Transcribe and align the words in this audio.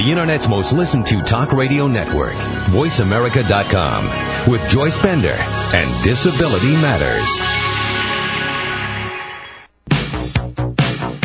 the 0.00 0.10
Internet's 0.10 0.48
most 0.48 0.72
listened 0.72 1.06
to 1.06 1.20
talk 1.20 1.52
radio 1.52 1.86
network, 1.86 2.32
VoiceAmerica.com, 2.72 4.50
with 4.50 4.66
Joyce 4.70 4.96
Bender 5.02 5.36
and 5.74 6.02
Disability 6.02 6.72
Matters. 6.80 7.38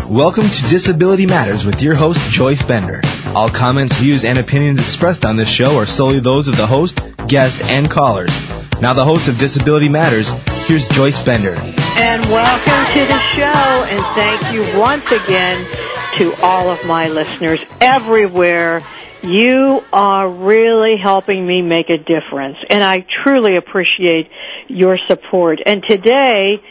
Welcome 0.09 0.49
to 0.49 0.61
Disability 0.63 1.25
Matters 1.25 1.63
with 1.63 1.81
your 1.81 1.95
host, 1.95 2.19
Joyce 2.31 2.63
Bender. 2.63 2.99
All 3.27 3.49
comments, 3.49 3.95
views, 3.95 4.25
and 4.25 4.37
opinions 4.37 4.79
expressed 4.79 5.23
on 5.23 5.37
this 5.37 5.49
show 5.49 5.77
are 5.77 5.85
solely 5.85 6.19
those 6.19 6.49
of 6.49 6.57
the 6.57 6.67
host, 6.67 6.99
guest, 7.29 7.63
and 7.71 7.89
callers. 7.89 8.33
Now, 8.81 8.93
the 8.93 9.05
host 9.05 9.29
of 9.29 9.37
Disability 9.37 9.87
Matters, 9.87 10.29
here's 10.67 10.85
Joyce 10.89 11.23
Bender. 11.23 11.53
And 11.55 12.21
welcome 12.25 12.93
to 12.93 13.05
the 13.05 13.21
show, 13.35 13.85
and 13.87 14.03
thank 14.15 14.53
you 14.53 14.77
once 14.77 15.09
again 15.13 15.84
to 16.17 16.33
all 16.41 16.69
of 16.69 16.85
my 16.85 17.07
listeners 17.09 17.59
everywhere. 17.81 18.81
You 19.21 19.83
are 19.91 20.29
really 20.29 20.97
helping 21.01 21.45
me 21.45 21.61
make 21.61 21.89
a 21.89 21.97
difference, 21.97 22.57
and 22.69 22.83
I 22.83 23.05
truly 23.23 23.57
appreciate 23.57 24.29
your 24.67 24.97
support. 25.07 25.59
And 25.65 25.83
today, 25.87 26.61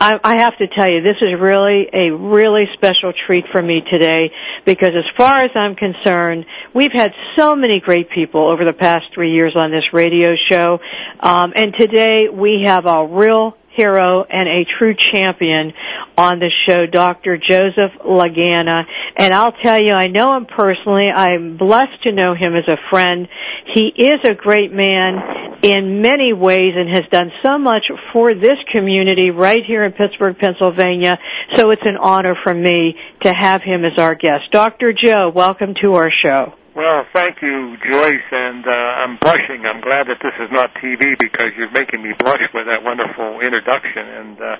I, 0.00 0.18
I 0.22 0.36
have 0.36 0.56
to 0.58 0.66
tell 0.68 0.90
you, 0.90 1.02
this 1.02 1.16
is 1.20 1.40
really 1.40 1.88
a 1.92 2.10
really 2.10 2.64
special 2.74 3.12
treat 3.26 3.46
for 3.50 3.62
me 3.62 3.82
today 3.90 4.32
because 4.64 4.90
as 4.90 5.04
far 5.16 5.44
as 5.44 5.50
I'm 5.54 5.76
concerned, 5.76 6.46
we've 6.74 6.92
had 6.92 7.12
so 7.36 7.54
many 7.54 7.80
great 7.80 8.10
people 8.10 8.50
over 8.50 8.64
the 8.64 8.72
past 8.72 9.06
three 9.14 9.32
years 9.32 9.54
on 9.56 9.70
this 9.70 9.84
radio 9.92 10.34
show. 10.48 10.80
Um, 11.20 11.52
and 11.56 11.74
today 11.74 12.28
we 12.30 12.62
have 12.64 12.86
a 12.86 13.06
real 13.06 13.56
hero 13.76 14.24
and 14.24 14.48
a 14.48 14.64
true 14.78 14.94
champion 14.94 15.72
on 16.16 16.38
the 16.38 16.50
show, 16.66 16.86
Dr. 16.86 17.38
Joseph 17.38 17.92
Lagana. 18.04 18.84
And 19.16 19.34
I'll 19.34 19.52
tell 19.52 19.80
you, 19.80 19.92
I 19.92 20.06
know 20.06 20.36
him 20.36 20.46
personally. 20.46 21.08
I'm 21.08 21.56
blessed 21.56 22.02
to 22.04 22.12
know 22.12 22.34
him 22.34 22.54
as 22.54 22.68
a 22.68 22.78
friend. 22.90 23.28
He 23.72 23.92
is 23.96 24.20
a 24.24 24.34
great 24.34 24.72
man 24.72 25.60
in 25.62 26.02
many 26.02 26.32
ways 26.32 26.74
and 26.76 26.94
has 26.94 27.04
done 27.10 27.32
so 27.42 27.58
much 27.58 27.84
for 28.12 28.34
this 28.34 28.58
community 28.70 29.30
right 29.30 29.62
here 29.66 29.84
in 29.84 29.92
Pittsburgh, 29.92 30.36
Pennsylvania. 30.38 31.18
So 31.56 31.70
it's 31.70 31.82
an 31.84 31.96
honor 31.96 32.36
for 32.42 32.54
me 32.54 32.96
to 33.22 33.32
have 33.32 33.62
him 33.62 33.84
as 33.84 33.98
our 33.98 34.14
guest. 34.14 34.50
Dr. 34.50 34.92
Joe, 34.92 35.32
welcome 35.34 35.74
to 35.82 35.94
our 35.94 36.10
show. 36.10 36.54
Well, 36.74 37.06
thank 37.14 37.38
you, 37.40 37.76
Joyce, 37.86 38.28
and 38.32 38.66
uh, 38.66 38.70
I'm 39.06 39.16
blushing. 39.22 39.62
I'm 39.64 39.80
glad 39.80 40.08
that 40.10 40.18
this 40.18 40.34
is 40.42 40.50
not 40.50 40.74
TV 40.82 41.14
because 41.16 41.54
you're 41.56 41.70
making 41.70 42.02
me 42.02 42.10
blush 42.18 42.42
with 42.52 42.66
that 42.66 42.82
wonderful 42.82 43.38
introduction, 43.38 44.02
and 44.02 44.40
uh, 44.40 44.56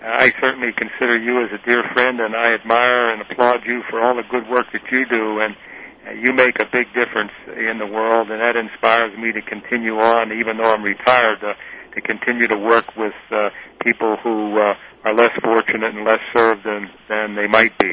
I 0.00 0.32
certainly 0.40 0.72
consider 0.72 1.20
you 1.20 1.44
as 1.44 1.52
a 1.52 1.60
dear 1.68 1.84
friend, 1.92 2.20
and 2.20 2.34
I 2.34 2.54
admire 2.54 3.12
and 3.12 3.20
applaud 3.20 3.66
you 3.66 3.82
for 3.90 4.00
all 4.00 4.16
the 4.16 4.24
good 4.30 4.48
work 4.48 4.64
that 4.72 4.80
you 4.90 5.04
do, 5.12 5.40
and 5.44 5.54
uh, 6.08 6.12
you 6.16 6.32
make 6.32 6.56
a 6.56 6.64
big 6.72 6.88
difference 6.96 7.36
in 7.52 7.76
the 7.76 7.86
world, 7.86 8.30
and 8.30 8.40
that 8.40 8.56
inspires 8.56 9.12
me 9.18 9.32
to 9.32 9.42
continue 9.42 10.00
on, 10.00 10.32
even 10.32 10.56
though 10.56 10.72
I'm 10.72 10.82
retired, 10.82 11.44
uh, 11.44 11.52
to 11.94 12.00
continue 12.00 12.48
to 12.48 12.56
work 12.56 12.96
with 12.96 13.12
uh, 13.30 13.50
people 13.84 14.16
who 14.24 14.56
uh, 14.56 14.72
are 15.04 15.14
less 15.14 15.36
fortunate 15.44 15.94
and 15.94 16.06
less 16.06 16.24
served 16.34 16.64
than, 16.64 16.88
than 17.10 17.36
they 17.36 17.46
might 17.46 17.76
be. 17.76 17.92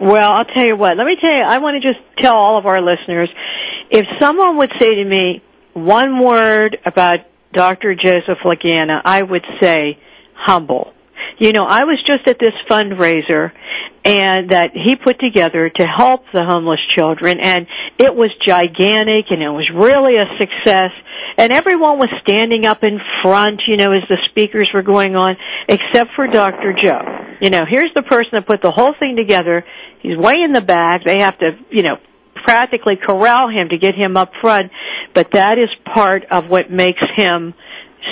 Well, 0.00 0.32
I'll 0.32 0.44
tell 0.44 0.64
you 0.64 0.76
what. 0.76 0.96
Let 0.96 1.06
me 1.06 1.16
tell 1.20 1.30
you, 1.30 1.42
I 1.44 1.58
want 1.58 1.82
to 1.82 1.92
just 1.92 2.04
tell 2.18 2.36
all 2.36 2.58
of 2.58 2.66
our 2.66 2.80
listeners, 2.80 3.28
if 3.90 4.06
someone 4.20 4.56
would 4.58 4.72
say 4.78 4.94
to 4.94 5.04
me 5.04 5.42
one 5.74 6.22
word 6.22 6.78
about 6.84 7.20
Dr. 7.52 7.94
Joseph 7.94 8.38
Lagana, 8.44 9.00
I 9.04 9.22
would 9.22 9.44
say 9.60 9.98
humble. 10.34 10.92
You 11.38 11.52
know, 11.52 11.64
I 11.64 11.84
was 11.84 12.02
just 12.04 12.26
at 12.28 12.38
this 12.38 12.54
fundraiser 12.68 13.52
and 14.04 14.50
that 14.50 14.70
he 14.74 14.96
put 14.96 15.18
together 15.18 15.68
to 15.68 15.84
help 15.84 16.22
the 16.32 16.44
homeless 16.44 16.80
children 16.94 17.40
and 17.40 17.66
it 17.98 18.14
was 18.14 18.30
gigantic 18.44 19.30
and 19.30 19.42
it 19.42 19.50
was 19.50 19.70
really 19.72 20.16
a 20.16 20.26
success 20.38 20.90
and 21.36 21.52
everyone 21.52 21.98
was 21.98 22.10
standing 22.22 22.66
up 22.66 22.82
in 22.82 23.00
front, 23.22 23.62
you 23.66 23.76
know, 23.76 23.92
as 23.92 24.02
the 24.08 24.18
speakers 24.28 24.68
were 24.74 24.82
going 24.82 25.14
on, 25.14 25.36
except 25.68 26.12
for 26.16 26.26
Dr. 26.26 26.74
Joe. 26.82 27.27
You 27.40 27.50
know, 27.50 27.64
here's 27.68 27.92
the 27.94 28.02
person 28.02 28.30
that 28.32 28.46
put 28.46 28.62
the 28.62 28.72
whole 28.72 28.94
thing 28.98 29.16
together. 29.16 29.64
He's 30.00 30.16
way 30.16 30.40
in 30.42 30.52
the 30.52 30.60
back. 30.60 31.02
They 31.04 31.20
have 31.20 31.38
to, 31.38 31.52
you 31.70 31.82
know, 31.82 31.98
practically 32.44 32.96
corral 32.96 33.48
him 33.48 33.68
to 33.70 33.78
get 33.78 33.94
him 33.94 34.16
up 34.16 34.32
front, 34.40 34.72
but 35.14 35.32
that 35.32 35.58
is 35.58 35.68
part 35.92 36.24
of 36.30 36.48
what 36.48 36.70
makes 36.70 37.02
him 37.14 37.54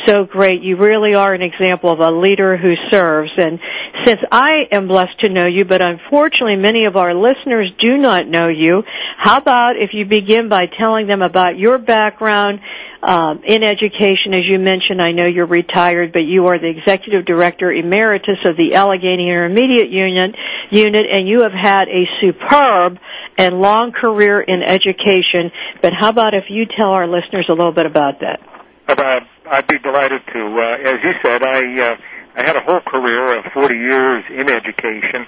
so 0.06 0.24
great. 0.24 0.62
You 0.62 0.76
really 0.76 1.14
are 1.14 1.32
an 1.32 1.42
example 1.42 1.90
of 1.90 2.00
a 2.00 2.10
leader 2.10 2.56
who 2.56 2.74
serves. 2.90 3.30
And 3.36 3.58
since 4.04 4.20
I 4.30 4.66
am 4.70 4.88
blessed 4.88 5.20
to 5.20 5.28
know 5.28 5.46
you, 5.46 5.64
but 5.64 5.80
unfortunately 5.80 6.56
many 6.56 6.86
of 6.86 6.96
our 6.96 7.14
listeners 7.14 7.72
do 7.80 7.96
not 7.96 8.26
know 8.26 8.48
you, 8.48 8.82
how 9.18 9.38
about 9.38 9.76
if 9.76 9.90
you 9.92 10.04
begin 10.04 10.48
by 10.48 10.66
telling 10.66 11.06
them 11.06 11.22
about 11.22 11.58
your 11.58 11.78
background 11.78 12.60
um, 13.02 13.42
in 13.44 13.62
education? 13.62 14.34
As 14.34 14.44
you 14.48 14.58
mentioned, 14.58 15.00
I 15.00 15.12
know 15.12 15.26
you're 15.26 15.46
retired, 15.46 16.12
but 16.12 16.22
you 16.22 16.46
are 16.46 16.58
the 16.58 16.68
executive 16.68 17.24
director 17.24 17.72
emeritus 17.72 18.38
of 18.44 18.56
the 18.56 18.74
Allegheny 18.74 19.28
Intermediate 19.28 19.90
Unit, 19.90 20.34
unit 20.70 21.06
and 21.10 21.28
you 21.28 21.42
have 21.42 21.52
had 21.52 21.88
a 21.88 22.04
superb 22.20 22.98
and 23.38 23.60
long 23.60 23.92
career 23.92 24.40
in 24.40 24.62
education. 24.62 25.50
But 25.82 25.92
how 25.92 26.10
about 26.10 26.34
if 26.34 26.44
you 26.48 26.64
tell 26.66 26.92
our 26.92 27.06
listeners 27.06 27.46
a 27.48 27.54
little 27.54 27.72
bit 27.72 27.86
about 27.86 28.20
that? 28.20 28.40
Uh, 28.88 29.20
I'd 29.50 29.66
be 29.66 29.78
delighted 29.78 30.22
to. 30.32 30.40
Uh, 30.40 30.90
as 30.90 30.96
you 31.02 31.12
said, 31.22 31.42
I 31.42 31.60
uh, 31.80 31.96
I 32.36 32.42
had 32.42 32.56
a 32.56 32.60
whole 32.60 32.80
career 32.84 33.38
of 33.38 33.50
40 33.54 33.74
years 33.74 34.24
in 34.28 34.50
education, 34.50 35.24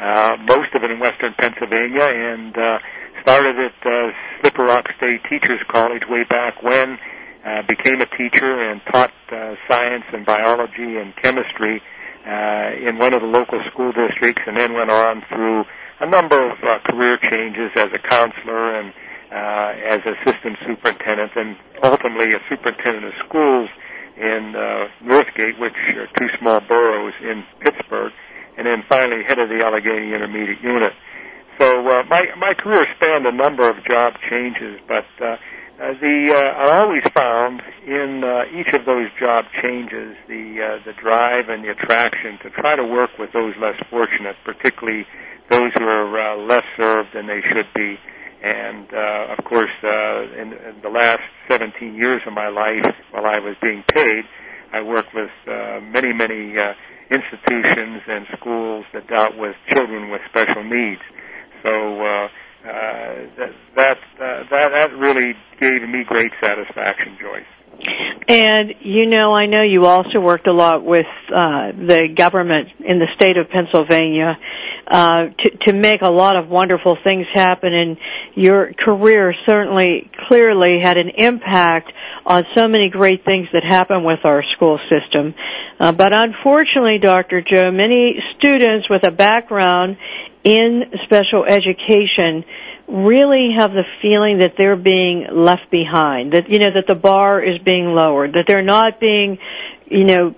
uh, 0.00 0.36
most 0.46 0.70
of 0.74 0.84
it 0.84 0.90
in 0.92 1.00
Western 1.00 1.34
Pennsylvania, 1.34 2.06
and 2.06 2.56
uh, 2.56 2.78
started 3.22 3.58
at 3.58 3.74
uh, 3.82 4.12
Slippery 4.40 4.66
Rock 4.66 4.86
State 4.96 5.22
Teachers 5.28 5.58
College 5.68 6.02
way 6.08 6.24
back 6.24 6.62
when. 6.62 6.98
Uh, 7.44 7.60
became 7.66 8.00
a 8.00 8.06
teacher 8.06 8.70
and 8.70 8.80
taught 8.92 9.10
uh, 9.32 9.56
science 9.68 10.04
and 10.12 10.24
biology 10.24 10.94
and 11.02 11.12
chemistry 11.16 11.82
uh, 12.24 12.70
in 12.78 12.98
one 12.98 13.12
of 13.12 13.20
the 13.20 13.26
local 13.26 13.58
school 13.72 13.90
districts, 13.90 14.42
and 14.46 14.56
then 14.56 14.72
went 14.74 14.92
on 14.92 15.24
through 15.28 15.64
a 15.98 16.06
number 16.06 16.38
of 16.38 16.56
uh, 16.62 16.78
career 16.86 17.18
changes 17.18 17.72
as 17.74 17.88
a 17.92 17.98
counselor 18.08 18.78
and 18.78 18.92
as 19.32 20.00
assistant 20.04 20.56
superintendent 20.66 21.32
and 21.36 21.56
ultimately 21.82 22.32
a 22.34 22.40
superintendent 22.48 23.06
of 23.06 23.12
schools 23.26 23.68
in 24.16 24.54
uh, 24.54 24.88
Northgate, 25.02 25.58
which 25.58 25.76
are 25.96 26.06
two 26.18 26.28
small 26.38 26.60
boroughs 26.60 27.14
in 27.22 27.44
Pittsburgh, 27.60 28.12
and 28.58 28.66
then 28.66 28.84
finally 28.88 29.24
head 29.26 29.38
of 29.38 29.48
the 29.48 29.64
Allegheny 29.64 30.12
Intermediate 30.12 30.60
Unit. 30.62 30.92
So 31.58 31.68
uh, 31.88 32.02
my 32.08 32.24
my 32.38 32.54
career 32.54 32.84
spanned 32.96 33.26
a 33.26 33.32
number 33.32 33.68
of 33.68 33.76
job 33.84 34.14
changes, 34.28 34.80
but 34.88 35.06
uh, 35.20 35.36
uh, 35.80 35.94
the 36.00 36.32
uh, 36.32 36.62
I 36.62 36.80
always 36.80 37.02
found 37.14 37.62
in 37.86 38.22
uh, 38.24 38.44
each 38.58 38.72
of 38.74 38.84
those 38.84 39.08
job 39.20 39.46
changes 39.62 40.16
the 40.28 40.60
uh, 40.60 40.84
the 40.84 40.92
drive 41.00 41.48
and 41.48 41.64
the 41.64 41.70
attraction 41.70 42.38
to 42.42 42.50
try 42.50 42.76
to 42.76 42.84
work 42.84 43.10
with 43.18 43.32
those 43.32 43.54
less 43.60 43.76
fortunate, 43.90 44.36
particularly 44.44 45.06
those 45.50 45.72
who 45.78 45.84
are 45.84 46.08
uh, 46.12 46.36
less 46.46 46.64
served 46.76 47.10
than 47.14 47.26
they 47.26 47.40
should 47.42 47.68
be. 47.74 47.98
And 48.42 48.88
uh, 48.92 49.34
of 49.38 49.44
course, 49.44 49.70
uh, 49.84 50.22
in, 50.40 50.52
in 50.52 50.80
the 50.82 50.88
last 50.88 51.22
17 51.50 51.94
years 51.94 52.22
of 52.26 52.32
my 52.32 52.48
life, 52.48 52.90
while 53.12 53.26
I 53.26 53.38
was 53.38 53.54
being 53.62 53.84
paid, 53.94 54.24
I 54.72 54.82
worked 54.82 55.14
with 55.14 55.30
uh, 55.46 55.80
many, 55.80 56.12
many 56.12 56.58
uh, 56.58 56.72
institutions 57.10 58.02
and 58.08 58.26
schools 58.38 58.84
that 58.94 59.06
dealt 59.06 59.36
with 59.36 59.54
children 59.72 60.10
with 60.10 60.22
special 60.28 60.64
needs. 60.64 61.02
So 61.62 61.70
uh, 61.70 62.28
uh, 62.64 63.14
that 63.38 63.52
that, 63.76 63.98
uh, 64.18 64.42
that 64.50 64.70
that 64.74 64.90
really 64.98 65.34
gave 65.60 65.82
me 65.88 66.04
great 66.06 66.32
satisfaction, 66.42 67.18
Joyce. 67.20 67.51
And 68.28 68.74
you 68.80 69.06
know, 69.06 69.32
I 69.32 69.46
know 69.46 69.62
you 69.62 69.86
also 69.86 70.20
worked 70.20 70.46
a 70.46 70.52
lot 70.52 70.84
with 70.84 71.06
uh, 71.28 71.72
the 71.72 72.08
government 72.14 72.68
in 72.78 72.98
the 72.98 73.08
state 73.16 73.36
of 73.36 73.48
Pennsylvania 73.50 74.38
uh, 74.86 75.26
to, 75.38 75.50
to 75.66 75.72
make 75.72 76.02
a 76.02 76.10
lot 76.10 76.36
of 76.36 76.48
wonderful 76.48 76.96
things 77.02 77.26
happen. 77.32 77.72
And 77.72 77.96
your 78.34 78.72
career 78.72 79.34
certainly, 79.46 80.10
clearly 80.28 80.78
had 80.80 80.98
an 80.98 81.10
impact 81.18 81.92
on 82.24 82.44
so 82.54 82.68
many 82.68 82.90
great 82.90 83.24
things 83.24 83.48
that 83.52 83.64
happen 83.64 84.04
with 84.04 84.20
our 84.24 84.44
school 84.54 84.78
system. 84.88 85.34
Uh, 85.80 85.90
but 85.92 86.12
unfortunately, 86.12 86.98
Dr. 87.02 87.42
Joe, 87.42 87.70
many 87.72 88.22
students 88.38 88.88
with 88.88 89.04
a 89.04 89.10
background 89.10 89.96
in 90.44 90.84
special 91.04 91.44
education 91.44 92.44
really 92.92 93.50
have 93.56 93.72
the 93.72 93.84
feeling 94.02 94.38
that 94.38 94.54
they're 94.56 94.76
being 94.76 95.26
left 95.32 95.70
behind, 95.70 96.34
that, 96.34 96.50
you 96.50 96.58
know, 96.58 96.70
that 96.74 96.84
the 96.86 96.94
bar 96.94 97.42
is 97.42 97.58
being 97.64 97.86
lowered, 97.86 98.34
that 98.34 98.44
they're 98.46 98.62
not 98.62 99.00
being, 99.00 99.38
you 99.86 100.04
know, 100.04 100.34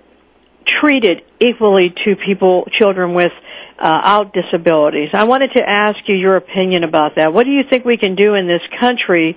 treated 0.81 1.23
equally 1.41 1.93
to 2.05 2.15
people, 2.25 2.67
children 2.79 3.13
with 3.15 3.33
uh, 3.79 4.01
out 4.03 4.33
disabilities. 4.33 5.11
I 5.13 5.25
wanted 5.25 5.51
to 5.57 5.69
ask 5.69 5.99
you 6.07 6.17
your 6.17 6.37
opinion 6.37 6.85
about 6.85 7.17
that. 7.17 7.33
What 7.33 7.45
do 7.45 7.51
you 7.51 7.63
think 7.69 7.85
we 7.85 7.97
can 7.97 8.15
do 8.15 8.35
in 8.35 8.47
this 8.47 8.63
country 8.81 9.37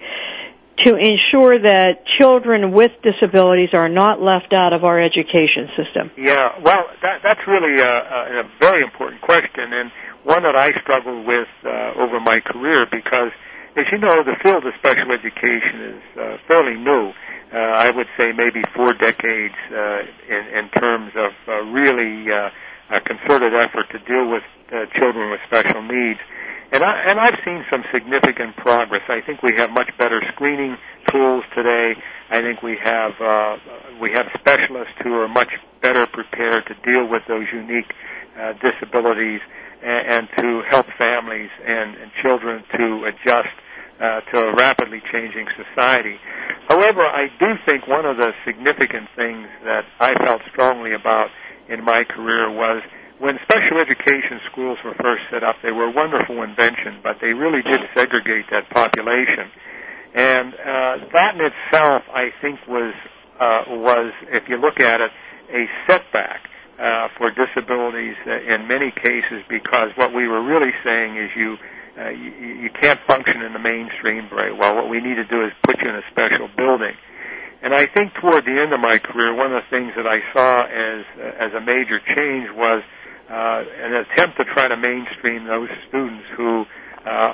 to 0.83 0.95
ensure 0.95 1.57
that 1.57 2.05
children 2.19 2.71
with 2.71 2.91
disabilities 3.01 3.69
are 3.73 3.89
not 3.89 4.21
left 4.21 4.53
out 4.53 4.73
of 4.73 4.83
our 4.83 5.01
education 5.01 5.69
system? 5.75 6.11
Yeah, 6.15 6.59
well, 6.61 6.85
that, 7.01 7.21
that's 7.23 7.41
really 7.47 7.79
a, 7.81 7.89
a, 7.89 8.39
a 8.41 8.51
very 8.61 8.83
important 8.83 9.21
question, 9.21 9.73
and 9.73 9.91
one 10.27 10.43
that 10.43 10.59
I 10.59 10.75
struggled 10.83 11.25
with 11.25 11.47
uh, 11.63 12.03
over 12.03 12.19
my 12.19 12.39
career 12.43 12.85
because 12.91 13.31
as 13.79 13.85
you 13.91 13.97
know, 13.99 14.23
the 14.25 14.35
field 14.43 14.65
of 14.65 14.73
special 14.81 15.13
education 15.13 15.95
is 15.95 16.03
uh, 16.19 16.37
fairly 16.49 16.75
new. 16.75 17.13
Uh, 17.53 17.57
I 17.77 17.91
would 17.91 18.07
say 18.19 18.33
maybe 18.35 18.59
four 18.75 18.91
decades 18.93 19.55
uh, 19.71 20.01
in, 20.27 20.43
in 20.51 20.65
terms 20.75 21.13
of 21.15 21.31
uh, 21.47 21.61
really 21.71 22.25
uh, 22.27 22.49
a 22.91 22.99
concerted 22.99 23.53
effort 23.53 23.87
to 23.93 23.99
deal 24.03 24.27
with 24.27 24.43
uh, 24.73 24.89
children 24.99 25.31
with 25.31 25.39
special 25.47 25.79
needs. 25.85 26.19
And, 26.73 26.83
I, 26.83 26.91
and 27.07 27.19
I've 27.19 27.39
seen 27.45 27.63
some 27.71 27.85
significant 27.93 28.57
progress. 28.57 29.03
I 29.07 29.21
think 29.21 29.43
we 29.43 29.53
have 29.55 29.69
much 29.71 29.87
better 29.97 30.19
screening 30.33 30.75
tools 31.07 31.45
today. 31.55 31.95
I 32.29 32.41
think 32.41 32.61
we 32.61 32.75
have 32.83 33.13
uh, 33.21 33.55
we 34.01 34.11
have 34.11 34.25
specialists 34.37 34.99
who 35.03 35.13
are 35.21 35.29
much 35.29 35.53
better 35.81 36.05
prepared 36.07 36.65
to 36.67 36.75
deal 36.83 37.07
with 37.07 37.23
those 37.29 37.45
unique 37.53 37.87
uh, 38.35 38.51
disabilities 38.59 39.39
and, 39.81 40.07
and 40.07 40.29
to 40.37 40.61
help 40.69 40.85
families 40.97 41.49
and, 41.65 41.95
and 41.95 42.11
children 42.21 42.63
to 42.77 43.05
adjust 43.05 43.53
uh, 43.99 44.21
to 44.31 44.49
a 44.49 44.53
rapidly 44.55 45.01
changing 45.11 45.47
society. 45.57 46.17
However, 46.69 47.01
I 47.01 47.27
do 47.39 47.57
think 47.65 47.87
one 47.87 48.05
of 48.05 48.17
the 48.17 48.31
significant 48.45 49.09
things 49.15 49.47
that 49.63 49.85
I 49.99 50.13
felt 50.23 50.41
strongly 50.51 50.93
about 50.93 51.29
in 51.69 51.83
my 51.83 52.03
career 52.03 52.51
was 52.51 52.83
when 53.19 53.39
special 53.43 53.79
education 53.81 54.39
schools 54.51 54.77
were 54.85 54.93
first 55.01 55.23
set 55.31 55.43
up, 55.43 55.55
they 55.63 55.71
were 55.71 55.89
a 55.89 55.91
wonderful 55.91 56.43
invention, 56.43 56.99
but 57.01 57.17
they 57.19 57.33
really 57.33 57.63
did 57.63 57.81
segregate 57.95 58.45
that 58.51 58.69
population. 58.69 59.49
And 60.13 60.53
uh, 60.53 61.09
that 61.13 61.33
in 61.35 61.41
itself, 61.41 62.03
I 62.13 62.29
think, 62.41 62.59
was 62.67 62.93
uh, 63.39 63.63
was, 63.69 64.13
if 64.29 64.49
you 64.49 64.57
look 64.57 64.79
at 64.79 65.01
it, 65.01 65.11
a 65.53 65.65
setback 65.87 66.41
uh, 66.79 67.09
for 67.17 67.31
disabilities 67.31 68.15
in 68.25 68.67
many 68.67 68.91
cases 68.91 69.41
because 69.49 69.89
what 69.95 70.13
we 70.13 70.27
were 70.27 70.43
really 70.43 70.71
saying 70.83 71.17
is 71.17 71.29
you, 71.35 71.57
uh, 71.97 72.09
you 72.09 72.29
you 72.65 72.69
can't 72.69 72.99
function 73.07 73.41
in 73.41 73.53
the 73.53 73.59
mainstream 73.59 74.29
very 74.29 74.53
well. 74.53 74.75
What 74.75 74.89
we 74.89 75.01
need 75.01 75.15
to 75.15 75.25
do 75.25 75.43
is 75.43 75.51
put 75.63 75.81
you 75.81 75.89
in 75.89 75.95
a 75.95 76.05
special 76.11 76.47
building. 76.55 76.93
And 77.63 77.73
I 77.73 77.87
think 77.87 78.13
toward 78.21 78.45
the 78.45 78.53
end 78.61 78.73
of 78.73 78.79
my 78.79 78.99
career, 78.99 79.33
one 79.33 79.51
of 79.51 79.63
the 79.63 79.69
things 79.73 79.93
that 79.97 80.05
I 80.05 80.21
saw 80.35 80.61
as 80.61 81.05
uh, 81.17 81.45
as 81.45 81.53
a 81.57 81.61
major 81.61 81.97
change 81.97 82.53
was 82.53 82.83
uh, 83.29 83.63
an 83.81 83.93
attempt 84.05 84.37
to 84.39 84.45
try 84.45 84.67
to 84.67 84.77
mainstream 84.77 85.45
those 85.45 85.69
students 85.89 86.25
who 86.37 86.65
uh, 87.07 87.31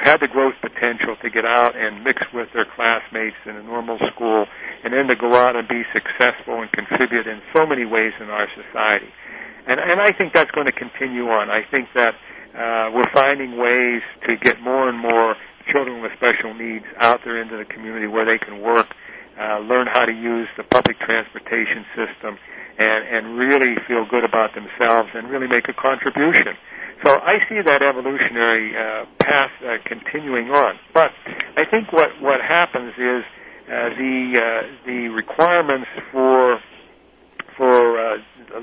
had 0.00 0.20
the 0.20 0.28
growth 0.28 0.54
potential 0.62 1.16
to 1.20 1.28
get 1.28 1.44
out 1.44 1.76
and 1.76 2.02
mix 2.02 2.22
with 2.32 2.48
their 2.54 2.64
classmates 2.64 3.36
in 3.44 3.56
a 3.56 3.62
normal 3.62 3.98
school, 4.14 4.46
and 4.84 4.92
then 4.94 5.06
to 5.08 5.16
go 5.16 5.34
out 5.36 5.54
and 5.54 5.68
be 5.68 5.82
successful 5.92 6.62
and 6.62 6.72
contribute 6.72 7.26
in 7.26 7.42
so 7.54 7.66
many 7.66 7.84
ways 7.84 8.12
in 8.20 8.30
our 8.30 8.48
society. 8.56 9.12
And, 9.66 9.78
and 9.78 10.00
I 10.00 10.12
think 10.12 10.32
that's 10.32 10.50
going 10.52 10.66
to 10.66 10.72
continue 10.72 11.28
on. 11.28 11.50
I 11.50 11.62
think 11.70 11.88
that 11.94 12.14
uh, 12.56 12.90
we're 12.94 13.12
finding 13.12 13.58
ways 13.58 14.02
to 14.28 14.36
get 14.36 14.60
more 14.60 14.88
and 14.88 14.98
more 14.98 15.36
children 15.68 16.02
with 16.02 16.12
special 16.16 16.54
needs 16.54 16.86
out 16.98 17.20
there 17.24 17.40
into 17.40 17.56
the 17.56 17.64
community 17.64 18.06
where 18.06 18.24
they 18.24 18.38
can 18.38 18.60
work, 18.62 18.88
uh, 19.38 19.58
learn 19.60 19.86
how 19.92 20.04
to 20.04 20.12
use 20.12 20.48
the 20.56 20.64
public 20.64 20.98
transportation 21.00 21.84
system, 21.94 22.38
and, 22.78 23.04
and 23.06 23.38
really 23.38 23.76
feel 23.86 24.06
good 24.08 24.24
about 24.24 24.54
themselves 24.54 25.10
and 25.14 25.28
really 25.28 25.46
make 25.46 25.68
a 25.68 25.74
contribution. 25.74 26.56
So 27.04 27.18
I 27.18 27.42
see 27.48 27.58
that 27.64 27.82
evolutionary 27.82 28.76
uh, 28.78 29.06
path 29.18 29.50
uh, 29.58 29.82
continuing 29.86 30.50
on. 30.50 30.78
But 30.94 31.10
I 31.56 31.64
think 31.68 31.92
what, 31.92 32.10
what 32.22 32.40
happens 32.40 32.94
is 32.94 33.24
uh, 33.66 33.90
the 33.98 34.16
uh, 34.38 34.86
the 34.86 35.08
requirements 35.08 35.88
for 36.12 36.60
for 37.56 37.98
uh, 37.98 38.18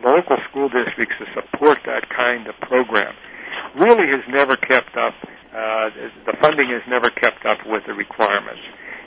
local 0.05 0.37
school 0.49 0.69
districts 0.69 1.15
to 1.19 1.25
support 1.35 1.79
that 1.85 2.07
kind 2.15 2.47
of 2.47 2.55
program 2.61 3.13
really 3.75 4.07
has 4.07 4.23
never 4.29 4.55
kept 4.55 4.95
up. 4.95 5.15
Uh, 5.49 5.89
the 6.25 6.37
funding 6.41 6.69
has 6.69 6.83
never 6.87 7.09
kept 7.09 7.45
up 7.45 7.57
with 7.65 7.83
the 7.87 7.93
requirements, 7.93 8.61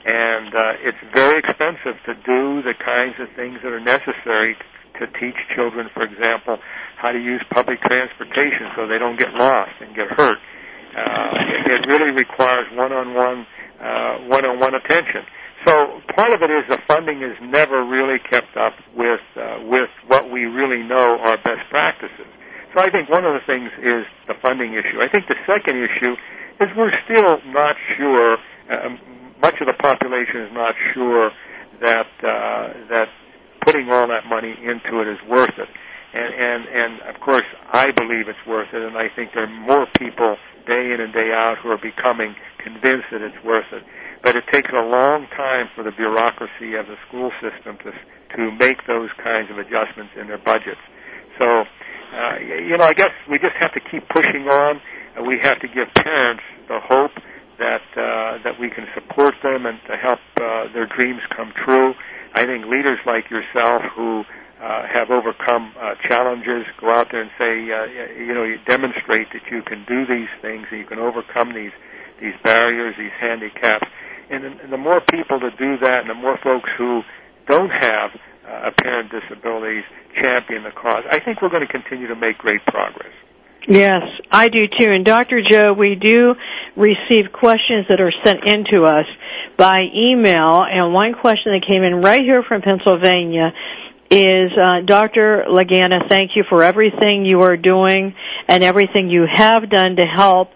and 0.05 0.53
it's 0.85 0.99
very 1.15 1.39
expensive 1.39 1.97
to 2.05 2.15
do 2.27 2.61
the 2.63 2.75
kinds 2.85 3.15
of 3.21 3.29
things 3.37 3.59
that 3.63 3.73
are 3.73 3.81
necessary 3.81 4.57
to 4.99 5.07
teach 5.19 5.37
children, 5.55 5.89
for 5.95 6.03
example, 6.03 6.59
how 6.97 7.13
to 7.13 7.19
use 7.19 7.43
public 7.51 7.81
transportation 7.83 8.71
so 8.77 8.87
they 8.87 8.99
don't 8.99 9.19
get 9.19 9.33
lost 9.35 9.73
and 9.81 9.95
get 9.95 10.09
hurt. 10.17 10.39
Uh, 10.93 11.73
it, 11.73 11.87
really 11.89 12.13
requires 12.13 12.67
one-on-one, 12.77 13.47
uh, 13.81 14.29
one-on-one 14.29 14.75
attention. 14.75 15.25
So 15.65 16.01
part 16.15 16.33
of 16.33 16.43
it 16.43 16.51
is 16.51 16.69
the 16.69 16.79
funding 16.87 17.23
has 17.23 17.37
never 17.41 17.85
really 17.85 18.19
kept 18.31 18.57
up 18.57 18.75
with 18.97 19.21
uh, 19.37 19.63
with 19.63 19.89
what 20.09 20.31
we 20.31 20.45
really 20.45 20.83
know 20.83 21.19
are 21.23 21.37
best 21.39 21.65
practices. 21.71 22.27
So 22.75 22.83
I 22.83 22.91
think 22.91 23.09
one 23.09 23.25
of 23.25 23.35
the 23.35 23.45
things 23.47 23.71
is 23.79 24.05
the 24.27 24.35
funding 24.43 24.75
issue. 24.75 25.01
I 25.01 25.09
think 25.09 25.29
the 25.29 25.39
second 25.47 25.79
issue 25.79 26.17
is 26.61 26.69
we're 26.77 26.93
still 27.05 27.39
not 27.53 27.77
sure. 27.97 28.39
Uh, 28.69 28.97
much 29.41 29.55
of 29.61 29.67
the 29.67 29.79
population 29.81 30.43
is 30.43 30.53
not 30.53 30.75
sure 30.95 31.31
that 31.81 32.11
uh, 32.23 32.89
that 32.91 33.09
putting 33.65 33.91
all 33.91 34.07
that 34.09 34.27
money 34.27 34.53
into 34.53 35.01
it 35.01 35.09
is 35.09 35.19
worth 35.29 35.57
it. 35.59 35.69
And, 36.13 36.31
and, 36.35 36.63
and 36.69 36.93
of 37.15 37.21
course, 37.21 37.47
I 37.73 37.91
believe 37.91 38.29
it's 38.29 38.47
worth 38.47 38.69
it, 38.73 38.83
and 38.83 38.97
I 38.97 39.09
think 39.17 39.33
there 39.33 39.45
are 39.45 39.61
more 39.65 39.87
people 39.99 40.37
day 40.67 40.93
in 40.93 41.01
and 41.01 41.13
day 41.13 41.33
out 41.33 41.57
who 41.63 41.71
are 41.71 41.81
becoming 41.81 42.37
convinced 42.61 43.09
that 43.11 43.23
it's 43.23 43.39
worth 43.45 43.67
it. 43.73 43.83
But 44.23 44.37
it 44.37 44.45
takes 44.53 44.71
a 44.71 44.85
long 44.85 45.27
time 45.35 45.67
for 45.75 45.83
the 45.83 45.91
bureaucracy 45.91 46.77
of 46.79 46.87
the 46.87 46.97
school 47.09 47.33
system 47.43 47.79
to, 47.83 47.91
to 48.37 48.43
make 48.61 48.87
those 48.87 49.11
kinds 49.19 49.51
of 49.51 49.59
adjustments 49.59 50.13
in 50.21 50.29
their 50.29 50.39
budgets. 50.39 50.81
So, 51.41 51.47
uh, 51.49 52.39
you 52.39 52.77
know, 52.77 52.85
I 52.85 52.93
guess 52.93 53.11
we 53.29 53.39
just 53.39 53.57
have 53.59 53.73
to 53.73 53.81
keep 53.91 54.07
pushing 54.11 54.47
on. 54.47 54.81
Uh, 55.17 55.25
we 55.25 55.41
have 55.43 55.59
to 55.61 55.69
give 55.69 55.89
parents 55.97 56.45
the 56.69 56.79
hope 56.79 57.17
that 57.59 57.85
uh, 57.97 58.43
that 58.45 58.59
we 58.61 58.71
can 58.71 58.87
support 58.95 59.35
them 59.43 59.67
and 59.67 59.79
to 59.89 59.97
help 59.97 60.21
uh, 60.41 60.73
their 60.73 60.87
dreams 60.87 61.21
come 61.37 61.53
true. 61.65 61.95
I 62.35 62.47
think 62.47 62.67
leaders 62.67 62.99
like 63.07 63.31
yourself 63.31 63.83
who 63.95 64.25
uh, 64.63 64.87
have 64.93 65.11
overcome 65.11 65.75
uh, 65.79 65.95
challenges 66.09 66.65
go 66.81 66.91
out 66.91 67.09
there 67.11 67.21
and 67.21 67.31
say, 67.39 67.67
uh, 67.73 68.15
you 68.17 68.33
know, 68.33 68.45
you 68.45 68.59
demonstrate 68.67 69.29
that 69.33 69.43
you 69.51 69.63
can 69.63 69.85
do 69.89 70.07
these 70.07 70.31
things 70.41 70.67
and 70.71 70.79
you 70.81 70.87
can 70.87 70.99
overcome 70.99 71.53
these 71.55 71.73
these 72.21 72.35
barriers, 72.45 72.95
these 72.97 73.11
handicaps. 73.21 73.87
And, 74.31 74.73
the 74.73 74.79
more 74.79 75.01
people 75.11 75.41
that 75.41 75.59
do 75.59 75.77
that, 75.83 76.03
and 76.03 76.11
the 76.11 76.15
more 76.15 76.39
folks 76.43 76.71
who 76.79 77.03
don't 77.49 77.71
have 77.71 78.11
uh, 78.47 78.71
apparent 78.71 79.11
disabilities 79.11 79.83
champion 80.23 80.63
the 80.63 80.71
cause, 80.71 81.03
I 81.11 81.19
think 81.19 81.43
we're 81.43 81.51
going 81.51 81.67
to 81.67 81.73
continue 81.73 82.07
to 82.07 82.15
make 82.15 82.39
great 82.39 82.65
progress. 82.67 83.13
Yes, 83.69 84.03
I 84.31 84.49
do 84.49 84.67
too. 84.67 84.91
And 84.91 85.05
Dr. 85.05 85.41
Joe, 85.49 85.73
we 85.73 85.95
do 85.95 86.35
receive 86.77 87.33
questions 87.33 87.87
that 87.89 88.01
are 88.01 88.13
sent 88.25 88.49
in 88.49 88.65
to 88.73 88.85
us 88.85 89.07
by 89.57 89.83
email. 89.95 90.65
And 90.69 90.93
one 90.93 91.15
question 91.15 91.53
that 91.53 91.65
came 91.67 91.83
in 91.85 92.03
right 92.03 92.23
here 92.23 92.43
from 92.43 92.63
Pennsylvania 92.63 93.53
is, 94.11 94.51
uh, 94.61 94.81
Dr. 94.85 95.45
Lagana, 95.49 96.09
thank 96.09 96.33
you 96.35 96.45
for 96.49 96.65
everything 96.65 97.25
you 97.25 97.43
are 97.43 97.57
doing 97.57 98.15
and 98.49 98.63
everything 98.65 99.09
you 99.09 99.27
have 99.31 99.71
done 99.71 99.97
to 99.97 100.05
help 100.07 100.51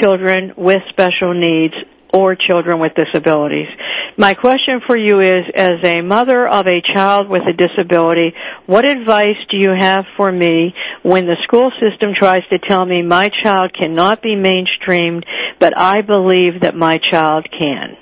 children 0.00 0.52
with 0.56 0.82
special 0.90 1.34
needs 1.34 1.74
or 2.12 2.34
children 2.36 2.80
with 2.80 2.92
disabilities. 2.94 3.68
My 4.16 4.34
question 4.34 4.80
for 4.86 4.96
you 4.96 5.20
is, 5.20 5.44
as 5.54 5.82
a 5.84 6.02
mother 6.02 6.46
of 6.46 6.66
a 6.66 6.82
child 6.92 7.28
with 7.28 7.42
a 7.48 7.54
disability, 7.54 8.34
what 8.66 8.84
advice 8.84 9.38
do 9.50 9.56
you 9.56 9.70
have 9.78 10.04
for 10.16 10.30
me 10.30 10.74
when 11.02 11.26
the 11.26 11.36
school 11.44 11.72
system 11.80 12.12
tries 12.14 12.42
to 12.50 12.58
tell 12.58 12.84
me 12.84 13.02
my 13.02 13.30
child 13.42 13.72
cannot 13.78 14.20
be 14.20 14.36
mainstreamed, 14.36 15.24
but 15.58 15.76
I 15.78 16.02
believe 16.02 16.60
that 16.60 16.74
my 16.74 16.98
child 17.10 17.48
can? 17.50 17.96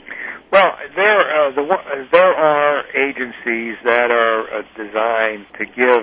Well, 0.52 0.72
there 0.96 1.46
uh, 1.46 1.54
the, 1.54 2.06
there 2.12 2.34
are 2.34 2.84
agencies 2.96 3.76
that 3.84 4.10
are 4.10 4.58
uh, 4.58 4.62
designed 4.76 5.46
to 5.58 5.66
give 5.66 6.00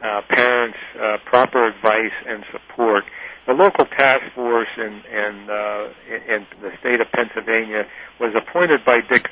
uh, 0.00 0.20
parents 0.28 0.78
uh, 0.94 1.16
proper 1.26 1.66
advice 1.66 2.14
and 2.28 2.44
support 2.52 3.04
the 3.48 3.54
local 3.54 3.86
task 3.96 4.20
force 4.34 4.68
in, 4.76 5.00
in, 5.08 5.48
uh, 5.48 5.88
in 6.28 6.44
the 6.60 6.68
state 6.80 7.00
of 7.00 7.08
Pennsylvania 7.16 7.88
was 8.20 8.36
appointed 8.36 8.84
by 8.84 9.00
Dick 9.00 9.24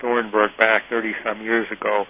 Thornburgh 0.00 0.52
back 0.56 0.82
30 0.88 1.12
some 1.26 1.42
years 1.42 1.66
ago 1.72 2.06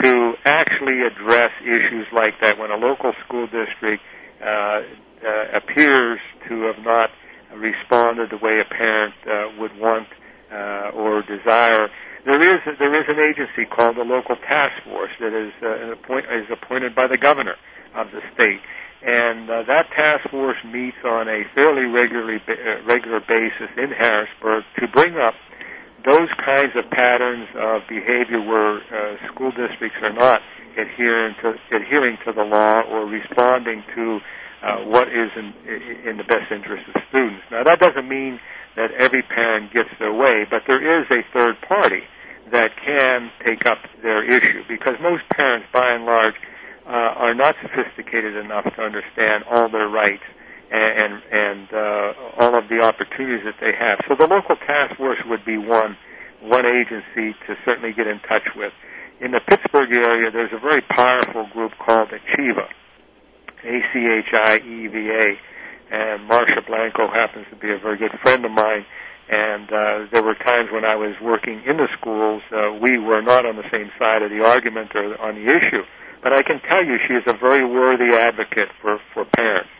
to 0.00 0.32
actually 0.46 1.02
address 1.02 1.50
issues 1.60 2.06
like 2.14 2.38
that 2.40 2.56
when 2.56 2.70
a 2.70 2.76
local 2.76 3.10
school 3.26 3.46
district 3.50 4.00
uh, 4.40 4.46
uh, 4.46 5.58
appears 5.58 6.20
to 6.48 6.70
have 6.70 6.78
not 6.86 7.10
responded 7.58 8.30
the 8.30 8.38
way 8.38 8.62
a 8.62 8.68
parent 8.72 9.14
uh, 9.26 9.58
would 9.58 9.74
want 9.76 10.06
uh, 10.54 10.94
or 10.94 11.22
desire. 11.22 11.90
There 12.26 12.38
is 12.38 12.62
there 12.78 12.94
is 12.94 13.06
an 13.08 13.18
agency 13.18 13.66
called 13.66 13.96
the 13.96 14.06
local 14.06 14.36
task 14.36 14.84
force 14.84 15.10
that 15.18 15.34
is 15.34 15.50
uh, 15.66 15.98
appoint, 15.98 16.26
is 16.26 16.46
appointed 16.46 16.94
by 16.94 17.08
the 17.10 17.18
governor 17.18 17.56
of 17.96 18.06
the 18.12 18.20
state 18.34 18.60
and 19.02 19.48
uh, 19.48 19.62
that 19.66 19.90
task 19.94 20.28
force 20.30 20.58
meets 20.66 20.98
on 21.04 21.28
a 21.28 21.44
fairly 21.54 21.86
regularly 21.86 22.42
uh, 22.48 22.82
regular 22.84 23.20
basis 23.20 23.70
in 23.76 23.90
Harrisburg 23.90 24.64
to 24.78 24.88
bring 24.88 25.16
up 25.16 25.34
those 26.04 26.28
kinds 26.44 26.74
of 26.74 26.88
patterns 26.90 27.48
of 27.54 27.82
behavior 27.88 28.42
where 28.42 28.78
uh, 28.78 29.16
school 29.32 29.50
districts 29.50 29.98
are 30.02 30.12
not 30.12 30.40
adhering 30.76 31.34
to 31.42 31.54
adhering 31.74 32.18
to 32.24 32.32
the 32.32 32.42
law 32.42 32.80
or 32.90 33.06
responding 33.06 33.82
to 33.94 34.18
uh, 34.62 34.78
what 34.86 35.08
is 35.08 35.30
in, 35.36 35.54
in 36.08 36.16
the 36.16 36.24
best 36.24 36.50
interest 36.50 36.82
of 36.94 37.02
students. 37.08 37.42
Now, 37.50 37.62
that 37.64 37.78
doesn't 37.78 38.08
mean 38.08 38.40
that 38.76 38.90
every 38.98 39.22
parent 39.22 39.72
gets 39.72 39.90
their 39.98 40.12
way, 40.12 40.46
but 40.50 40.62
there 40.66 40.82
is 40.82 41.06
a 41.10 41.22
third 41.34 41.60
party 41.66 42.02
that 42.50 42.70
can 42.84 43.30
take 43.44 43.66
up 43.66 43.78
their 44.02 44.24
issue 44.24 44.62
because 44.68 44.94
most 45.00 45.22
parents, 45.36 45.66
by 45.72 45.94
and 45.94 46.04
large, 46.04 46.34
uh, 46.88 47.20
are 47.20 47.34
not 47.34 47.54
sophisticated 47.60 48.36
enough 48.36 48.64
to 48.64 48.80
understand 48.82 49.44
all 49.50 49.68
their 49.68 49.88
rights 49.88 50.24
and 50.70 51.22
and 51.30 51.68
uh, 51.72 52.12
all 52.40 52.56
of 52.56 52.68
the 52.68 52.80
opportunities 52.80 53.44
that 53.44 53.56
they 53.60 53.72
have. 53.76 53.98
So 54.08 54.16
the 54.18 54.26
local 54.26 54.56
task 54.56 54.96
force 54.96 55.18
would 55.26 55.44
be 55.44 55.58
one 55.58 55.96
one 56.40 56.64
agency 56.66 57.36
to 57.46 57.56
certainly 57.64 57.92
get 57.92 58.06
in 58.06 58.20
touch 58.20 58.46
with. 58.56 58.72
In 59.20 59.32
the 59.32 59.40
Pittsburgh 59.40 59.90
area, 59.92 60.30
there's 60.30 60.52
a 60.52 60.60
very 60.60 60.82
powerful 60.82 61.46
group 61.52 61.72
called 61.84 62.10
Achieva, 62.10 62.68
A-C-H-I-E-V-A, 63.64 65.26
and 65.90 66.30
Marsha 66.30 66.64
Blanco 66.64 67.08
happens 67.08 67.46
to 67.50 67.56
be 67.56 67.72
a 67.72 67.78
very 67.78 67.98
good 67.98 68.12
friend 68.22 68.44
of 68.44 68.52
mine. 68.52 68.86
And 69.28 69.68
uh, 69.68 70.06
there 70.12 70.22
were 70.22 70.36
times 70.36 70.70
when 70.72 70.84
I 70.84 70.94
was 70.94 71.16
working 71.20 71.62
in 71.66 71.76
the 71.76 71.88
schools, 71.98 72.42
uh, 72.52 72.78
we 72.80 72.96
were 72.98 73.20
not 73.20 73.44
on 73.44 73.56
the 73.56 73.68
same 73.72 73.90
side 73.98 74.22
of 74.22 74.30
the 74.30 74.44
argument 74.46 74.92
or 74.94 75.20
on 75.20 75.34
the 75.34 75.50
issue. 75.50 75.82
But 76.22 76.32
I 76.32 76.42
can 76.42 76.60
tell 76.68 76.84
you 76.84 76.98
she 77.06 77.14
is 77.14 77.24
a 77.26 77.36
very 77.38 77.64
worthy 77.64 78.14
advocate 78.14 78.68
for, 78.82 78.98
for 79.14 79.24
parents. 79.24 79.70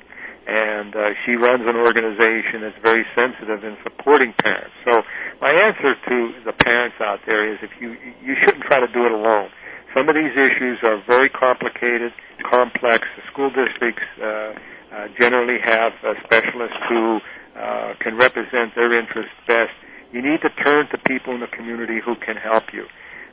And 0.48 0.96
uh, 0.96 1.12
she 1.26 1.36
runs 1.36 1.68
an 1.68 1.76
organization 1.76 2.64
that's 2.64 2.78
very 2.82 3.04
sensitive 3.14 3.64
in 3.64 3.76
supporting 3.84 4.32
parents. 4.32 4.72
So 4.88 5.02
my 5.42 5.52
answer 5.52 5.92
to 5.92 6.16
the 6.46 6.52
parents 6.52 6.96
out 7.04 7.20
there 7.26 7.52
is 7.52 7.58
if 7.60 7.70
you, 7.80 7.92
you 8.24 8.34
shouldn't 8.40 8.64
try 8.64 8.80
to 8.80 8.88
do 8.88 9.04
it 9.04 9.12
alone. 9.12 9.50
Some 9.94 10.08
of 10.08 10.14
these 10.14 10.32
issues 10.32 10.78
are 10.84 11.02
very 11.08 11.28
complicated, 11.28 12.12
complex. 12.50 13.04
The 13.16 13.22
school 13.32 13.50
districts 13.50 14.04
uh, 14.20 14.24
uh, 14.24 15.08
generally 15.20 15.58
have 15.64 15.92
uh, 16.00 16.14
specialists 16.24 16.80
who 16.88 17.20
uh, 17.56 17.94
can 18.00 18.16
represent 18.16 18.74
their 18.74 18.98
interests 18.98 19.32
best. 19.46 19.72
You 20.12 20.22
need 20.22 20.40
to 20.40 20.50
turn 20.64 20.88
to 20.92 20.98
people 21.04 21.34
in 21.34 21.40
the 21.40 21.52
community 21.52 22.00
who 22.00 22.16
can 22.16 22.36
help 22.36 22.72
you. 22.72 22.86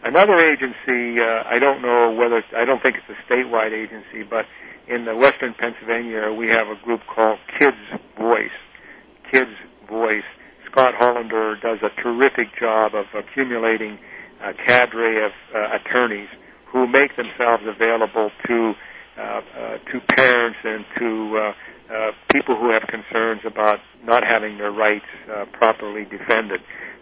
Another 0.06 0.38
agency, 0.38 1.18
uh, 1.20 1.50
I 1.50 1.58
don't 1.58 1.82
know 1.82 2.14
whether, 2.14 2.44
I 2.56 2.64
don't 2.64 2.78
think 2.84 2.96
it's 2.96 3.10
a 3.10 3.18
statewide 3.26 3.74
agency, 3.74 4.22
but 4.22 4.46
in 4.88 5.04
the 5.06 5.16
western 5.16 5.56
Pennsylvania 5.58 6.32
we 6.32 6.46
have 6.54 6.68
a 6.68 6.78
group 6.86 7.02
called 7.10 7.40
Kids 7.58 7.82
Voice. 8.16 8.54
Kids 9.32 9.50
Voice. 9.90 10.30
Scott 10.70 10.94
Hollander 10.94 11.56
does 11.56 11.80
a 11.82 11.90
terrific 12.04 12.54
job 12.60 12.94
of 12.94 13.06
accumulating 13.18 13.98
a 14.44 14.54
cadre 14.54 15.26
of 15.26 15.32
uh, 15.56 15.78
attorneys 15.82 16.30
who 16.68 16.86
make 16.86 17.16
themselves 17.16 17.64
available 17.66 18.30
to 18.46 18.74
uh, 19.18 19.22
uh, 19.22 19.78
to 19.90 20.02
parents 20.16 20.60
and 20.66 20.86
to 21.00 21.40
uh, 21.40 21.94
uh, 21.94 22.12
people 22.34 22.56
who 22.60 22.70
have 22.72 22.84
concerns 22.90 23.42
about 23.46 23.80
not 24.04 24.24
having 24.28 24.58
their 24.58 24.72
rights 24.72 25.06
uh, 25.32 25.46
properly 25.54 26.04
defended. 26.04 26.60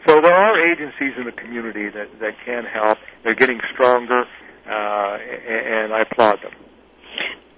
So 0.07 0.19
there 0.21 0.35
are 0.35 0.71
agencies 0.71 1.13
in 1.17 1.25
the 1.25 1.31
community 1.31 1.89
that, 1.89 2.07
that 2.19 2.33
can 2.45 2.65
help. 2.65 2.97
They're 3.23 3.35
getting 3.35 3.59
stronger, 3.73 4.23
uh, 4.65 4.69
and 4.69 5.93
I 5.93 6.01
applaud 6.01 6.41
them. 6.41 6.51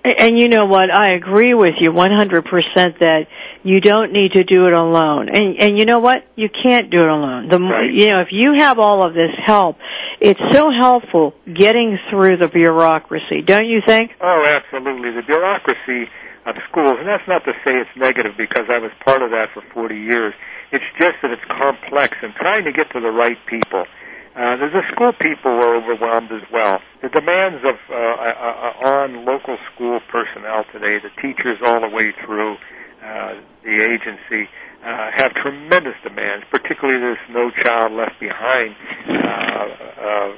And 0.05 0.37
you 0.37 0.49
know 0.49 0.65
what? 0.65 0.91
I 0.91 1.13
agree 1.13 1.55
with 1.55 1.75
you 1.79 1.91
100% 1.91 2.99
that 2.99 3.27
you 3.63 3.81
don't 3.81 4.13
need 4.13 4.33
to 4.33 4.43
do 4.43 4.67
it 4.67 4.73
alone. 4.73 5.29
And 5.29 5.55
and 5.59 5.79
you 5.79 5.85
know 5.85 5.97
what? 5.97 6.27
You 6.35 6.47
can't 6.49 6.91
do 6.91 7.01
it 7.01 7.09
alone. 7.09 7.49
The 7.49 7.59
right. 7.59 7.91
you 7.91 8.11
know, 8.11 8.21
if 8.21 8.27
you 8.29 8.53
have 8.53 8.77
all 8.77 9.05
of 9.05 9.15
this 9.15 9.31
help, 9.43 9.77
it's 10.21 10.39
so 10.51 10.69
helpful 10.69 11.33
getting 11.51 11.97
through 12.11 12.37
the 12.37 12.47
bureaucracy, 12.47 13.41
don't 13.43 13.65
you 13.65 13.81
think? 13.85 14.11
Oh, 14.21 14.43
absolutely. 14.45 15.09
The 15.09 15.23
bureaucracy 15.25 16.11
of 16.45 16.55
schools, 16.69 16.97
and 16.99 17.07
that's 17.07 17.27
not 17.27 17.43
to 17.45 17.53
say 17.65 17.73
it's 17.73 17.89
negative 17.97 18.33
because 18.37 18.69
I 18.69 18.77
was 18.77 18.91
part 19.03 19.23
of 19.23 19.31
that 19.31 19.49
for 19.55 19.63
40 19.73 19.95
years. 19.95 20.35
It's 20.75 20.91
just 20.99 21.15
that 21.23 21.31
it's 21.31 21.47
complex 21.47 22.17
and 22.21 22.35
trying 22.35 22.65
to 22.65 22.73
get 22.73 22.91
to 22.91 22.99
the 22.99 23.11
right 23.11 23.39
people. 23.47 23.87
Uh, 24.35 24.59
the 24.59 24.83
school 24.91 25.13
people 25.13 25.55
were 25.55 25.79
overwhelmed 25.79 26.29
as 26.33 26.43
well. 26.51 26.81
The 27.01 27.07
demands 27.07 27.63
of 27.63 27.79
uh, 27.87 27.95
uh, 27.95 28.75
uh, 28.83 28.89
on 28.91 29.23
local 29.23 29.55
school 29.71 30.01
personnel 30.11 30.65
today, 30.73 30.99
the 30.99 31.15
teachers 31.21 31.59
all 31.63 31.79
the 31.79 31.87
way 31.87 32.11
through 32.25 32.57
uh, 33.01 33.39
the 33.63 33.87
agency, 33.87 34.51
uh, 34.83 35.11
have 35.15 35.33
tremendous 35.35 35.95
demands. 36.03 36.43
Particularly 36.51 36.99
this 36.99 37.23
No 37.31 37.49
Child 37.63 37.93
Left 37.93 38.19
Behind 38.19 38.75
uh, 39.07 39.15
uh, 39.15 40.31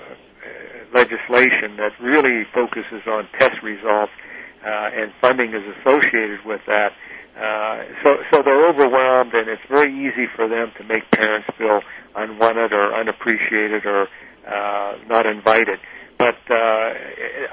legislation 0.94 1.78
that 1.82 1.98
really 2.00 2.46
focuses 2.54 3.02
on 3.08 3.28
test 3.40 3.58
results, 3.64 4.12
uh, 4.64 4.94
and 4.94 5.12
funding 5.20 5.56
is 5.56 5.66
associated 5.82 6.46
with 6.46 6.62
that. 6.68 6.92
Uh, 6.92 7.17
so, 8.04 8.10
so 8.32 8.42
they're 8.44 8.70
overwhelmed, 8.70 9.34
and 9.34 9.48
it's 9.48 9.62
very 9.70 9.94
easy 9.94 10.26
for 10.36 10.48
them 10.48 10.72
to 10.78 10.84
make 10.84 11.10
parents 11.12 11.48
feel 11.58 11.82
unwanted 12.16 12.74
or 12.74 12.94
unappreciated 12.98 13.86
or 13.86 14.08
uh, 14.48 14.98
not 15.08 15.26
invited. 15.26 15.80
But 16.18 16.40
uh, 16.50 16.90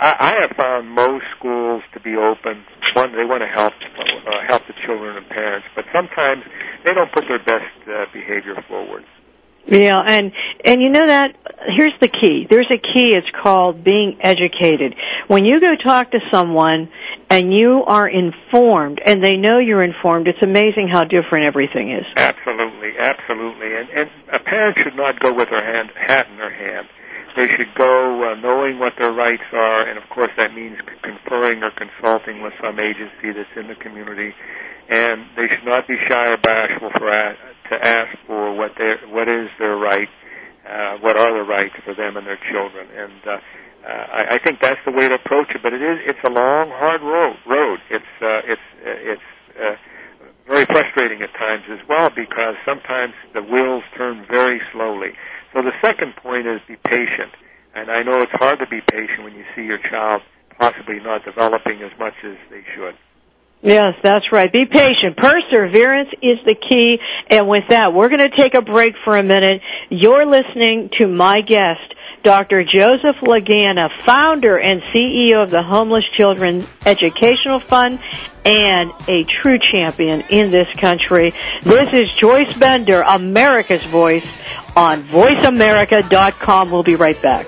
I, 0.00 0.16
I 0.20 0.32
have 0.40 0.56
found 0.56 0.88
most 0.88 1.24
schools 1.36 1.82
to 1.92 2.00
be 2.00 2.16
open. 2.16 2.64
One, 2.94 3.12
they 3.12 3.24
want 3.24 3.42
to 3.42 3.50
help 3.52 3.74
uh, 3.74 4.48
help 4.48 4.62
the 4.66 4.72
children 4.86 5.16
and 5.18 5.28
parents, 5.28 5.66
but 5.76 5.84
sometimes 5.94 6.44
they 6.84 6.92
don't 6.92 7.12
put 7.12 7.24
their 7.28 7.44
best 7.44 7.68
uh, 7.86 8.06
behavior 8.12 8.54
forward. 8.66 9.04
Yeah, 9.66 10.00
and 10.04 10.32
and 10.64 10.82
you 10.82 10.90
know 10.90 11.06
that 11.06 11.36
here's 11.76 11.94
the 12.00 12.08
key. 12.08 12.46
There's 12.48 12.70
a 12.70 12.76
key. 12.76 13.14
It's 13.16 13.26
called 13.42 13.82
being 13.82 14.18
educated. 14.20 14.94
When 15.26 15.44
you 15.44 15.60
go 15.60 15.74
talk 15.74 16.10
to 16.10 16.18
someone 16.30 16.90
and 17.34 17.52
you 17.52 17.82
are 17.84 18.06
informed, 18.06 19.02
and 19.04 19.18
they 19.18 19.34
know 19.36 19.58
you're 19.58 19.82
informed, 19.82 20.28
it's 20.28 20.38
amazing 20.40 20.86
how 20.86 21.02
different 21.02 21.48
everything 21.48 21.90
is. 21.90 22.06
Absolutely, 22.16 22.94
absolutely. 23.00 23.74
And 23.74 23.88
and 23.90 24.10
a 24.30 24.38
parent 24.38 24.78
should 24.78 24.94
not 24.94 25.18
go 25.18 25.34
with 25.34 25.50
their 25.50 25.64
hand 25.64 25.90
hat 25.98 26.28
in 26.30 26.36
their 26.36 26.54
hand. 26.54 26.86
They 27.36 27.48
should 27.48 27.74
go 27.74 28.22
uh, 28.22 28.38
knowing 28.38 28.78
what 28.78 28.92
their 29.00 29.10
rights 29.10 29.42
are, 29.52 29.82
and 29.88 29.98
of 29.98 30.08
course 30.10 30.30
that 30.36 30.54
means 30.54 30.78
conferring 31.02 31.64
or 31.64 31.72
consulting 31.74 32.40
with 32.40 32.54
some 32.62 32.78
agency 32.78 33.34
that's 33.34 33.50
in 33.56 33.66
the 33.66 33.74
community. 33.82 34.30
And 34.88 35.26
they 35.34 35.50
should 35.50 35.66
not 35.66 35.88
be 35.88 35.96
shy 36.06 36.30
or 36.30 36.36
bashful 36.36 36.90
for 36.94 37.10
to 37.10 37.74
ask 37.84 38.14
for 38.28 38.54
what 38.54 38.78
their 38.78 38.98
what 39.10 39.26
is 39.26 39.50
their 39.58 39.74
right, 39.74 40.08
uh, 40.70 40.98
what 41.02 41.16
are 41.16 41.34
the 41.34 41.42
rights 41.42 41.74
for 41.84 41.94
them 41.94 42.16
and 42.16 42.24
their 42.28 42.38
children, 42.52 42.86
and 42.94 43.26
uh, 43.26 43.38
I, 43.86 44.36
I 44.36 44.38
think 44.38 44.60
that's 44.60 44.80
the 44.84 44.92
way 44.92 45.08
to 45.08 45.14
approach 45.14 45.50
it. 45.54 45.62
But 45.62 45.72
it 45.72 45.82
is 45.82 45.98
it's 46.06 46.22
a 46.24 46.30
long, 46.30 46.70
hard 46.70 47.02
road. 47.02 47.36
Road. 47.46 47.78
It's 47.90 48.12
uh, 48.20 48.40
it's 48.44 48.68
uh, 48.80 49.12
it's 49.12 49.30
uh, 49.60 49.76
very 50.46 50.64
frustrating 50.66 51.22
at 51.22 51.32
times 51.34 51.64
as 51.70 51.80
well 51.88 52.10
because 52.10 52.56
sometimes 52.64 53.14
the 53.32 53.42
wheels 53.42 53.82
turn 53.96 54.26
very 54.30 54.60
slowly. 54.72 55.12
So 55.52 55.62
the 55.62 55.72
second 55.84 56.16
point 56.16 56.46
is 56.46 56.60
be 56.66 56.76
patient, 56.76 57.32
and 57.74 57.90
I 57.90 58.02
know 58.02 58.16
it's 58.18 58.32
hard 58.34 58.58
to 58.58 58.66
be 58.66 58.80
patient 58.80 59.22
when 59.24 59.34
you 59.34 59.44
see 59.54 59.62
your 59.62 59.78
child 59.78 60.22
possibly 60.58 61.00
not 61.00 61.24
developing 61.24 61.82
as 61.82 61.92
much 61.98 62.14
as 62.24 62.36
they 62.50 62.62
should. 62.74 62.94
Yes, 63.62 63.94
that's 64.02 64.26
right. 64.30 64.52
Be 64.52 64.66
patient. 64.66 65.16
Perseverance 65.16 66.10
is 66.20 66.36
the 66.44 66.54
key. 66.54 66.98
And 67.30 67.48
with 67.48 67.64
that, 67.70 67.94
we're 67.94 68.10
going 68.10 68.28
to 68.28 68.36
take 68.36 68.54
a 68.54 68.60
break 68.60 68.92
for 69.04 69.16
a 69.16 69.22
minute. 69.22 69.62
You're 69.88 70.26
listening 70.26 70.90
to 70.98 71.08
my 71.08 71.40
guest, 71.40 71.94
Dr. 72.24 72.64
Joseph 72.64 73.16
Lagana, 73.16 73.94
founder 73.98 74.58
and 74.58 74.80
CEO 74.94 75.42
of 75.42 75.50
the 75.50 75.62
Homeless 75.62 76.04
Children 76.16 76.64
Educational 76.86 77.60
Fund 77.60 77.98
and 78.46 78.92
a 79.06 79.24
true 79.24 79.58
champion 79.58 80.22
in 80.30 80.50
this 80.50 80.68
country. 80.78 81.34
This 81.62 81.88
is 81.92 82.08
Joyce 82.18 82.56
Bender, 82.56 83.02
America's 83.02 83.84
Voice 83.84 84.26
on 84.74 85.04
VoiceAmerica.com. 85.04 86.70
We'll 86.70 86.82
be 86.82 86.96
right 86.96 87.20
back. 87.20 87.46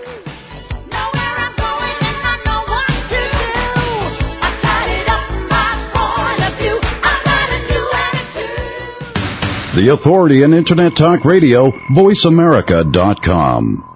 The 9.75 9.89
authority 9.93 10.43
in 10.43 10.53
Internet 10.55 10.97
Talk 10.97 11.25
Radio, 11.25 11.71
VoiceAmerica.com. 11.71 13.96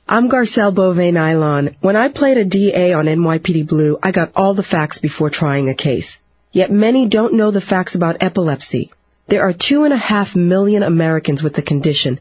I'm 0.08 0.30
Garcelle 0.30 0.74
Beauvais 0.74 1.12
Nilon. 1.12 1.74
When 1.82 1.96
I 1.96 2.08
played 2.08 2.38
a 2.38 2.46
DA 2.46 2.94
on 2.94 3.04
NYPD 3.04 3.68
Blue, 3.68 3.98
I 4.02 4.10
got 4.10 4.32
all 4.34 4.54
the 4.54 4.62
facts 4.62 5.00
before 5.00 5.28
trying 5.28 5.68
a 5.68 5.74
case. 5.74 6.18
Yet 6.50 6.72
many 6.72 7.06
don't 7.06 7.34
know 7.34 7.50
the 7.50 7.60
facts 7.60 7.94
about 7.94 8.22
epilepsy. 8.22 8.90
There 9.26 9.42
are 9.42 9.52
two 9.52 9.84
and 9.84 9.92
a 9.92 9.98
half 9.98 10.34
million 10.34 10.82
Americans 10.82 11.42
with 11.42 11.52
the 11.52 11.60
condition, 11.60 12.20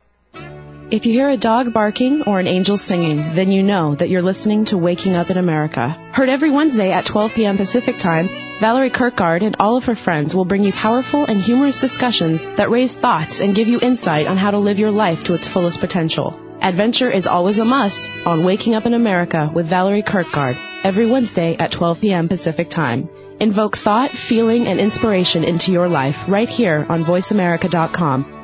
If 0.91 1.05
you 1.05 1.13
hear 1.13 1.29
a 1.29 1.37
dog 1.37 1.71
barking 1.71 2.23
or 2.23 2.41
an 2.41 2.47
angel 2.47 2.77
singing, 2.77 3.33
then 3.33 3.49
you 3.49 3.63
know 3.63 3.95
that 3.95 4.09
you're 4.09 4.21
listening 4.21 4.65
to 4.65 4.77
Waking 4.77 5.15
Up 5.15 5.29
in 5.29 5.37
America. 5.37 5.97
Heard 6.11 6.27
every 6.27 6.51
Wednesday 6.51 6.91
at 6.91 7.05
12 7.05 7.33
p.m. 7.33 7.55
Pacific 7.55 7.97
Time, 7.97 8.27
Valerie 8.59 8.89
Kirkgaard 8.89 9.41
and 9.41 9.55
all 9.57 9.77
of 9.77 9.85
her 9.85 9.95
friends 9.95 10.35
will 10.35 10.43
bring 10.43 10.65
you 10.65 10.73
powerful 10.73 11.23
and 11.23 11.39
humorous 11.39 11.79
discussions 11.79 12.45
that 12.57 12.69
raise 12.69 12.93
thoughts 12.93 13.39
and 13.39 13.55
give 13.55 13.69
you 13.69 13.79
insight 13.79 14.27
on 14.27 14.35
how 14.35 14.51
to 14.51 14.59
live 14.59 14.79
your 14.79 14.91
life 14.91 15.23
to 15.23 15.33
its 15.33 15.47
fullest 15.47 15.79
potential. 15.79 16.37
Adventure 16.61 17.09
is 17.09 17.25
always 17.25 17.57
a 17.57 17.63
must 17.63 18.27
on 18.27 18.43
Waking 18.43 18.75
Up 18.75 18.85
in 18.85 18.93
America 18.93 19.49
with 19.53 19.67
Valerie 19.67 20.03
Kirkgaard 20.03 20.57
every 20.83 21.05
Wednesday 21.05 21.55
at 21.55 21.71
12 21.71 22.01
p.m. 22.01 22.27
Pacific 22.27 22.69
Time. 22.69 23.07
Invoke 23.39 23.77
thought, 23.77 24.11
feeling, 24.11 24.67
and 24.67 24.77
inspiration 24.77 25.45
into 25.45 25.71
your 25.71 25.87
life 25.87 26.27
right 26.27 26.49
here 26.49 26.85
on 26.89 27.05
VoiceAmerica.com. 27.05 28.40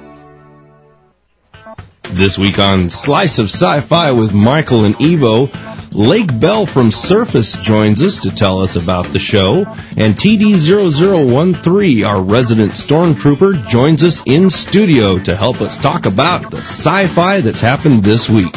This 2.11 2.37
week 2.37 2.57
on 2.57 2.89
Slice 2.89 3.37
of 3.37 3.49
Sci-Fi 3.49 4.11
with 4.11 4.33
Michael 4.33 4.85
and 4.85 4.95
Evo, 4.95 5.51
Lake 5.93 6.39
Bell 6.39 6.65
from 6.65 6.91
Surface 6.91 7.57
joins 7.57 8.01
us 8.01 8.19
to 8.19 8.31
tell 8.31 8.61
us 8.61 8.75
about 8.75 9.07
the 9.07 9.19
show, 9.19 9.65
and 9.97 10.15
TD0013, 10.15 12.07
our 12.07 12.21
resident 12.21 12.71
stormtrooper, 12.71 13.67
joins 13.67 14.03
us 14.03 14.23
in 14.25 14.49
studio 14.49 15.17
to 15.19 15.35
help 15.35 15.61
us 15.61 15.77
talk 15.77 16.05
about 16.05 16.49
the 16.49 16.59
sci-fi 16.59 17.41
that's 17.41 17.61
happened 17.61 18.03
this 18.03 18.29
week. 18.29 18.53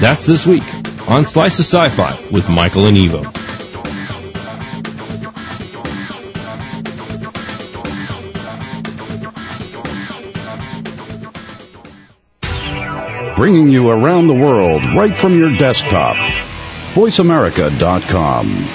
That's 0.00 0.26
this 0.26 0.46
week 0.46 0.64
on 1.06 1.24
Slice 1.24 1.58
of 1.58 1.66
Sci-Fi 1.66 2.30
with 2.30 2.48
Michael 2.48 2.86
and 2.86 2.96
Evo. 2.96 3.57
Bringing 13.38 13.68
you 13.68 13.88
around 13.88 14.26
the 14.26 14.34
world 14.34 14.82
right 14.96 15.16
from 15.16 15.38
your 15.38 15.56
desktop. 15.56 16.16
VoiceAmerica.com. 16.94 18.68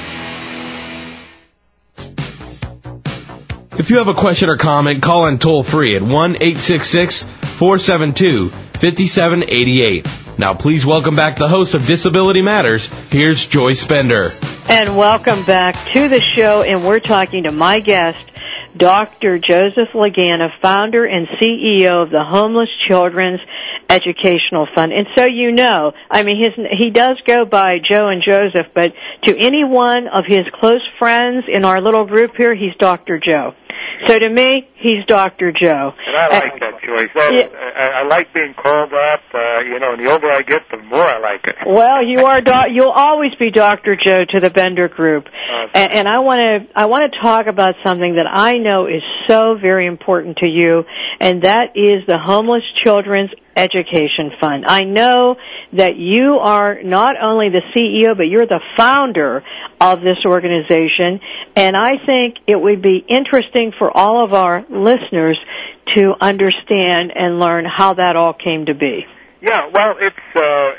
If 3.78 3.90
you 3.90 3.98
have 3.98 4.08
a 4.08 4.14
question 4.14 4.50
or 4.50 4.56
comment, 4.56 5.04
call 5.04 5.26
in 5.26 5.38
toll 5.38 5.64
free 5.64 5.98
at 5.98 6.02
1 6.02 6.12
866 6.36 7.24
472 7.24 8.48
5788. 8.48 10.08
Now, 10.38 10.54
please 10.54 10.86
welcome 10.86 11.18
back 11.18 11.36
the 11.36 11.50
host 11.50 11.76
of 11.76 11.86
Disability 11.86 12.42
Matters. 12.42 12.88
Here's 13.10 13.46
Joyce 13.46 13.86
Bender. 13.86 14.32
And 14.70 14.96
welcome 14.96 15.44
back 15.44 15.76
to 15.92 16.08
the 16.08 16.22
show, 16.22 16.62
and 16.64 16.86
we're 16.86 17.02
talking 17.02 17.44
to 17.44 17.52
my 17.52 17.82
guest, 17.82 18.32
Dr. 18.76 19.40
Joseph 19.40 19.90
Lagana, 19.94 20.50
founder 20.62 21.06
and 21.06 21.28
CEO 21.42 22.04
of 22.04 22.10
the 22.10 22.24
Homeless 22.24 22.70
Children's 22.88 23.40
Educational 23.90 24.68
Fund. 24.74 24.92
And 24.92 25.08
so 25.16 25.26
you 25.26 25.52
know, 25.52 25.94
I 26.10 26.24
mean, 26.24 26.42
his, 26.42 26.66
he 26.78 26.90
does 26.90 27.22
go 27.26 27.46
by 27.46 27.78
Joe 27.88 28.08
and 28.08 28.24
Joseph, 28.28 28.68
but 28.74 28.94
to 29.26 29.38
any 29.38 29.64
one 29.64 30.08
of 30.08 30.26
his 30.26 30.42
close 30.54 30.82
friends 30.98 31.46
in 31.48 31.66
our 31.66 31.82
little 31.82 32.06
group 32.06 32.32
here, 32.36 32.56
he's 32.56 32.76
Dr. 32.80 33.20
Joe. 33.20 33.54
So 34.08 34.18
to 34.18 34.30
me, 34.30 34.68
he's 34.84 35.06
Dr. 35.08 35.52
Joe. 35.52 35.94
And 36.06 36.16
I 36.18 36.28
like 36.28 36.60
that, 36.60 36.82
Joyce. 36.84 37.10
Yeah. 37.16 37.48
I, 37.76 38.02
I 38.04 38.08
like 38.08 38.34
being 38.34 38.54
called 38.54 38.92
that. 38.92 39.22
Uh, 39.34 39.64
you 39.64 39.80
know, 39.80 39.94
and 39.94 40.06
the 40.06 40.12
older 40.12 40.30
I 40.30 40.42
get, 40.42 40.64
the 40.70 40.78
more 40.78 41.02
I 41.02 41.20
like 41.20 41.48
it. 41.48 41.56
Well, 41.66 42.06
you 42.06 42.26
are. 42.26 42.42
doc- 42.42 42.68
You'll 42.72 42.92
always 42.92 43.34
be 43.40 43.50
Dr. 43.50 43.96
Joe 43.96 44.24
to 44.30 44.40
the 44.40 44.50
Bender 44.50 44.90
Group, 44.90 45.26
and, 45.74 45.92
and 45.94 46.08
I 46.08 46.20
want 46.20 46.40
to. 46.40 46.80
I 46.80 46.86
want 46.86 47.12
to 47.12 47.20
talk 47.22 47.48
about 47.48 47.76
something 47.84 48.16
that 48.16 48.28
I 48.30 48.58
know 48.58 48.86
is 48.88 49.02
so 49.28 49.56
very 49.60 49.88
important 49.88 50.38
to 50.38 50.46
you, 50.48 50.84
and 51.20 51.44
that 51.44 51.72
is 51.76 52.06
the 52.06 52.18
Homeless 52.20 52.64
Children's 52.84 53.32
Education 53.56 54.32
Fund. 54.40 54.66
I 54.68 54.84
know 54.84 55.36
that 55.74 55.96
you 55.96 56.38
are 56.40 56.82
not 56.84 57.16
only 57.22 57.50
the 57.50 57.62
CEO, 57.76 58.16
but 58.16 58.28
you're 58.28 58.48
the 58.48 58.62
founder 58.78 59.44
of 59.80 60.02
this 60.02 60.18
organization, 60.26 61.20
and 61.56 61.76
I 61.78 61.94
think 62.06 62.38
it 62.48 62.60
would 62.60 62.82
be 62.82 63.04
interesting 63.08 63.74
for 63.78 63.96
all 63.96 64.24
of 64.24 64.34
our 64.34 64.66
listeners 64.70 65.38
to 65.96 66.14
understand 66.20 67.12
and 67.16 67.40
learn 67.40 67.66
how 67.66 67.94
that 67.96 68.16
all 68.16 68.34
came 68.34 68.66
to 68.66 68.74
be. 68.74 69.06
Yeah, 69.42 69.68
well, 69.74 69.96
it's 70.00 70.16
uh, 70.36 70.72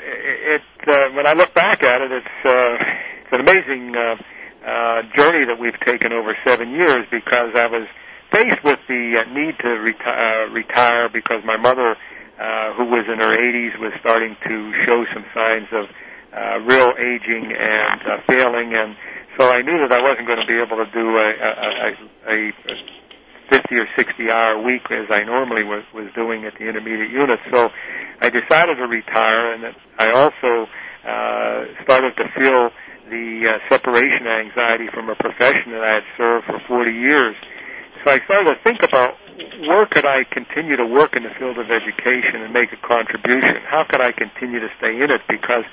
it. 0.55 0.61
Uh, 0.87 1.13
when 1.15 1.27
I 1.27 1.33
look 1.33 1.53
back 1.53 1.83
at 1.83 2.01
it, 2.01 2.11
it's 2.11 2.45
uh, 2.45 2.77
it's 3.21 3.31
an 3.31 3.41
amazing 3.41 3.93
uh, 3.95 4.15
uh, 4.65 5.01
journey 5.15 5.45
that 5.45 5.57
we've 5.59 5.79
taken 5.85 6.11
over 6.11 6.35
seven 6.47 6.71
years 6.71 7.05
because 7.11 7.53
I 7.53 7.67
was 7.67 7.87
faced 8.33 8.63
with 8.63 8.79
the 8.87 9.21
uh, 9.21 9.33
need 9.33 9.57
to 9.59 9.67
reti- 9.67 10.01
uh, 10.07 10.49
retire 10.51 11.09
because 11.13 11.43
my 11.45 11.57
mother, 11.57 11.95
uh, 12.39 12.73
who 12.73 12.85
was 12.85 13.05
in 13.07 13.19
her 13.19 13.33
80s, 13.37 13.79
was 13.79 13.93
starting 13.99 14.35
to 14.47 14.55
show 14.85 15.05
some 15.13 15.25
signs 15.33 15.67
of 15.71 15.85
uh, 16.35 16.59
real 16.67 16.91
aging 16.99 17.53
and 17.55 18.01
uh, 18.01 18.19
failing, 18.27 18.75
and 18.75 18.95
so 19.39 19.51
I 19.51 19.61
knew 19.61 19.77
that 19.83 19.91
I 19.91 20.01
wasn't 20.01 20.27
going 20.27 20.39
to 20.39 20.47
be 20.47 20.59
able 20.59 20.79
to 20.79 20.89
do 20.91 21.05
a, 21.15 21.27
a, 21.27 21.51
a, 22.31 22.51
a 22.71 22.75
50 23.51 23.75
or 23.75 23.87
60 23.97 24.31
hour 24.31 24.61
week 24.63 24.83
as 24.91 25.07
I 25.09 25.23
normally 25.23 25.63
was, 25.63 25.83
was 25.93 26.07
doing 26.15 26.45
at 26.45 26.53
the 26.57 26.67
intermediate 26.67 27.11
unit. 27.11 27.39
So 27.51 27.69
I 28.21 28.29
decided 28.29 28.75
to 28.75 28.87
retire, 28.87 29.53
and 29.53 29.75
I 29.99 30.11
also 30.11 30.67
uh, 31.03 31.83
started 31.83 32.15
to 32.15 32.25
feel 32.39 32.69
the 33.09 33.53
uh, 33.53 33.69
separation 33.69 34.25
anxiety 34.25 34.87
from 34.93 35.09
a 35.09 35.15
profession 35.15 35.71
that 35.71 35.83
I 35.83 35.91
had 35.99 36.05
served 36.17 36.45
for 36.45 36.59
40 36.67 36.91
years. 36.91 37.35
So 38.05 38.11
I 38.13 38.21
started 38.29 38.53
to 38.53 38.61
think 38.61 38.83
about 38.85 39.17
where 39.65 39.87
could 39.89 40.05
I 40.05 40.25
continue 40.29 40.77
to 40.77 40.85
work 40.85 41.15
in 41.17 41.23
the 41.23 41.33
field 41.41 41.57
of 41.57 41.71
education 41.73 42.45
and 42.45 42.53
make 42.53 42.69
a 42.71 42.77
contribution? 42.77 43.65
How 43.65 43.81
could 43.89 43.99
I 43.99 44.11
continue 44.13 44.59
to 44.61 44.69
stay 44.77 44.93
in 44.93 45.09
it? 45.09 45.21
Because 45.27 45.65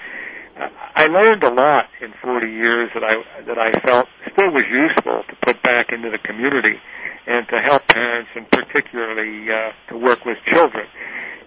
I 0.96 1.08
learned 1.08 1.42
a 1.44 1.52
lot 1.52 1.92
in 2.00 2.14
40 2.24 2.46
years 2.48 2.88
that 2.94 3.04
I 3.04 3.20
that 3.44 3.58
I 3.60 3.68
felt 3.84 4.08
still 4.32 4.48
was 4.50 4.64
useful 4.64 5.24
to 5.28 5.34
put 5.44 5.62
back 5.62 5.92
into 5.92 6.08
the 6.08 6.16
community 6.24 6.80
and 7.26 7.46
to 7.52 7.60
help 7.60 7.86
parents 7.88 8.30
and 8.34 8.48
particularly 8.50 9.52
uh, 9.52 9.72
to 9.92 9.98
work 9.98 10.24
with 10.24 10.38
children. 10.52 10.86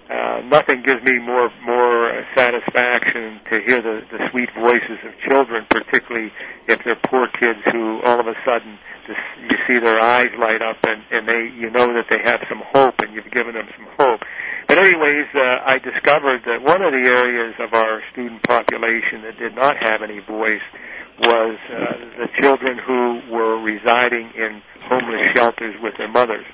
Uh, 0.10 0.42
nothing 0.46 0.84
gives 0.84 1.02
me 1.04 1.18
more 1.18 1.50
more 1.66 2.24
satisfaction 2.38 3.42
to 3.50 3.60
hear 3.66 3.82
the, 3.82 4.02
the 4.12 4.30
sweet 4.30 4.50
voices 4.54 5.02
of 5.02 5.12
children, 5.28 5.66
particularly 5.70 6.32
if 6.68 6.78
they're 6.86 7.00
poor 7.10 7.28
kids 7.40 7.58
who 7.72 8.02
all 8.06 8.20
of 8.20 8.28
a 8.28 8.36
sudden 8.46 8.78
just, 9.08 9.20
you 9.50 9.58
see 9.68 9.80
their 9.80 10.00
eyes 10.00 10.30
light 10.38 10.62
up 10.62 10.78
and, 10.86 11.02
and 11.10 11.28
they 11.28 11.50
you 11.58 11.72
know 11.72 11.88
that 11.88 12.06
they 12.10 12.22
have 12.24 12.38
some 12.48 12.62
hope 12.74 12.96
and 13.00 13.16
you've 13.16 13.32
given 13.32 13.56
them 13.56 13.68
some 13.76 13.88
hope. 13.98 14.22
But 14.68 14.78
anyways, 14.78 15.26
uh, 15.34 15.66
I 15.66 15.80
discovered 15.80 16.42
that 16.46 16.62
one 16.62 16.82
of 16.82 16.92
the 16.92 17.10
areas 17.10 17.56
of 17.60 17.74
our 17.74 18.02
student 18.12 18.44
population 18.44 19.22
that 19.24 19.38
did 19.40 19.56
not 19.56 19.78
have 19.82 20.02
any 20.04 20.20
voice 20.20 20.66
was 21.20 21.58
uh, 21.70 21.76
the 22.20 22.28
children 22.42 22.78
who 22.78 23.22
were 23.32 23.58
residing 23.62 24.32
in 24.36 24.62
homeless 24.84 25.34
shelters 25.34 25.76
with 25.82 25.94
their 25.98 26.10
mothers. 26.10 26.46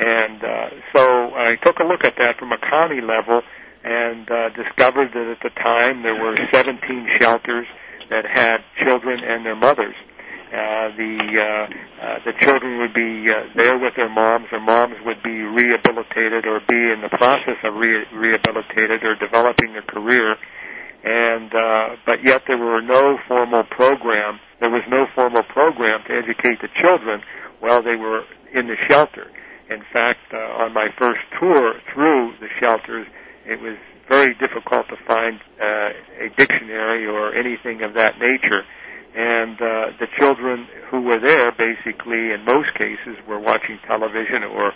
And 0.00 0.42
uh, 0.42 0.70
so 0.96 1.34
I 1.36 1.56
took 1.62 1.78
a 1.78 1.84
look 1.84 2.04
at 2.04 2.16
that 2.18 2.38
from 2.38 2.52
a 2.52 2.58
county 2.58 3.02
level 3.02 3.42
and 3.84 4.30
uh, 4.30 4.48
discovered 4.56 5.12
that 5.12 5.36
at 5.36 5.40
the 5.42 5.50
time 5.60 6.02
there 6.02 6.16
were 6.16 6.34
17 6.52 6.80
shelters 7.20 7.66
that 8.08 8.24
had 8.24 8.64
children 8.82 9.20
and 9.22 9.44
their 9.44 9.56
mothers. 9.56 9.94
Uh, 10.50 10.90
the 10.96 11.14
uh, 11.38 11.44
uh, 12.02 12.18
the 12.24 12.32
children 12.40 12.78
would 12.80 12.92
be 12.92 13.30
uh, 13.30 13.44
there 13.54 13.78
with 13.78 13.94
their 13.94 14.08
moms. 14.08 14.46
Their 14.50 14.58
moms 14.60 14.96
would 15.04 15.22
be 15.22 15.46
rehabilitated 15.46 16.44
or 16.44 16.58
be 16.66 16.90
in 16.90 17.02
the 17.02 17.12
process 17.12 17.54
of 17.62 17.74
re- 17.74 18.08
rehabilitated 18.12 19.04
or 19.04 19.14
developing 19.14 19.76
a 19.76 19.82
career. 19.82 20.34
And 21.04 21.54
uh, 21.54 21.96
but 22.04 22.24
yet 22.24 22.42
there 22.48 22.58
were 22.58 22.82
no 22.82 23.16
formal 23.28 23.62
program. 23.70 24.40
There 24.60 24.70
was 24.70 24.82
no 24.90 25.06
formal 25.14 25.44
program 25.44 26.02
to 26.08 26.12
educate 26.18 26.58
the 26.60 26.68
children 26.82 27.22
while 27.60 27.82
they 27.82 27.94
were 27.94 28.24
in 28.52 28.66
the 28.66 28.76
shelter. 28.88 29.30
In 29.70 29.82
fact, 29.92 30.34
uh, 30.34 30.64
on 30.66 30.74
my 30.74 30.88
first 30.98 31.20
tour 31.38 31.74
through 31.94 32.34
the 32.40 32.48
shelters, 32.60 33.06
it 33.46 33.60
was 33.60 33.78
very 34.08 34.34
difficult 34.34 34.88
to 34.88 34.96
find 35.06 35.38
uh, 35.62 36.26
a 36.26 36.28
dictionary 36.36 37.06
or 37.06 37.32
anything 37.32 37.82
of 37.82 37.94
that 37.94 38.18
nature. 38.18 38.66
And 39.14 39.54
uh, 39.54 39.94
the 40.02 40.08
children 40.18 40.66
who 40.90 41.02
were 41.02 41.20
there, 41.20 41.52
basically, 41.52 42.34
in 42.34 42.44
most 42.44 42.74
cases, 42.74 43.14
were 43.28 43.38
watching 43.38 43.78
television 43.86 44.42
or 44.42 44.72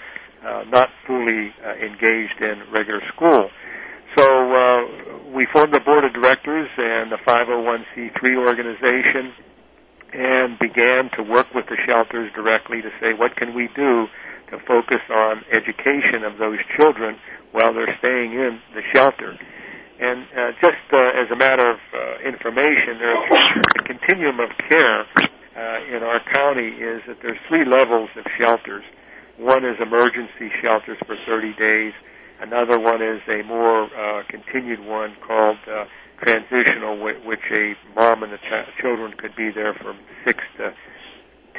uh, 0.46 0.64
not 0.70 0.90
fully 1.06 1.52
uh, 1.64 1.74
engaged 1.74 2.40
in 2.40 2.62
regular 2.70 3.02
school. 3.14 3.50
So 4.16 4.22
uh, 4.22 5.30
we 5.34 5.46
formed 5.52 5.74
the 5.74 5.80
board 5.80 6.04
of 6.04 6.12
directors 6.12 6.70
and 6.78 7.10
the 7.10 7.18
501c3 7.26 8.46
organization 8.46 9.34
and 10.12 10.56
began 10.60 11.10
to 11.16 11.22
work 11.24 11.52
with 11.52 11.66
the 11.66 11.76
shelters 11.84 12.30
directly 12.34 12.80
to 12.82 12.90
say 13.00 13.12
what 13.18 13.34
can 13.34 13.54
we 13.54 13.68
do 13.74 14.06
to 14.54 14.64
focus 14.66 15.02
on 15.10 15.42
education 15.50 16.22
of 16.22 16.38
those 16.38 16.58
children 16.76 17.18
while 17.50 17.74
they're 17.74 17.96
staying 17.98 18.32
in 18.32 18.60
the 18.74 18.82
shelter. 18.94 19.34
And 20.00 20.26
uh, 20.30 20.52
just 20.62 20.82
uh, 20.92 21.22
as 21.22 21.30
a 21.30 21.36
matter 21.36 21.70
of 21.70 21.78
uh, 21.92 22.28
information, 22.28 22.98
there's 22.98 23.24
the 23.74 23.82
continuum 23.86 24.40
of 24.40 24.50
care 24.68 25.02
uh, 25.02 25.96
in 25.96 26.02
our 26.02 26.20
county 26.34 26.68
is 26.68 27.02
that 27.06 27.18
there's 27.22 27.38
three 27.48 27.64
levels 27.64 28.10
of 28.16 28.24
shelters. 28.38 28.84
One 29.38 29.64
is 29.64 29.76
emergency 29.80 30.50
shelters 30.62 30.98
for 31.06 31.16
30 31.26 31.54
days. 31.54 31.92
Another 32.40 32.78
one 32.78 33.02
is 33.02 33.22
a 33.28 33.42
more 33.46 33.84
uh, 33.84 34.22
continued 34.28 34.80
one 34.84 35.14
called 35.26 35.58
uh, 35.66 35.84
transitional, 36.20 36.98
which 37.24 37.40
a 37.52 37.74
mom 37.94 38.22
and 38.22 38.32
the 38.32 38.38
ch- 38.38 38.80
children 38.80 39.14
could 39.16 39.34
be 39.36 39.50
there 39.50 39.74
from 39.74 39.98
six 40.24 40.42
to 40.58 40.74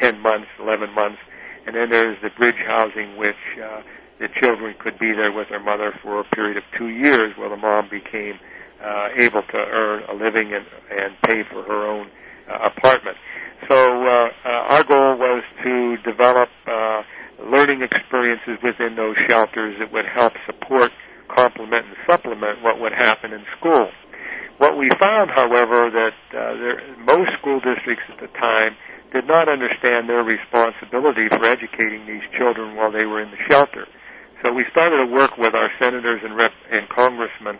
ten 0.01 0.19
months, 0.19 0.47
eleven 0.60 0.93
months, 0.93 1.19
and 1.65 1.75
then 1.75 1.89
there's 1.89 2.17
the 2.21 2.30
bridge 2.38 2.60
housing, 2.65 3.17
which 3.17 3.36
uh, 3.62 3.82
the 4.19 4.28
children 4.41 4.75
could 4.80 4.97
be 4.99 5.12
there 5.12 5.32
with 5.32 5.49
their 5.49 5.60
mother 5.60 5.93
for 6.01 6.19
a 6.19 6.23
period 6.36 6.58
of 6.58 6.63
two 6.78 6.89
years, 6.89 7.34
while 7.38 7.49
the 7.49 7.58
mom 7.58 7.89
became 7.89 8.39
uh, 8.84 9.10
able 9.17 9.41
to 9.41 9.58
earn 9.58 10.04
a 10.10 10.13
living 10.13 10.54
and, 10.54 10.65
and 10.91 11.15
pay 11.23 11.43
for 11.51 11.63
her 11.63 11.88
own 11.88 12.08
uh, 12.49 12.69
apartment. 12.69 13.17
So 13.69 13.75
uh, 13.75 14.30
uh, 14.45 14.49
our 14.73 14.84
goal 14.84 15.17
was 15.17 15.43
to 15.63 15.97
develop 16.04 16.49
uh, 16.67 17.01
learning 17.49 17.82
experiences 17.82 18.58
within 18.63 18.95
those 18.95 19.15
shelters 19.28 19.75
that 19.80 19.91
would 19.91 20.06
help 20.06 20.34
support, 20.45 20.91
complement, 21.36 21.86
and 21.88 21.95
supplement 22.08 22.62
what 22.62 22.80
would 22.80 22.93
happen 22.93 23.34
in 23.34 23.43
school. 23.58 23.89
What 24.58 24.78
we 24.78 24.89
found, 24.99 25.32
however, 25.32 25.89
that 25.89 26.15
uh, 26.32 26.54
there, 26.56 26.95
most 27.04 27.32
school 27.39 27.60
districts 27.60 28.04
at 28.10 28.19
the 28.21 28.28
time 28.39 28.78
did 29.12 29.28
not 29.28 29.48
understand 29.50 30.10
their 30.10 30.24
responsibility 30.24 31.28
for 31.30 31.46
educating 31.46 32.06
these 32.06 32.24
children 32.38 32.76
while 32.76 32.91
they 32.91 33.06
were 33.06 33.22
in 33.22 33.32
the 33.32 33.41
shelter. 33.50 33.88
So 34.44 34.54
we 34.54 34.65
started 34.72 34.98
to 35.06 35.12
work 35.12 35.38
with 35.38 35.56
our 35.56 35.70
senators 35.82 36.22
and 36.24 36.36
rep 36.36 36.52
and 36.72 36.88
congressmen 36.89 37.58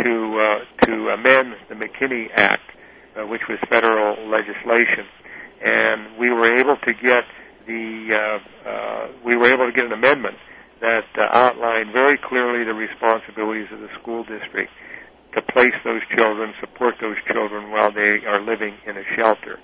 to 0.00 0.40
uh, 0.40 0.86
to 0.86 1.08
amend 1.10 1.54
the 1.68 1.74
McKinney 1.74 2.28
Act, 2.34 2.62
uh, 3.16 3.26
which 3.26 3.42
was 3.48 3.58
federal 3.68 4.16
legislation, 4.30 5.04
and 5.60 6.16
we 6.18 6.30
were 6.30 6.56
able 6.56 6.76
to 6.76 6.94
get 6.94 7.24
the 7.66 8.08
uh, 8.14 8.68
uh, 8.68 9.08
we 9.24 9.36
were 9.36 9.46
able 9.46 9.66
to 9.66 9.72
get 9.72 9.84
an 9.84 9.92
amendment 9.92 10.36
that 10.80 11.06
uh, 11.16 11.36
outlined 11.36 11.92
very 11.92 12.18
clearly 12.18 12.64
the 12.64 12.74
responsibilities 12.74 13.68
of 13.72 13.80
the 13.80 13.88
school 14.00 14.24
district 14.24 14.70
to 15.34 15.42
place 15.42 15.74
those 15.84 16.02
children, 16.16 16.52
support 16.60 16.94
those 17.00 17.16
children 17.32 17.70
while 17.70 17.92
they 17.92 18.24
are 18.26 18.40
living 18.40 18.74
in 18.86 18.96
a 18.96 19.04
shelter. 19.16 19.58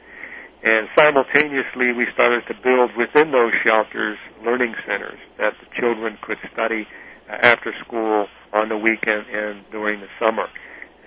And 0.63 0.89
simultaneously, 0.99 1.93
we 1.93 2.07
started 2.13 2.43
to 2.49 2.55
build 2.55 2.91
within 2.97 3.31
those 3.31 3.53
shelters 3.65 4.19
learning 4.45 4.75
centers 4.87 5.19
that 5.39 5.55
the 5.61 5.67
children 5.79 6.19
could 6.21 6.39
study 6.53 6.87
uh, 7.31 7.37
after 7.43 7.73
school 7.85 8.27
on 8.53 8.69
the 8.69 8.77
weekend 8.77 9.27
and 9.31 9.63
during 9.71 10.01
the 10.01 10.09
summer. 10.19 10.49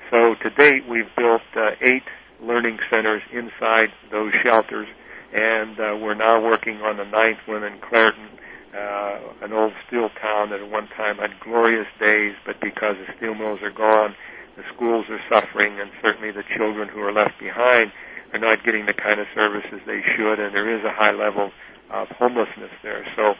So 0.10 0.36
to 0.36 0.50
date, 0.56 0.88
we've 0.88 1.10
built 1.18 1.42
uh, 1.56 1.72
eight 1.82 2.08
learning 2.42 2.80
centers 2.90 3.22
inside 3.34 3.90
those 4.10 4.32
shelters, 4.44 4.88
and 5.34 5.80
uh, 5.80 5.98
we're 6.00 6.16
now 6.16 6.42
working 6.42 6.78
on 6.82 6.98
the 6.98 7.06
ninth 7.06 7.40
one 7.46 7.64
in 7.64 7.80
Clairton, 7.80 8.30
uh, 8.74 9.20
an 9.42 9.52
old 9.52 9.74
steel 9.88 10.10
town 10.22 10.50
that 10.52 10.62
at 10.62 10.70
one 10.70 10.88
time 10.96 11.18
had 11.18 11.32
glorious 11.44 11.88
days, 12.00 12.36
but 12.46 12.60
because 12.62 12.96
the 12.96 13.14
steel 13.18 13.36
mills 13.36 13.60
are 13.62 13.72
gone, 13.72 14.16
the 14.56 14.64
schools 14.74 15.06
are 15.10 15.22
suffering, 15.32 15.80
and 15.80 15.92
certainly 16.02 16.32
the 16.32 16.44
children 16.56 16.88
who 16.88 17.02
are 17.02 17.12
left 17.12 17.38
behind 17.40 17.92
are 18.34 18.40
not 18.40 18.64
getting 18.64 18.86
the 18.86 18.94
kind 18.94 19.20
of 19.20 19.28
services 19.36 19.82
they 19.86 20.02
should, 20.16 20.40
and 20.40 20.54
there 20.56 20.70
is 20.74 20.84
a 20.84 20.92
high 20.92 21.12
level 21.12 21.52
of 21.90 22.08
homelessness 22.10 22.72
there. 22.84 23.06
So 23.16 23.34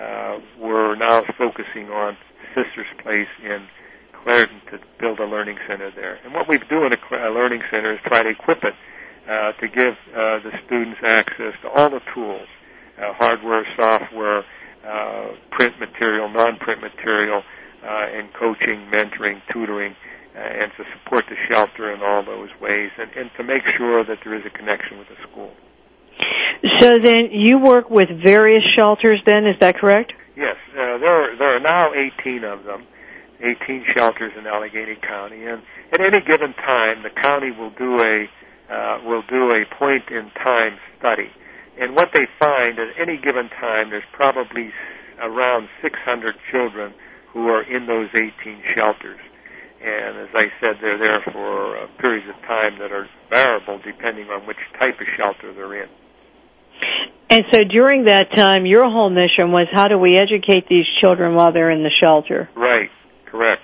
uh, 0.00 0.40
we're 0.58 0.96
now 0.96 1.22
focusing 1.38 1.90
on 1.90 2.16
Sister's 2.54 2.90
Place 3.02 3.30
in 3.42 3.66
Clairton 4.22 4.60
to 4.70 4.78
build 5.00 5.18
a 5.20 5.26
learning 5.26 5.58
center 5.68 5.90
there. 5.94 6.18
And 6.24 6.32
what 6.32 6.48
we 6.48 6.58
do 6.58 6.84
in 6.84 6.92
a, 6.92 7.28
a 7.28 7.30
learning 7.30 7.62
center 7.70 7.94
is 7.94 8.00
try 8.04 8.22
to 8.22 8.30
equip 8.30 8.64
it 8.64 8.74
uh, 9.28 9.52
to 9.52 9.68
give 9.68 9.94
uh, 10.10 10.42
the 10.42 10.52
students 10.66 11.00
access 11.04 11.54
to 11.62 11.68
all 11.68 11.90
the 11.90 12.00
tools, 12.14 12.48
uh, 12.98 13.12
hardware, 13.14 13.66
software, 13.76 14.44
uh, 14.86 15.34
print 15.52 15.78
material, 15.78 16.28
non-print 16.28 16.80
material, 16.80 17.42
uh, 17.84 18.06
and 18.14 18.32
coaching, 18.34 18.86
mentoring, 18.90 19.40
tutoring, 19.52 19.94
and 20.34 20.72
to 20.76 20.84
support 20.96 21.24
the 21.28 21.36
shelter 21.48 21.92
in 21.92 22.00
all 22.02 22.24
those 22.24 22.48
ways, 22.60 22.90
and, 22.98 23.10
and 23.12 23.30
to 23.36 23.42
make 23.44 23.62
sure 23.76 24.04
that 24.04 24.18
there 24.24 24.34
is 24.34 24.44
a 24.46 24.50
connection 24.50 24.98
with 24.98 25.08
the 25.08 25.16
school. 25.30 25.52
So 26.78 26.98
then 26.98 27.28
you 27.32 27.58
work 27.58 27.90
with 27.90 28.08
various 28.22 28.62
shelters 28.74 29.20
then, 29.26 29.46
is 29.46 29.56
that 29.60 29.78
correct? 29.78 30.12
Yes, 30.36 30.56
uh, 30.72 30.98
there, 30.98 31.32
are, 31.32 31.36
there 31.36 31.56
are 31.56 31.60
now 31.60 31.92
18 31.92 32.44
of 32.44 32.64
them, 32.64 32.86
18 33.40 33.84
shelters 33.94 34.32
in 34.38 34.46
Allegheny 34.46 34.96
County, 34.96 35.44
and 35.44 35.62
at 35.92 36.00
any 36.00 36.20
given 36.20 36.54
time 36.54 37.02
the 37.02 37.10
county 37.10 37.50
will 37.50 37.70
do 37.70 38.00
a, 38.00 38.26
uh, 38.72 39.02
will 39.04 39.22
do 39.28 39.50
a 39.50 39.66
point 39.76 40.08
in 40.10 40.30
time 40.42 40.78
study. 40.98 41.30
And 41.78 41.94
what 41.94 42.10
they 42.14 42.26
find 42.38 42.78
at 42.78 42.88
any 42.98 43.18
given 43.18 43.48
time, 43.48 43.90
there's 43.90 44.04
probably 44.12 44.72
around 45.20 45.68
600 45.82 46.34
children 46.50 46.94
who 47.32 47.48
are 47.48 47.62
in 47.62 47.86
those 47.86 48.08
18 48.14 48.32
shelters 48.74 49.20
and 49.84 50.18
as 50.18 50.28
I 50.34 50.46
said, 50.60 50.76
they're 50.80 50.98
there 50.98 51.20
for 51.32 51.76
uh, 51.76 51.86
periods 51.98 52.28
of 52.28 52.40
time 52.46 52.78
that 52.78 52.92
are 52.92 53.08
variable 53.30 53.80
depending 53.84 54.28
on 54.30 54.46
which 54.46 54.58
type 54.80 55.00
of 55.00 55.06
shelter 55.16 55.52
they're 55.52 55.82
in. 55.82 55.88
And 57.30 57.44
so 57.52 57.64
during 57.64 58.04
that 58.04 58.30
time, 58.34 58.66
your 58.66 58.84
whole 58.90 59.10
mission 59.10 59.52
was 59.52 59.66
how 59.72 59.88
do 59.88 59.98
we 59.98 60.16
educate 60.16 60.68
these 60.68 60.84
children 61.00 61.34
while 61.34 61.52
they're 61.52 61.70
in 61.70 61.82
the 61.82 61.90
shelter? 61.90 62.50
Right, 62.54 62.90
correct. 63.26 63.62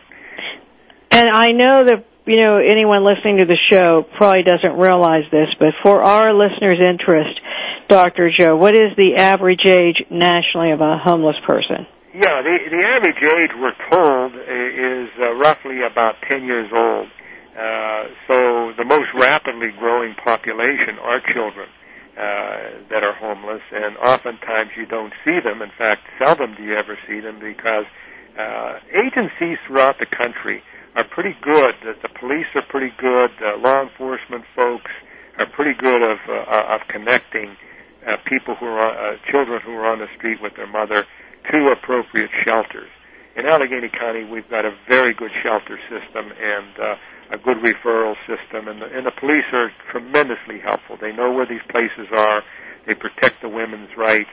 And 1.11 1.28
I 1.28 1.48
know 1.48 1.85
that, 1.85 2.07
you 2.26 2.37
know, 2.37 2.59
anyone 2.59 3.04
listening 3.04 3.38
to 3.38 3.44
the 3.44 3.59
show 3.70 4.07
probably 4.16 4.42
doesn't 4.42 4.78
realize 4.78 5.24
this, 5.31 5.48
but 5.59 5.74
for 5.83 6.02
our 6.02 6.33
listeners' 6.33 6.78
interest, 6.81 7.40
Dr. 7.88 8.31
Joe, 8.37 8.57
what 8.57 8.74
is 8.74 8.96
the 8.96 9.16
average 9.16 9.66
age 9.66 10.02
nationally 10.11 10.72
of 10.72 10.81
a 10.81 10.98
homeless 10.98 11.37
person? 11.46 11.87
Yeah, 12.18 12.42
the 12.42 12.59
the 12.74 12.83
average 12.83 13.22
age 13.22 13.54
we're 13.54 13.78
told 13.94 14.35
is 14.35 15.07
uh, 15.22 15.38
roughly 15.38 15.87
about 15.87 16.16
10 16.28 16.42
years 16.42 16.66
old. 16.74 17.07
Uh, 17.54 18.11
so 18.26 18.72
the 18.74 18.83
most 18.83 19.07
rapidly 19.14 19.70
growing 19.78 20.16
population 20.26 20.98
are 20.98 21.22
children 21.31 21.70
uh, 22.18 22.83
that 22.90 23.07
are 23.07 23.14
homeless, 23.14 23.62
and 23.70 23.96
oftentimes 23.98 24.70
you 24.76 24.85
don't 24.87 25.12
see 25.24 25.38
them. 25.38 25.62
In 25.62 25.70
fact, 25.78 26.02
seldom 26.18 26.57
do 26.57 26.64
you 26.64 26.74
ever 26.74 26.98
see 27.07 27.20
them 27.20 27.38
because 27.38 27.87
uh, 28.35 28.83
agencies 28.98 29.59
throughout 29.68 30.02
the 30.02 30.11
country 30.11 30.61
are 30.96 31.07
pretty 31.07 31.38
good. 31.40 31.70
The, 31.87 31.94
the 32.02 32.11
police 32.18 32.50
are 32.57 32.66
pretty 32.66 32.90
good. 32.98 33.31
Uh, 33.38 33.62
law 33.62 33.87
enforcement 33.87 34.42
folks 34.57 34.90
are 35.38 35.46
pretty 35.54 35.78
good 35.78 36.02
of 36.02 36.18
uh, 36.26 36.74
of 36.74 36.81
connecting 36.90 37.54
uh, 38.02 38.16
people 38.26 38.57
who 38.57 38.66
are 38.66 38.90
uh, 38.90 39.16
children 39.31 39.62
who 39.64 39.70
are 39.78 39.87
on 39.87 40.00
the 40.00 40.11
street 40.18 40.42
with 40.42 40.57
their 40.57 40.66
mother 40.66 41.07
to 41.52 41.72
appropriate 41.72 42.30
shelters. 42.44 42.90
In 43.37 43.46
Allegheny 43.46 43.88
County, 43.88 44.24
we've 44.24 44.48
got 44.50 44.64
a 44.64 44.72
very 44.88 45.14
good 45.14 45.30
shelter 45.42 45.78
system 45.88 46.32
and 46.32 46.72
uh, 46.78 46.94
a 47.30 47.38
good 47.38 47.58
referral 47.58 48.14
system, 48.26 48.68
and 48.68 48.82
the, 48.82 48.87
and 48.87 49.06
the 49.06 49.12
police 49.20 49.44
are 49.52 49.70
tremendously 49.90 50.58
helpful. 50.58 50.96
They 51.00 51.12
know 51.12 51.32
where 51.32 51.46
these 51.46 51.62
places 51.70 52.08
are. 52.16 52.42
They 52.87 52.94
protect 52.94 53.42
the 53.42 53.48
women's 53.48 53.90
rights, 53.96 54.32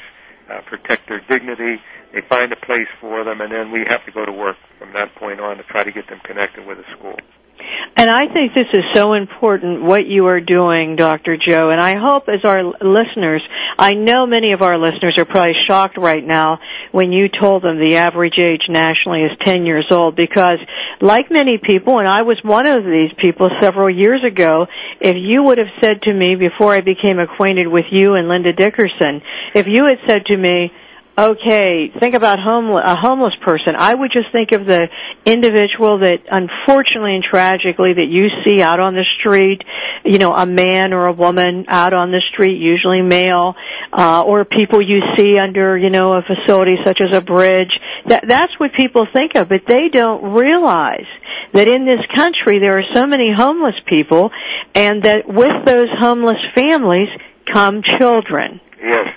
uh, 0.49 0.62
protect 0.65 1.08
their 1.08 1.21
dignity. 1.30 1.78
They 2.13 2.21
find 2.28 2.51
a 2.51 2.56
place 2.56 2.88
for 3.01 3.23
them, 3.23 3.41
and 3.41 3.51
then 3.51 3.71
we 3.71 3.86
have 3.89 4.06
to 4.06 4.12
go 4.12 4.25
to 4.25 4.32
work 4.32 4.56
from 4.80 4.93
that 4.93 5.13
point 5.15 5.39
on 5.39 5.58
to 5.58 5.63
try 5.63 5.84
to 5.84 5.91
get 5.91 6.08
them 6.08 6.19
connected 6.23 6.65
with 6.65 6.80
a 6.80 6.88
school. 6.97 7.17
And 7.98 8.10
I 8.10 8.28
think 8.28 8.54
this 8.54 8.68
is 8.74 8.84
so 8.94 9.13
important 9.13 9.84
what 9.84 10.06
you 10.06 10.28
are 10.28 10.41
doing, 10.41 10.98
Dr. 10.98 11.38
Joe. 11.38 11.70
And 11.70 11.80
I 11.80 11.96
hope 11.98 12.28
as 12.28 12.44
our 12.44 12.62
listeners, 12.82 13.41
I 13.78 13.94
know 13.94 14.26
many 14.26 14.52
of 14.52 14.62
our 14.62 14.78
listeners 14.78 15.18
are 15.18 15.24
probably 15.24 15.56
shocked 15.65 15.98
right 15.98 16.24
now 16.24 16.60
when 16.91 17.13
you 17.13 17.30
told 17.30 17.63
them 17.63 17.80
the 17.80 17.96
average 17.96 18.38
age 18.38 18.63
nationally 18.68 19.24
is 19.24 19.32
10 19.44 19.65
years 19.65 19.86
old 19.91 20.15
because 20.15 20.60
like 21.00 21.32
many 21.32 21.58
people, 21.58 22.00
and 22.00 22.08
I 22.08 22.24
was 22.24 22.38
one 22.44 22.65
of 22.65 22.84
these 22.84 23.12
people 23.18 23.50
several 23.62 23.89
years 23.89 24.22
ago, 24.26 24.68
if 25.00 25.15
you 25.18 25.44
would 25.44 25.58
have 25.58 25.72
said 25.82 26.02
to 26.04 26.13
me 26.13 26.36
before 26.36 26.74
I 26.74 26.82
became 26.82 27.20
acquainted 27.20 27.68
with 27.68 27.86
you 27.91 28.15
and 28.15 28.28
Linda 28.28 28.52
Dickerson, 28.52 29.22
if 29.54 29.68
you 29.68 29.86
had 29.86 30.00
said 30.06 30.26
to 30.26 30.38
me, 30.38 30.72
okay, 31.17 31.91
think 31.99 32.15
about 32.15 32.39
homeless, 32.39 32.84
a 32.86 32.95
homeless 32.95 33.34
person. 33.43 33.75
I 33.78 33.93
would 33.93 34.12
just 34.12 34.32
think 34.32 34.51
of 34.51 34.65
the 34.65 34.88
individual 35.25 35.99
that 35.99 36.23
unfortunately 36.30 37.15
and 37.15 37.23
tragically 37.23 37.93
that 37.93 38.08
you 38.08 38.28
see 38.45 38.62
out 38.62 38.80
on 38.80 38.95
the 38.95 39.06
street, 39.19 39.62
you 40.04 40.17
know, 40.17 40.34
a 40.34 40.45
man 40.45 40.93
or 40.93 41.08
a 41.08 41.13
woman 41.13 41.65
out 41.67 41.93
on 41.93 42.12
the 42.12 42.21
street, 42.32 42.60
usually 42.60 43.01
male, 43.01 43.56
uh, 43.93 44.23
or 44.23 44.43
people 44.45 44.82
you 44.82 45.01
see 45.15 45.38
under, 45.38 45.78
you 45.78 45.89
know, 45.89 46.12
a 46.12 46.21
facility 46.21 46.75
such 46.84 46.99
as 47.01 47.13
a 47.13 47.21
bridge. 47.21 47.80
That, 48.08 48.25
that's 48.28 48.60
what 48.60 48.73
people 48.73 49.08
think 49.12 49.36
of, 49.36 49.47
but 49.47 49.62
they 49.67 49.89
don't 49.89 50.34
realize 50.34 51.08
that 51.54 51.67
in 51.67 51.86
this 51.86 52.01
country 52.13 52.60
there 52.60 52.78
are 52.78 52.84
so 52.93 53.08
many 53.08 53.32
homeless 53.34 53.75
people 53.88 54.32
and 54.73 55.04
that 55.04 55.28
with 55.28 55.65
those 55.65 55.88
homeless 55.97 56.39
families 56.54 57.10
come 57.49 57.82
children. 57.84 58.60
Yes. 58.82 59.08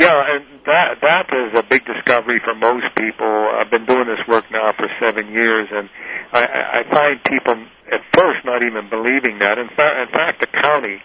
Yeah, 0.00 0.16
and 0.16 0.64
that 0.64 0.96
that 1.04 1.28
is 1.28 1.52
a 1.52 1.62
big 1.62 1.84
discovery 1.84 2.40
for 2.40 2.56
most 2.56 2.88
people. 2.96 3.28
I've 3.28 3.68
been 3.68 3.84
doing 3.84 4.08
this 4.08 4.24
work 4.24 4.48
now 4.48 4.72
for 4.72 4.88
seven 4.96 5.28
years, 5.28 5.68
and 5.68 5.92
I, 6.32 6.80
I 6.80 6.80
find 6.88 7.20
people 7.28 7.60
at 7.92 8.00
first 8.16 8.40
not 8.48 8.64
even 8.64 8.88
believing 8.88 9.44
that. 9.44 9.60
In 9.60 9.68
fact, 9.76 9.94
in 10.00 10.08
fact, 10.16 10.40
the 10.40 10.48
county, 10.64 10.96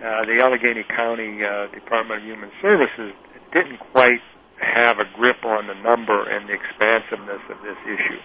uh, 0.00 0.24
the 0.24 0.40
Allegheny 0.40 0.80
County 0.88 1.44
uh, 1.44 1.68
Department 1.76 2.24
of 2.24 2.26
Human 2.26 2.48
Services, 2.64 3.12
didn't 3.52 3.84
quite 3.92 4.24
have 4.56 4.96
a 4.96 5.04
grip 5.12 5.44
on 5.44 5.68
the 5.68 5.76
number 5.84 6.16
and 6.24 6.48
the 6.48 6.56
expansiveness 6.56 7.44
of 7.52 7.60
this 7.60 7.76
issue. 7.84 8.20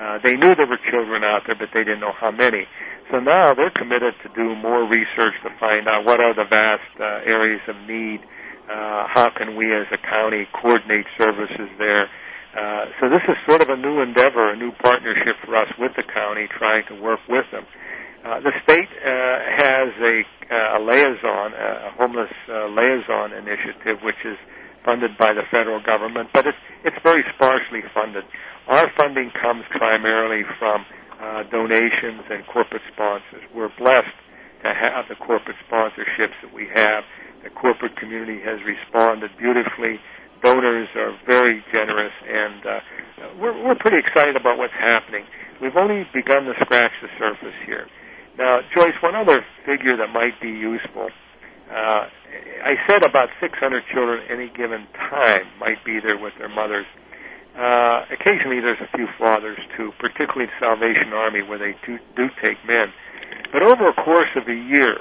Uh, 0.00 0.16
they 0.24 0.32
knew 0.32 0.56
there 0.56 0.64
were 0.64 0.80
children 0.88 1.20
out 1.28 1.44
there, 1.44 1.60
but 1.60 1.68
they 1.76 1.84
didn't 1.84 2.00
know 2.00 2.16
how 2.16 2.30
many. 2.30 2.64
So 3.12 3.20
now 3.20 3.52
they're 3.52 3.74
committed 3.76 4.16
to 4.24 4.32
do 4.32 4.56
more 4.56 4.88
research 4.88 5.36
to 5.44 5.52
find 5.60 5.84
out 5.88 6.08
what 6.08 6.24
are 6.24 6.32
the 6.32 6.48
vast 6.48 6.88
uh, 6.96 7.28
areas 7.28 7.60
of 7.68 7.76
need 7.84 8.24
how 8.68 9.30
can 9.36 9.56
we 9.56 9.66
as 9.74 9.86
a 9.92 9.98
county 9.98 10.46
coordinate 10.52 11.06
services 11.18 11.68
there? 11.78 12.08
Uh, 12.56 12.86
so 13.00 13.08
this 13.08 13.22
is 13.28 13.36
sort 13.46 13.60
of 13.62 13.68
a 13.68 13.76
new 13.76 14.00
endeavor, 14.00 14.50
a 14.50 14.56
new 14.56 14.72
partnership 14.82 15.36
for 15.44 15.54
us 15.54 15.68
with 15.78 15.92
the 15.96 16.02
county, 16.02 16.48
trying 16.58 16.84
to 16.88 16.94
work 17.00 17.20
with 17.28 17.44
them. 17.52 17.64
Uh, 18.24 18.40
the 18.40 18.52
state 18.64 18.88
uh, 18.98 19.38
has 19.62 19.88
a, 20.02 20.24
uh, 20.50 20.78
a 20.78 20.80
liaison, 20.82 21.52
a 21.54 21.90
homeless 21.96 22.32
uh, 22.48 22.66
liaison 22.68 23.32
initiative, 23.32 24.02
which 24.02 24.18
is 24.24 24.36
funded 24.84 25.16
by 25.18 25.32
the 25.32 25.42
federal 25.50 25.80
government, 25.82 26.30
but 26.32 26.46
it's, 26.46 26.58
it's 26.84 26.96
very 27.04 27.22
sparsely 27.36 27.82
funded. 27.94 28.24
Our 28.66 28.90
funding 28.98 29.30
comes 29.40 29.64
primarily 29.70 30.42
from 30.58 30.84
uh, 31.20 31.42
donations 31.50 32.24
and 32.30 32.46
corporate 32.46 32.82
sponsors. 32.92 33.42
We're 33.54 33.72
blessed 33.78 34.16
to 34.62 34.74
have 34.74 35.06
the 35.08 35.14
corporate 35.14 35.56
sponsorships 35.70 36.34
that 36.42 36.52
we 36.52 36.68
have 36.74 37.04
the 37.42 37.50
corporate 37.50 37.96
community 37.96 38.40
has 38.40 38.58
responded 38.64 39.30
beautifully. 39.38 40.00
Donors 40.42 40.88
are 40.94 41.18
very 41.26 41.64
generous, 41.72 42.12
and 42.26 42.66
uh, 42.66 42.80
we're, 43.40 43.56
we're 43.64 43.74
pretty 43.74 43.98
excited 43.98 44.36
about 44.36 44.58
what's 44.58 44.74
happening. 44.74 45.24
We've 45.60 45.76
only 45.76 46.06
begun 46.14 46.44
to 46.44 46.54
scratch 46.60 46.92
the 47.02 47.08
surface 47.18 47.54
here. 47.66 47.88
Now, 48.38 48.60
Joyce, 48.74 48.94
one 49.02 49.16
other 49.16 49.44
figure 49.66 49.96
that 49.96 50.10
might 50.12 50.40
be 50.40 50.48
useful. 50.48 51.10
Uh, 51.70 52.06
I 52.64 52.74
said 52.86 53.02
about 53.02 53.30
600 53.40 53.82
children 53.92 54.22
any 54.30 54.48
given 54.48 54.86
time 54.94 55.46
might 55.58 55.84
be 55.84 55.98
there 56.00 56.16
with 56.18 56.34
their 56.38 56.48
mothers. 56.48 56.86
Uh, 57.58 58.06
occasionally 58.14 58.60
there's 58.60 58.80
a 58.80 58.96
few 58.96 59.08
fathers 59.18 59.58
too, 59.76 59.92
particularly 59.98 60.46
the 60.46 60.58
Salvation 60.60 61.12
Army 61.12 61.42
where 61.42 61.58
they 61.58 61.74
do, 61.84 61.98
do 62.14 62.28
take 62.40 62.56
men. 62.64 62.92
But 63.52 63.62
over 63.62 63.88
a 63.88 63.94
course 63.94 64.30
of 64.36 64.48
a 64.48 64.54
year, 64.54 64.98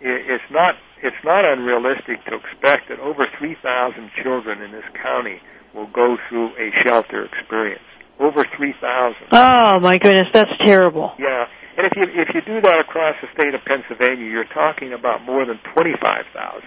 it's 0.00 0.44
not 0.50 0.74
it's 1.02 1.16
not 1.24 1.48
unrealistic 1.48 2.24
to 2.24 2.36
expect 2.36 2.88
that 2.88 2.98
over 3.00 3.26
3,000 3.38 4.10
children 4.22 4.62
in 4.62 4.72
this 4.72 4.84
county 5.02 5.40
will 5.74 5.86
go 5.88 6.16
through 6.28 6.56
a 6.56 6.72
shelter 6.82 7.24
experience. 7.24 7.84
Over 8.18 8.46
3,000. 8.56 9.28
Oh 9.32 9.78
my 9.80 9.98
goodness, 9.98 10.28
that's 10.32 10.50
terrible. 10.64 11.12
Yeah, 11.18 11.44
and 11.76 11.86
if 11.86 11.92
you 11.96 12.04
if 12.08 12.28
you 12.34 12.40
do 12.40 12.60
that 12.62 12.80
across 12.80 13.14
the 13.20 13.28
state 13.36 13.54
of 13.54 13.60
Pennsylvania, 13.66 14.24
you're 14.24 14.48
talking 14.48 14.94
about 14.94 15.22
more 15.22 15.44
than 15.44 15.60
25,000, 15.74 16.64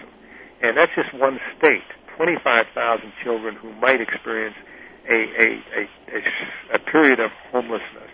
and 0.62 0.78
that's 0.78 0.92
just 0.94 1.12
one 1.14 1.40
state. 1.58 1.82
25,000 2.16 3.12
children 3.24 3.56
who 3.56 3.72
might 3.80 4.00
experience 4.00 4.54
a 5.08 5.14
a, 5.14 5.48
a 5.74 5.82
a 6.14 6.76
a 6.76 6.78
period 6.78 7.18
of 7.18 7.30
homelessness. 7.50 8.10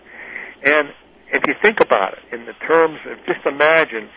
And 0.65 0.89
if 1.31 1.43
you 1.47 1.53
think 1.61 1.79
about 1.81 2.13
it 2.13 2.23
in 2.33 2.45
the 2.45 2.53
terms 2.67 2.99
of 3.09 3.17
just 3.25 3.45
imagine 3.45 4.09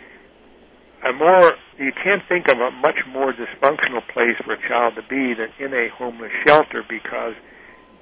a 1.05 1.12
more 1.12 1.53
you 1.79 1.92
can't 2.05 2.23
think 2.29 2.49
of 2.49 2.59
a 2.59 2.70
much 2.70 2.99
more 3.09 3.33
dysfunctional 3.33 4.07
place 4.12 4.37
for 4.44 4.53
a 4.53 4.68
child 4.68 4.94
to 4.94 5.03
be 5.09 5.35
than 5.35 5.49
in 5.59 5.73
a 5.73 5.88
homeless 5.96 6.31
shelter 6.46 6.85
because 6.88 7.35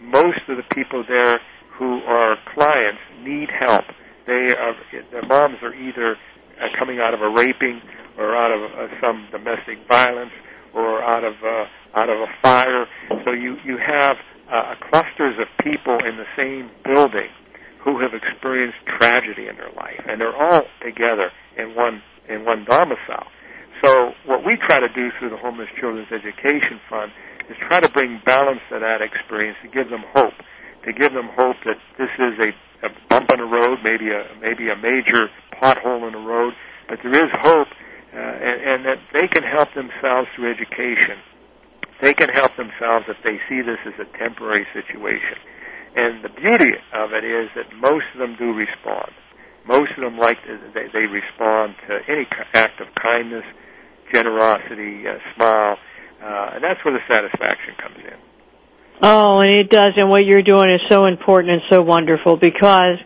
most 0.01 0.40
of 0.49 0.57
the 0.57 0.66
people 0.75 1.05
there 1.09 1.40
who 1.79 2.03
are 2.05 2.37
clients 2.55 3.01
need 3.23 3.49
help. 3.51 3.85
They 4.27 4.53
are 4.53 4.75
their 5.12 5.27
moms 5.27 5.59
are 5.62 5.75
either 5.75 6.16
uh, 6.61 6.66
coming 6.79 6.99
out 6.99 7.14
of 7.14 7.23
a 7.23 7.31
raping 7.31 7.81
or 8.18 8.37
out 8.37 8.51
of 8.51 8.62
uh, 8.73 8.94
some 9.01 9.29
domestic 9.31 9.79
violence 9.88 10.33
or 10.75 11.03
out 11.03 11.25
of 11.25 11.35
uh, 11.42 11.99
out 11.99 12.11
of 12.11 12.18
a 12.18 12.27
fire. 12.42 12.87
So 13.25 13.33
you 13.33 13.57
you 13.64 13.79
have 13.79 14.16
uh, 14.51 14.75
clusters 14.90 15.38
of 15.38 15.47
people 15.64 15.99
in 16.05 16.16
the 16.16 16.27
same 16.37 16.71
building 16.85 17.31
who 17.88 18.01
have 18.05 18.12
experienced 18.12 18.77
tragedy 19.01 19.48
in 19.48 19.57
their 19.57 19.72
life, 19.72 20.05
and 20.05 20.20
they're 20.20 20.37
all 20.37 20.64
together 20.85 21.33
in 21.57 21.74
one 21.74 22.03
in 22.29 22.44
one 22.44 22.64
domicile. 22.68 23.27
So 23.83 24.12
what 24.27 24.44
we 24.44 24.57
try 24.68 24.81
to 24.81 24.88
do 24.92 25.09
through 25.18 25.31
the 25.31 25.40
Homeless 25.40 25.68
Children's 25.81 26.12
Education 26.12 26.81
Fund 26.90 27.12
is 27.48 27.57
try 27.68 27.81
to 27.81 27.88
bring 27.88 28.20
balance 28.27 28.61
to 28.68 28.79
that 28.79 29.01
experience 29.01 29.57
to 29.62 29.68
give 29.68 29.88
them 29.88 30.05
hope, 30.12 30.37
to 30.85 30.92
give 30.92 31.12
them 31.14 31.31
hope 31.33 31.57
that 31.64 31.81
this 31.96 32.12
is 32.18 32.35
a, 32.37 32.51
a 32.87 32.90
bump 33.09 33.31
in 33.33 33.38
the 33.38 33.48
road, 33.48 33.79
maybe 33.83 34.11
a 34.12 34.29
maybe 34.40 34.68
a 34.68 34.77
major 34.77 35.31
pothole 35.57 36.07
in 36.07 36.12
the 36.12 36.20
road, 36.20 36.53
but 36.88 36.98
there 37.03 37.16
is 37.24 37.33
hope, 37.40 37.68
uh, 38.12 38.18
and, 38.18 38.59
and 38.68 38.79
that 38.85 39.01
they 39.14 39.27
can 39.29 39.42
help 39.42 39.72
themselves 39.74 40.29
through 40.37 40.53
education. 40.53 41.16
They 42.01 42.14
can 42.14 42.29
help 42.29 42.55
themselves 42.57 43.07
if 43.09 43.16
they 43.24 43.40
see 43.48 43.62
this 43.62 43.79
as 43.87 43.94
a 43.98 44.07
temporary 44.18 44.66
situation. 44.72 45.38
And 45.99 46.23
the 46.23 46.29
beauty 46.29 46.79
of 46.95 47.11
it 47.11 47.25
is 47.25 47.51
that 47.57 47.75
most 47.75 48.07
of 48.15 48.21
them 48.21 48.37
do 48.39 48.55
respond. 48.55 49.11
Most 49.67 49.91
of 49.99 50.05
them 50.05 50.17
like 50.17 50.39
they, 50.47 50.87
they 50.95 51.07
respond 51.11 51.75
to 51.89 51.99
any 52.07 52.25
act 52.55 52.81
of 52.81 52.87
kindness, 52.95 53.43
generosity, 54.15 55.09
uh, 55.09 55.19
smile, 55.35 55.77
uh, 56.23 56.55
and 56.55 56.63
that's 56.63 56.79
where 56.85 56.95
the 56.95 57.03
satisfaction 57.13 57.75
comes 57.83 57.97
in. 57.99 58.17
Oh, 59.03 59.41
and 59.41 59.51
it 59.51 59.71
does, 59.71 59.95
and 59.97 60.09
what 60.09 60.25
you're 60.25 60.43
doing 60.43 60.71
is 60.71 60.81
so 60.89 61.07
important 61.07 61.53
and 61.53 61.63
so 61.69 61.83
wonderful 61.83 62.37
because, 62.37 62.99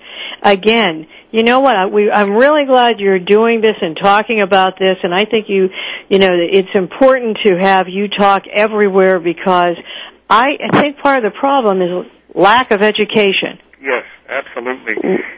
again, 0.42 1.06
you 1.30 1.44
know 1.44 1.60
what? 1.60 1.76
I, 1.76 1.86
we, 1.86 2.10
I'm 2.10 2.32
really 2.32 2.66
glad 2.66 3.00
you're 3.00 3.18
doing 3.18 3.62
this 3.62 3.76
and 3.80 3.96
talking 3.96 4.42
about 4.42 4.78
this, 4.78 4.96
and 5.02 5.14
I 5.14 5.24
think 5.24 5.46
you, 5.48 5.70
you 6.10 6.18
know, 6.18 6.30
it's 6.32 6.74
important 6.74 7.38
to 7.44 7.56
have 7.58 7.88
you 7.88 8.08
talk 8.08 8.44
everywhere 8.52 9.18
because 9.18 9.76
I, 10.28 10.56
I 10.70 10.80
think 10.80 10.98
part 10.98 11.24
of 11.24 11.32
the 11.32 11.38
problem 11.38 11.82
is 11.82 12.10
lack 12.34 12.70
of 12.70 12.82
education. 12.82 13.58
Yes, 13.80 14.04
absolutely. 14.28 14.94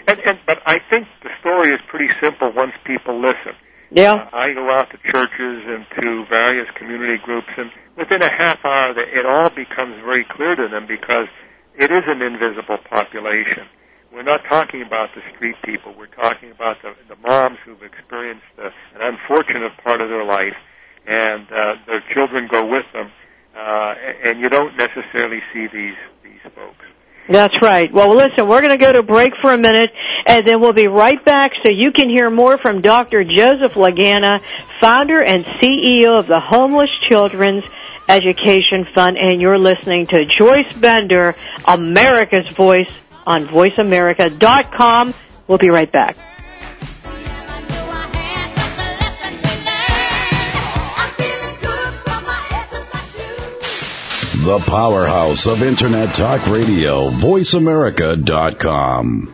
And, 0.06 0.20
and 0.20 0.38
but 0.46 0.62
I 0.66 0.78
think 0.90 1.08
the 1.22 1.30
story 1.40 1.70
is 1.70 1.80
pretty 1.88 2.12
simple 2.22 2.52
once 2.54 2.72
people 2.84 3.16
listen. 3.16 3.56
Yeah. 3.90 4.14
Uh, 4.14 4.36
I 4.36 4.52
go 4.52 4.70
out 4.70 4.90
to 4.90 4.98
churches 5.12 5.64
and 5.66 5.86
to 6.00 6.26
various 6.28 6.68
community 6.76 7.22
groups, 7.22 7.48
and 7.56 7.70
within 7.96 8.22
a 8.22 8.30
half 8.30 8.64
hour, 8.64 8.98
it 8.98 9.24
all 9.26 9.50
becomes 9.50 9.96
very 10.04 10.24
clear 10.24 10.56
to 10.56 10.68
them 10.68 10.86
because 10.86 11.28
it 11.76 11.90
is 11.90 12.02
an 12.06 12.22
invisible 12.22 12.78
population. 12.90 13.66
We're 14.12 14.22
not 14.22 14.42
talking 14.48 14.82
about 14.82 15.08
the 15.14 15.22
street 15.34 15.56
people. 15.64 15.94
We're 15.96 16.06
talking 16.06 16.50
about 16.50 16.76
the, 16.82 16.94
the 17.08 17.16
moms 17.26 17.58
who've 17.64 17.82
experienced 17.82 18.46
uh, 18.58 18.70
an 18.94 19.14
unfortunate 19.14 19.72
part 19.82 20.00
of 20.00 20.08
their 20.08 20.24
life, 20.24 20.54
and 21.06 21.46
uh, 21.50 21.74
their 21.86 22.02
children 22.14 22.48
go 22.50 22.66
with 22.66 22.86
them. 22.92 23.10
Uh, 23.56 23.94
and 24.24 24.40
you 24.40 24.48
don't 24.48 24.76
necessarily 24.76 25.40
see 25.52 25.66
these 25.72 25.94
these 25.94 25.96
folks. 26.50 26.84
That's 27.28 27.54
right. 27.62 27.90
Well, 27.90 28.14
listen, 28.14 28.46
we're 28.46 28.60
going 28.60 28.78
to 28.78 28.84
go 28.84 28.92
to 28.92 29.02
break 29.02 29.32
for 29.40 29.52
a 29.52 29.58
minute, 29.58 29.90
and 30.26 30.46
then 30.46 30.60
we'll 30.60 30.74
be 30.74 30.88
right 30.88 31.22
back 31.24 31.52
so 31.62 31.70
you 31.72 31.90
can 31.90 32.10
hear 32.10 32.30
more 32.30 32.58
from 32.58 32.82
Dr. 32.82 33.24
Joseph 33.24 33.74
Lagana, 33.74 34.40
founder 34.80 35.22
and 35.22 35.44
CEO 35.44 36.18
of 36.18 36.26
the 36.26 36.40
Homeless 36.40 36.90
Children's 37.08 37.64
Education 38.08 38.86
Fund, 38.94 39.16
and 39.16 39.40
you're 39.40 39.58
listening 39.58 40.06
to 40.08 40.26
Joyce 40.26 40.70
Bender, 40.76 41.34
America's 41.66 42.48
Voice 42.50 42.92
on 43.26 43.46
VoiceAmerica.com. 43.46 45.14
We'll 45.48 45.58
be 45.58 45.70
right 45.70 45.90
back. 45.90 46.16
The 54.44 54.58
powerhouse 54.58 55.46
of 55.46 55.62
Internet 55.62 56.14
Talk 56.14 56.46
Radio, 56.48 57.08
VoiceAmerica.com. 57.08 59.33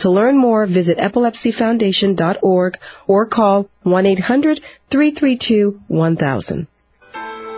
To 0.00 0.10
learn 0.10 0.36
more, 0.38 0.64
visit 0.64 0.96
epilepsyfoundation.org 0.96 2.78
or 3.06 3.26
call 3.26 3.68
1-800-332-1000. 3.84 6.66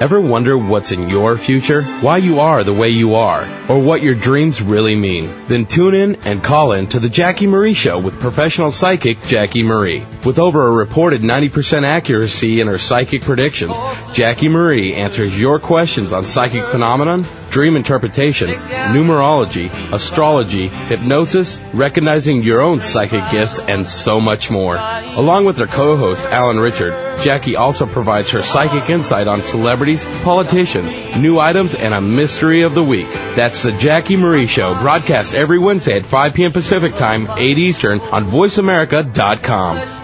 Ever 0.01 0.21
wonder 0.21 0.59
what's 0.59 0.91
in 0.91 1.09
your 1.09 1.39
future? 1.39 1.85
Why 2.01 2.17
you 2.17 2.41
are 2.41 2.65
the 2.65 2.75
way 2.75 2.89
you 2.89 3.15
are? 3.15 3.47
Or 3.69 3.79
what 3.79 4.03
your 4.03 4.17
dreams 4.17 4.61
really 4.61 4.97
mean? 4.97 5.47
Then 5.47 5.67
tune 5.67 5.95
in 5.95 6.17
and 6.25 6.43
call 6.43 6.73
in 6.73 6.89
to 6.89 6.99
the 6.99 7.09
Jackie 7.09 7.47
Marie 7.47 7.75
Show 7.75 8.01
with 8.01 8.19
professional 8.19 8.73
psychic 8.73 9.23
Jackie 9.23 9.63
Marie. 9.63 10.05
With 10.25 10.41
over 10.41 10.67
a 10.67 10.73
reported 10.73 11.21
90% 11.21 11.85
accuracy 11.85 12.61
in 12.61 12.67
her 12.67 12.79
psychic 12.79 13.23
predictions, 13.23 13.77
Jackie 14.13 14.49
Marie 14.49 14.95
answers 14.95 15.39
your 15.39 15.61
questions 15.61 16.13
on 16.13 16.25
psychic 16.25 16.67
phenomenon, 16.67 17.25
dream 17.53 17.77
interpretation, 17.77 18.49
numerology, 18.49 19.71
astrology, 19.93 20.69
hypnosis, 20.69 21.61
recognizing 21.75 22.43
your 22.43 22.63
own 22.63 22.81
psychic 22.81 23.23
gifts, 23.31 23.59
and 23.59 23.87
so 23.87 24.19
much 24.21 24.51
more. 24.51 24.75
Along 24.77 25.45
with 25.45 25.59
her 25.59 25.67
co-host 25.67 26.25
Alan 26.25 26.59
Richard, 26.59 27.19
Jackie 27.21 27.57
also 27.57 27.87
provides 27.87 28.31
her 28.31 28.43
psychic 28.43 28.89
insight 28.89 29.29
on 29.29 29.43
celebrities, 29.43 30.05
politicians, 30.23 30.97
new 31.17 31.39
items, 31.39 31.75
and 31.75 31.93
a 31.93 32.01
mystery 32.01 32.63
of 32.63 32.75
the 32.75 32.83
week. 32.83 33.09
That's 33.37 33.63
the 33.63 33.73
Jackie 33.73 34.17
Marie 34.17 34.47
Show, 34.47 34.75
broadcast 34.81 35.35
every 35.35 35.59
Wednesday 35.59 35.99
at 35.99 36.07
5 36.07 36.35
p.m. 36.35 36.53
Pacific 36.53 36.95
Time, 36.95 37.29
8 37.37 37.59
Eastern 37.59 38.01
on 38.01 38.25
VoiceAmerica.com. 38.25 39.99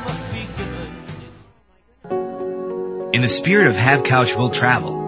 In 3.15 3.23
the 3.23 3.29
spirit 3.29 3.69
of 3.69 3.77
Have 3.77 4.05
Couch 4.05 4.37
Will 4.37 4.51
Travel, 4.51 5.08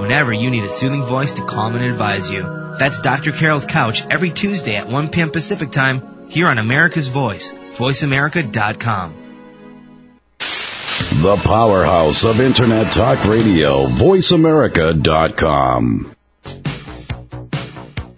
whenever 0.00 0.32
you 0.32 0.50
need 0.50 0.64
a 0.64 0.68
soothing 0.68 1.02
voice 1.02 1.34
to 1.34 1.44
calm 1.44 1.76
and 1.76 1.84
advise 1.84 2.30
you. 2.30 2.42
That's 2.78 3.00
Dr. 3.00 3.32
Carol's 3.32 3.66
Couch 3.66 4.02
every 4.08 4.30
Tuesday 4.30 4.76
at 4.76 4.88
1 4.88 5.10
p.m. 5.10 5.30
Pacific 5.30 5.70
Time 5.70 6.30
here 6.30 6.46
on 6.46 6.56
America's 6.58 7.08
Voice, 7.08 7.52
voiceamerica.com. 7.52 9.16
The 11.22 11.36
powerhouse 11.44 12.24
of 12.24 12.40
Internet 12.40 12.92
Talk 12.92 13.26
Radio, 13.26 13.86
VoiceAmerica.com. 13.86 16.14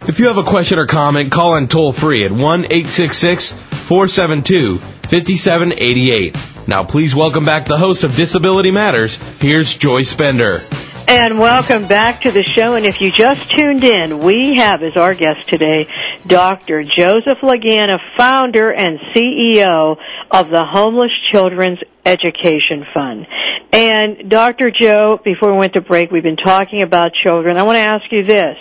If 0.07 0.21
you 0.21 0.27
have 0.27 0.37
a 0.37 0.43
question 0.43 0.79
or 0.79 0.87
comment, 0.87 1.33
call 1.33 1.57
in 1.57 1.69
toll 1.69 1.93
free 1.93 2.25
at 2.25 2.33
1 2.33 2.65
866 2.65 3.53
472 3.53 4.79
5788. 4.79 6.37
Now, 6.69 6.85
please 6.85 7.15
welcome 7.15 7.45
back 7.45 7.67
the 7.67 7.79
host 7.79 8.05
of 8.05 8.15
Disability 8.15 8.71
Matters. 8.71 9.17
Here's 9.41 9.77
Joyce 9.77 10.15
Bender. 10.15 10.63
And 11.09 11.39
welcome 11.39 11.89
back 11.89 12.23
to 12.23 12.31
the 12.31 12.43
show. 12.43 12.75
And 12.75 12.87
if 12.87 13.01
you 13.01 13.11
just 13.11 13.51
tuned 13.51 13.85
in, 13.85 14.21
we 14.21 14.55
have 14.57 14.83
as 14.83 14.97
our 14.97 15.15
guest 15.15 15.49
today 15.49 15.87
Dr. 16.27 16.83
Joseph 16.83 17.39
Lagana, 17.43 17.99
founder 18.17 18.73
and 18.73 18.99
CEO 19.15 19.97
of 20.31 20.51
the 20.51 20.65
Homeless 20.65 21.11
Children's 21.31 21.81
Education 22.05 22.87
Fund. 22.95 23.27
And 23.73 24.31
Dr. 24.31 24.71
Joe, 24.71 25.19
before 25.23 25.53
we 25.53 25.59
went 25.59 25.75
to 25.75 25.81
break, 25.81 26.11
we've 26.11 26.23
been 26.23 26.37
talking 26.37 26.83
about 26.83 27.13
children. 27.15 27.57
I 27.57 27.63
want 27.65 27.77
to 27.77 27.83
ask 27.83 28.05
you 28.11 28.23
this. 28.23 28.57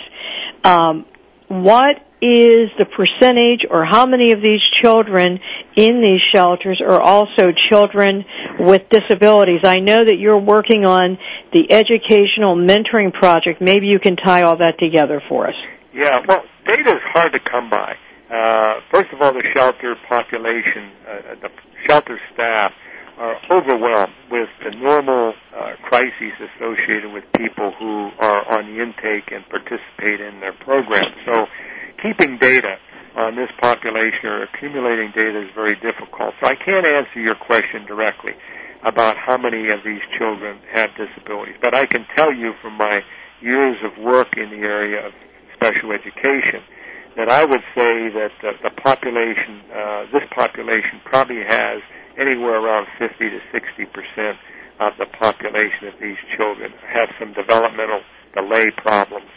Um, 0.64 1.06
what 1.48 1.96
is 2.22 2.70
the 2.78 2.86
percentage 2.86 3.66
or 3.68 3.84
how 3.84 4.06
many 4.06 4.30
of 4.30 4.40
these 4.40 4.62
children 4.80 5.40
in 5.76 6.00
these 6.00 6.22
shelters 6.30 6.80
are 6.80 7.00
also 7.00 7.50
children 7.68 8.24
with 8.60 8.82
disabilities? 8.90 9.60
I 9.64 9.80
know 9.80 10.04
that 10.06 10.18
you're 10.18 10.38
working 10.38 10.86
on 10.86 11.18
the 11.52 11.66
educational 11.72 12.54
mentoring 12.54 13.12
project. 13.12 13.60
Maybe 13.60 13.86
you 13.86 13.98
can 13.98 14.14
tie 14.14 14.42
all 14.42 14.56
that 14.58 14.78
together 14.78 15.20
for 15.28 15.48
us. 15.48 15.54
Yeah, 15.92 16.20
well, 16.28 16.44
data 16.64 16.94
is 16.94 17.02
hard 17.12 17.32
to 17.32 17.40
come 17.40 17.68
by. 17.68 17.96
Uh, 18.30 18.80
first 18.94 19.12
of 19.12 19.20
all, 19.20 19.32
the 19.32 19.44
shelter 19.52 19.96
population, 20.08 20.92
uh, 21.02 21.34
the 21.42 21.50
shelter 21.88 22.20
staff 22.32 22.70
are 23.18 23.36
overwhelmed 23.50 24.14
with 24.30 24.48
the 24.64 24.70
normal 24.70 25.34
uh, 25.54 25.72
crises 25.82 26.32
associated 26.38 27.12
with 27.12 27.24
people 27.36 27.72
who 27.78 28.10
are 28.20 28.58
on 28.58 28.72
the 28.72 28.80
intake 28.80 29.32
and 29.32 29.44
participate 29.50 30.20
in 30.20 30.40
their 30.40 30.54
program. 30.54 31.04
So 31.26 31.46
keeping 32.02 32.38
data 32.38 32.76
on 33.16 33.36
this 33.36 33.50
population 33.60 34.26
or 34.26 34.42
accumulating 34.44 35.12
data 35.14 35.42
is 35.42 35.50
very 35.54 35.76
difficult. 35.76 36.34
So 36.42 36.48
I 36.48 36.56
can't 36.56 36.86
answer 36.86 37.20
your 37.20 37.36
question 37.36 37.86
directly 37.86 38.32
about 38.84 39.16
how 39.16 39.36
many 39.36 39.70
of 39.70 39.80
these 39.84 40.02
children 40.18 40.58
have 40.74 40.90
disabilities, 40.96 41.56
but 41.62 41.76
I 41.76 41.86
can 41.86 42.04
tell 42.16 42.32
you 42.34 42.52
from 42.60 42.74
my 42.74 43.00
years 43.40 43.76
of 43.84 44.02
work 44.02 44.36
in 44.36 44.50
the 44.50 44.66
area 44.66 45.06
of 45.06 45.12
special 45.54 45.92
education 45.92 46.62
that 47.16 47.28
I 47.28 47.44
would 47.44 47.62
say 47.76 48.08
that 48.08 48.32
uh, 48.42 48.52
the 48.62 48.70
population, 48.82 49.60
uh, 49.70 50.04
this 50.12 50.24
population 50.34 51.00
probably 51.04 51.44
has 51.46 51.82
anywhere 52.18 52.58
around 52.58 52.86
50 52.98 53.18
to 53.18 53.38
60 53.52 53.84
percent 53.86 54.38
of 54.80 54.92
the 54.98 55.06
population 55.06 55.88
of 55.88 55.94
these 56.00 56.16
children 56.36 56.72
have 56.88 57.08
some 57.20 57.32
developmental 57.34 58.00
delay 58.34 58.70
problems, 58.78 59.28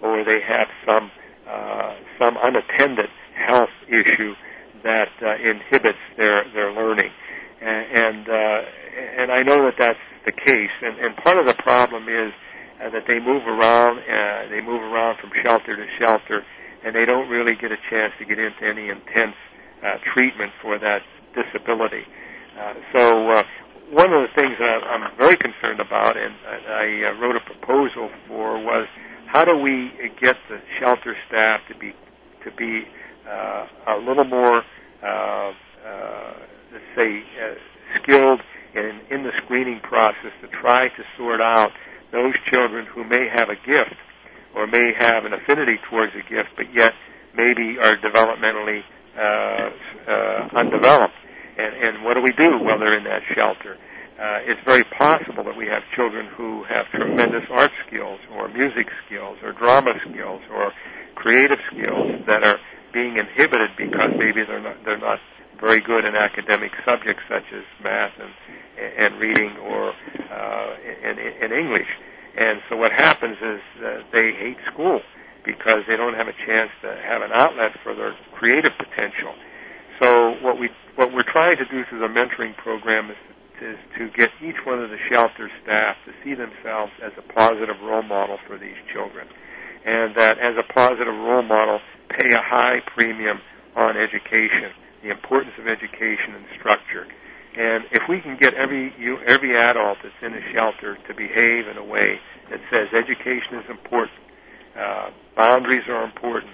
or 0.00 0.24
they 0.24 0.40
have 0.40 0.68
some 0.88 1.10
some 2.18 2.36
unattended 2.42 3.10
health 3.34 3.74
issue 3.88 4.34
that 4.82 5.12
uh, 5.22 5.34
inhibits 5.40 5.98
their 6.16 6.44
their 6.54 6.72
learning, 6.72 7.10
and 7.60 7.84
and, 8.04 8.28
uh, 8.28 8.60
and 9.18 9.32
I 9.32 9.40
know 9.42 9.64
that 9.64 9.74
that's 9.78 10.04
the 10.24 10.32
case. 10.32 10.74
And, 10.82 10.98
and 11.00 11.16
part 11.16 11.38
of 11.38 11.46
the 11.46 11.56
problem 11.62 12.08
is 12.08 12.32
uh, 12.80 12.90
that 12.90 13.04
they 13.06 13.18
move 13.18 13.42
around, 13.46 13.98
uh, 13.98 14.48
they 14.50 14.60
move 14.60 14.82
around 14.82 15.18
from 15.20 15.30
shelter 15.44 15.76
to 15.76 15.86
shelter, 15.98 16.44
and 16.84 16.94
they 16.94 17.04
don't 17.04 17.28
really 17.28 17.54
get 17.56 17.72
a 17.72 17.80
chance 17.90 18.12
to 18.18 18.24
get 18.24 18.38
into 18.38 18.64
any 18.64 18.88
intense 18.88 19.36
uh, 19.82 19.96
treatment 20.12 20.52
for 20.60 20.78
that 20.78 21.00
disability. 21.34 22.04
Uh, 22.58 22.74
so 22.94 23.30
uh, 23.32 23.42
one 23.90 24.12
of 24.12 24.22
the 24.22 24.32
things 24.36 24.56
that 24.58 24.80
I'm 24.84 25.16
very 25.16 25.36
concerned 25.36 25.80
about, 25.80 26.16
and 26.16 26.34
I 26.44 27.10
uh, 27.10 27.20
wrote 27.20 27.36
a 27.36 27.44
proposal 27.44 28.10
for, 28.28 28.62
was 28.62 28.86
how 29.34 29.44
do 29.44 29.58
we 29.58 29.90
get 30.22 30.36
the 30.48 30.58
shelter 30.78 31.16
staff 31.26 31.60
to 31.68 31.76
be 31.76 31.92
to 32.44 32.50
be 32.56 32.84
uh, 33.28 33.66
a 33.88 33.96
little 33.98 34.24
more, 34.24 34.62
uh, 35.02 35.06
uh, 35.06 36.32
let's 36.72 36.84
say, 36.94 37.18
uh, 37.42 37.54
skilled 38.00 38.40
in 38.76 39.00
in 39.10 39.24
the 39.24 39.32
screening 39.44 39.80
process 39.80 40.30
to 40.40 40.46
try 40.62 40.86
to 40.86 41.02
sort 41.18 41.40
out 41.40 41.72
those 42.12 42.34
children 42.52 42.86
who 42.86 43.02
may 43.02 43.26
have 43.34 43.48
a 43.50 43.56
gift 43.66 43.98
or 44.54 44.68
may 44.68 44.94
have 45.00 45.24
an 45.24 45.32
affinity 45.32 45.80
towards 45.90 46.12
a 46.14 46.22
gift, 46.30 46.50
but 46.56 46.66
yet 46.72 46.94
maybe 47.34 47.76
are 47.82 47.96
developmentally 47.96 48.82
uh, 49.18 49.70
uh, 50.08 50.48
undeveloped. 50.60 51.18
And, 51.58 51.74
and 51.74 52.04
what 52.04 52.14
do 52.14 52.22
we 52.22 52.30
do 52.38 52.58
while 52.62 52.78
they're 52.78 52.96
in 52.96 53.04
that 53.04 53.22
shelter? 53.34 53.78
Uh, 54.14 54.38
it's 54.46 54.60
very 54.64 54.84
possible 54.84 55.42
that 55.42 55.56
we 55.56 55.66
have 55.66 55.82
children 55.96 56.26
who 56.36 56.62
have 56.64 56.86
tremendous 56.94 57.42
art 57.50 57.72
skills 57.86 58.20
or 58.32 58.48
music 58.48 58.86
skills 59.04 59.36
or 59.42 59.50
drama 59.52 59.90
skills 60.08 60.40
or 60.54 60.72
creative 61.16 61.58
skills 61.66 62.22
that 62.26 62.46
are 62.46 62.58
being 62.92 63.16
inhibited 63.18 63.70
because 63.76 64.14
maybe 64.16 64.46
they're 64.46 64.62
not 64.62 64.76
they're 64.84 65.02
not 65.02 65.18
very 65.60 65.80
good 65.80 66.04
in 66.04 66.14
academic 66.14 66.70
subjects 66.84 67.22
such 67.28 67.42
as 67.52 67.64
math 67.82 68.12
and 68.22 68.30
and 68.78 69.18
reading 69.18 69.50
or 69.66 69.90
uh, 70.30 70.76
in, 71.02 71.18
in 71.18 71.50
English. 71.52 71.88
And 72.36 72.60
so 72.68 72.76
what 72.76 72.92
happens 72.92 73.36
is 73.42 73.60
uh, 73.82 74.02
they 74.12 74.30
hate 74.32 74.58
school 74.72 75.00
because 75.44 75.82
they 75.88 75.96
don't 75.96 76.14
have 76.14 76.28
a 76.28 76.36
chance 76.46 76.70
to 76.82 76.88
have 77.02 77.22
an 77.22 77.30
outlet 77.34 77.72
for 77.82 77.94
their 77.94 78.14
creative 78.32 78.72
potential. 78.78 79.34
So 80.00 80.38
what 80.42 80.58
we 80.58 80.70
what 80.94 81.12
we're 81.12 81.26
trying 81.26 81.56
to 81.58 81.64
do 81.66 81.82
through 81.90 82.00
the 82.00 82.08
mentoring 82.08 82.56
program 82.56 83.10
is 83.10 83.16
is 83.62 83.78
to 83.98 84.10
get 84.10 84.30
each 84.42 84.56
one 84.64 84.82
of 84.82 84.90
the 84.90 84.98
shelter 85.10 85.50
staff 85.62 85.96
to 86.04 86.12
see 86.22 86.34
themselves 86.34 86.92
as 87.02 87.12
a 87.18 87.22
positive 87.32 87.76
role 87.82 88.02
model 88.02 88.38
for 88.46 88.58
these 88.58 88.76
children, 88.92 89.28
and 89.84 90.14
that 90.16 90.38
as 90.38 90.56
a 90.56 90.72
positive 90.72 91.14
role 91.14 91.42
model, 91.42 91.80
pay 92.08 92.32
a 92.32 92.42
high 92.42 92.80
premium 92.96 93.40
on 93.76 93.96
education, 93.96 94.70
the 95.02 95.10
importance 95.10 95.54
of 95.58 95.66
education 95.66 96.34
and 96.34 96.44
structure. 96.58 97.06
And 97.56 97.84
if 97.92 98.08
we 98.08 98.20
can 98.20 98.36
get 98.36 98.54
every 98.54 98.92
you, 98.98 99.18
every 99.26 99.56
adult 99.56 99.98
that's 100.02 100.14
in 100.22 100.34
a 100.34 100.52
shelter 100.52 100.98
to 101.06 101.14
behave 101.14 101.68
in 101.68 101.76
a 101.76 101.84
way 101.84 102.18
that 102.50 102.60
says 102.70 102.88
education 102.92 103.58
is 103.62 103.70
important, 103.70 104.18
uh, 104.76 105.10
boundaries 105.36 105.86
are 105.88 106.04
important, 106.04 106.50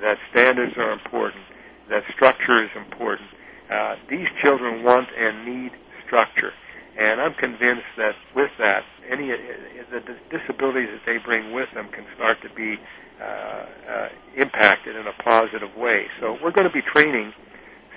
that 0.00 0.18
standards 0.30 0.76
are 0.76 0.92
important, 0.92 1.42
that 1.88 2.02
structure 2.14 2.62
is 2.62 2.70
important. 2.76 3.28
Uh, 3.70 3.96
these 4.10 4.28
children 4.42 4.82
want 4.82 5.08
and 5.16 5.46
need 5.46 5.72
structure, 6.12 6.52
and 7.00 7.24
I'm 7.24 7.32
convinced 7.40 7.88
that 7.96 8.12
with 8.36 8.52
that, 8.60 8.84
any 9.08 9.32
the 9.32 10.04
disabilities 10.28 10.92
that 10.92 11.04
they 11.08 11.16
bring 11.24 11.56
with 11.56 11.72
them 11.72 11.88
can 11.88 12.04
start 12.14 12.36
to 12.44 12.52
be 12.52 12.76
uh, 13.16 13.24
uh, 13.24 14.08
impacted 14.36 14.96
in 14.96 15.06
a 15.08 15.16
positive 15.24 15.72
way. 15.76 16.04
So 16.20 16.36
we're 16.44 16.52
going 16.52 16.68
to 16.68 16.74
be 16.74 16.84
training 16.84 17.32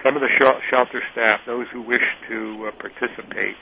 some 0.03 0.16
of 0.16 0.22
the 0.22 0.32
sh- 0.32 0.63
shelter 0.72 1.03
staff, 1.11 1.41
those 1.45 1.68
who 1.74 1.82
wish 1.82 2.03
to 2.30 2.68
uh, 2.68 2.72
participate. 2.80 3.55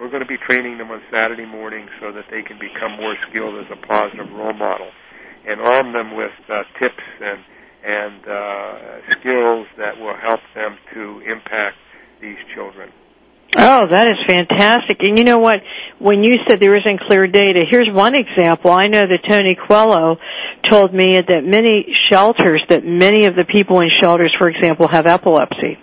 We're 0.00 0.10
going 0.10 0.22
to 0.22 0.28
be 0.28 0.38
training 0.38 0.78
them 0.78 0.90
on 0.90 1.02
Saturday 1.12 1.46
morning 1.46 1.86
so 2.00 2.10
that 2.10 2.24
they 2.30 2.42
can 2.42 2.58
become 2.58 2.96
more 2.98 3.14
skilled 3.28 3.62
as 3.62 3.70
a 3.70 3.86
positive 3.86 4.32
role 4.32 4.54
model 4.54 4.90
and 5.46 5.60
arm 5.60 5.92
them 5.92 6.16
with 6.16 6.32
uh, 6.48 6.62
tips 6.80 7.04
and 7.20 7.44
and 7.82 8.28
uh, 8.28 9.00
skills 9.20 9.66
that 9.78 9.96
will 9.98 10.16
help 10.16 10.40
them 10.54 10.76
to 10.92 11.22
impact 11.24 11.76
these 12.20 12.36
children. 12.54 12.92
Oh, 13.56 13.86
that 13.88 14.08
is 14.08 14.16
fantastic. 14.28 15.02
And 15.02 15.18
you 15.18 15.24
know 15.24 15.38
what? 15.38 15.60
When 15.98 16.22
you 16.22 16.38
said 16.46 16.60
there 16.60 16.78
isn't 16.78 17.00
clear 17.00 17.26
data, 17.26 17.64
here's 17.68 17.88
one 17.92 18.14
example. 18.14 18.70
I 18.70 18.86
know 18.86 19.02
that 19.02 19.28
Tony 19.28 19.56
Coelho 19.56 20.18
told 20.68 20.94
me 20.94 21.18
that 21.18 21.44
many 21.44 21.94
shelters, 22.10 22.62
that 22.68 22.84
many 22.84 23.24
of 23.26 23.34
the 23.34 23.44
people 23.44 23.80
in 23.80 23.90
shelters, 24.00 24.34
for 24.38 24.48
example, 24.48 24.86
have 24.86 25.06
epilepsy. 25.06 25.78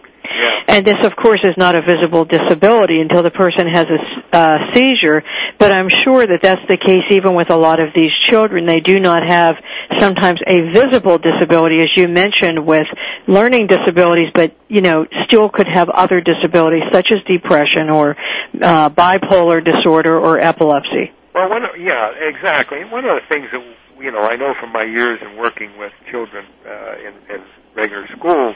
And 0.68 0.86
this, 0.86 1.04
of 1.04 1.16
course, 1.16 1.40
is 1.44 1.56
not 1.58 1.76
a 1.76 1.82
visible 1.82 2.26
disability 2.26 3.00
until 3.00 3.24
the 3.24 3.32
person 3.32 3.68
has 3.68 3.88
a 3.88 4.38
uh, 4.38 4.58
seizure. 4.74 5.24
But 5.58 5.72
I'm 5.72 5.90
sure 6.04 6.26
that 6.26 6.40
that's 6.42 6.62
the 6.68 6.78
case 6.78 7.08
even 7.10 7.36
with 7.36 7.50
a 7.50 7.58
lot 7.58 7.80
of 7.80 7.90
these 7.96 8.12
children. 8.30 8.66
They 8.66 8.80
do 8.80 9.00
not 9.00 9.26
have 9.26 9.56
sometimes 10.00 10.40
a 10.46 10.72
visible 10.72 11.18
disability, 11.18 11.78
as 11.78 11.90
you 11.96 12.08
mentioned, 12.08 12.66
with 12.66 12.88
learning 13.28 13.68
disabilities, 13.68 14.30
but 14.34 14.56
you 14.68 14.82
know 14.82 15.06
still 15.26 15.50
could 15.50 15.68
have 15.68 15.90
other 15.90 16.22
disabilities 16.22 16.84
such 16.92 17.08
as 17.12 17.24
depression 17.26 17.90
or 17.90 18.16
uh, 18.62 18.90
bipolar 18.90 19.64
disorder 19.64 20.20
or 20.20 20.40
epilepsy. 20.40 21.12
Well, 21.34 21.50
one, 21.50 21.64
of, 21.64 21.72
yeah, 21.80 22.12
exactly. 22.20 22.84
One 22.86 23.06
of 23.06 23.22
the 23.22 23.34
things 23.34 23.48
that 23.52 23.64
you 24.00 24.12
know 24.12 24.22
I 24.22 24.36
know 24.36 24.54
from 24.60 24.72
my 24.74 24.84
years 24.84 25.20
in 25.22 25.38
working 25.38 25.78
with 25.78 25.94
children 26.12 26.46
uh, 26.66 26.96
in, 27.00 27.36
in 27.36 27.44
regular 27.76 28.08
schools 28.18 28.56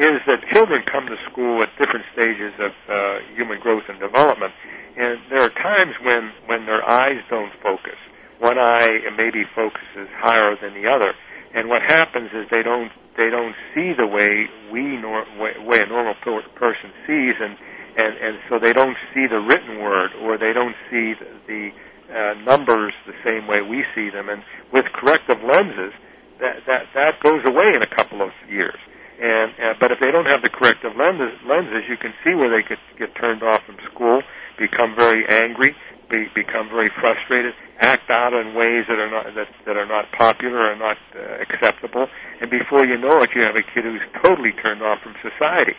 is 0.00 0.24
that 0.26 0.40
children 0.52 0.82
come 0.90 1.06
to 1.06 1.16
school 1.30 1.60
at 1.62 1.68
different 1.76 2.06
stages 2.16 2.56
of 2.56 2.72
uh, 2.88 3.20
human 3.36 3.60
growth 3.60 3.84
and 3.88 4.00
development, 4.00 4.52
and 4.96 5.20
there 5.28 5.42
are 5.44 5.52
times 5.52 5.94
when 6.02 6.32
when 6.46 6.64
their 6.64 6.80
eyes 6.88 7.20
don't 7.28 7.52
focus. 7.62 8.00
One 8.38 8.58
eye 8.58 9.04
maybe 9.16 9.44
focuses 9.54 10.08
higher 10.16 10.56
than 10.56 10.72
the 10.72 10.88
other, 10.88 11.12
and 11.54 11.68
what 11.68 11.82
happens 11.82 12.30
is 12.32 12.48
they 12.50 12.62
don't 12.62 12.90
they 13.16 13.28
don't 13.28 13.54
see 13.74 13.92
the 13.92 14.06
way 14.06 14.48
we 14.72 14.96
nor 14.96 15.24
way, 15.38 15.52
way 15.60 15.82
a 15.82 15.86
normal 15.86 16.14
person 16.56 16.90
sees, 17.06 17.36
and 17.36 17.56
and 17.96 18.16
and 18.16 18.38
so 18.48 18.58
they 18.58 18.72
don't 18.72 18.96
see 19.12 19.26
the 19.28 19.40
written 19.40 19.80
word 19.80 20.12
or 20.22 20.38
they 20.38 20.52
don't 20.52 20.76
see 20.88 21.12
the, 21.12 21.28
the 21.46 21.70
uh, 22.08 22.34
numbers 22.42 22.92
the 23.06 23.14
same 23.24 23.46
way 23.46 23.60
we 23.60 23.84
see 23.94 24.08
them. 24.10 24.28
And 24.28 24.42
with 24.72 24.86
corrective 24.94 25.42
lenses, 25.42 25.92
that 26.40 26.64
that 26.66 26.88
that 26.94 27.20
goes 27.20 27.42
away 27.46 27.74
in 27.74 27.82
a 27.82 27.86
couple 27.86 28.22
of 28.22 28.30
years. 28.48 28.78
And 29.20 29.52
uh, 29.60 29.74
but 29.78 29.92
if 29.92 30.00
they 30.00 30.10
don't 30.10 30.24
have 30.32 30.40
the 30.40 30.48
corrective 30.48 30.96
lenses, 30.96 31.36
lenses, 31.44 31.84
you 31.92 32.00
can 32.00 32.16
see 32.24 32.32
where 32.32 32.48
they 32.48 32.64
could 32.64 32.80
get 32.98 33.12
turned 33.20 33.42
off 33.42 33.60
from 33.68 33.76
school, 33.92 34.22
become 34.56 34.96
very 34.96 35.28
angry, 35.28 35.76
be, 36.08 36.24
become 36.34 36.72
very 36.72 36.88
frustrated, 36.88 37.52
act 37.84 38.08
out 38.08 38.32
in 38.32 38.56
ways 38.56 38.88
that 38.88 38.96
are 38.96 39.12
not 39.12 39.28
that, 39.36 39.48
that 39.66 39.76
are 39.76 39.84
not 39.84 40.08
popular 40.16 40.72
or 40.72 40.76
not 40.76 40.96
uh, 41.12 41.36
acceptable, 41.44 42.08
and 42.40 42.48
before 42.48 42.86
you 42.86 42.96
know 42.96 43.20
it, 43.20 43.28
you 43.36 43.42
have 43.42 43.56
a 43.56 43.62
kid 43.62 43.84
who's 43.84 44.00
totally 44.24 44.52
turned 44.64 44.80
off 44.80 45.04
from 45.04 45.12
society. 45.20 45.76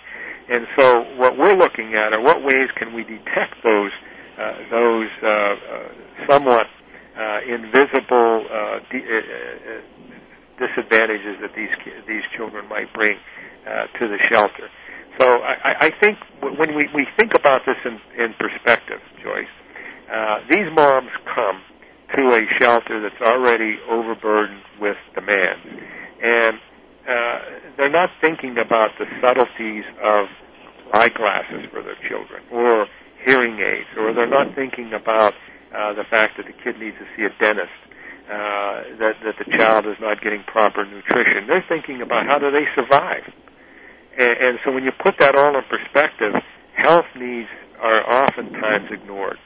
And 0.48 0.68
so, 0.78 1.02
what 1.18 1.38
we're 1.38 1.58
looking 1.58 1.96
at 1.96 2.14
are 2.14 2.22
what 2.22 2.44
ways 2.44 2.70
can 2.78 2.94
we 2.94 3.04
detect 3.04 3.58
those 3.66 3.92
uh, 4.38 4.54
those 4.70 5.10
uh, 5.24 5.28
uh, 5.28 5.90
somewhat 6.30 6.68
uh, 7.18 7.40
invisible 7.50 8.46
uh, 8.46 8.80
de- 8.92 9.06
uh, 9.06 9.18
uh, 9.18 9.82
disadvantages 10.62 11.42
that 11.42 11.58
these 11.58 11.74
these 12.08 12.24
children 12.38 12.70
might 12.70 12.94
bring 12.94 13.18
uh, 13.66 13.90
to 13.98 14.08
the 14.08 14.20
shelter. 14.30 14.70
So 15.20 15.42
I, 15.42 15.88
I 15.88 15.92
think 16.00 16.18
when 16.42 16.76
we, 16.78 16.88
we 16.96 17.06
think 17.20 17.34
about 17.36 17.62
this 17.66 17.76
in, 17.84 18.00
in 18.18 18.34
perspective, 18.40 19.02
Joyce, 19.22 19.54
uh, 20.08 20.40
these 20.50 20.70
moms 20.74 21.12
come 21.26 21.62
to 22.18 22.24
a 22.36 22.42
shelter 22.60 23.02
that's 23.02 23.22
already 23.22 23.78
overburdened 23.90 24.64
with 24.80 24.98
demands, 25.14 25.66
and 26.22 26.56
uh, 27.08 27.40
they're 27.78 27.92
not 27.92 28.10
thinking 28.22 28.56
about 28.58 28.92
the 29.00 29.06
subtleties 29.22 29.84
of 30.04 30.28
eyeglasses 30.94 31.66
for 31.72 31.82
their 31.82 31.98
children 32.08 32.44
or 32.52 32.86
hearing 33.26 33.60
aids, 33.60 33.90
or 33.98 34.14
they're 34.14 34.28
not 34.28 34.56
thinking 34.56 34.94
about 34.94 35.34
uh, 35.76 35.94
the 35.94 36.04
fact 36.10 36.38
that 36.38 36.46
the 36.46 36.54
kid 36.64 36.80
needs 36.80 36.98
to 36.98 37.06
see 37.16 37.24
a 37.24 37.34
dentist 37.42 37.72
uh, 38.28 38.98
that 39.00 39.16
that 39.24 39.36
the 39.40 39.58
child 39.58 39.86
is 39.86 39.98
not 40.00 40.22
getting 40.22 40.44
proper 40.44 40.86
nutrition. 40.86 41.48
They're 41.48 41.66
thinking 41.68 42.02
about 42.02 42.26
how 42.28 42.38
do 42.38 42.52
they 42.52 42.66
survive, 42.76 43.26
and, 44.18 44.36
and 44.40 44.60
so 44.64 44.72
when 44.72 44.84
you 44.84 44.92
put 44.92 45.16
that 45.20 45.36
all 45.36 45.56
in 45.56 45.64
perspective, 45.70 46.34
health 46.76 47.10
needs 47.16 47.50
are 47.82 48.02
oftentimes 48.06 48.90
ignored. 48.92 49.38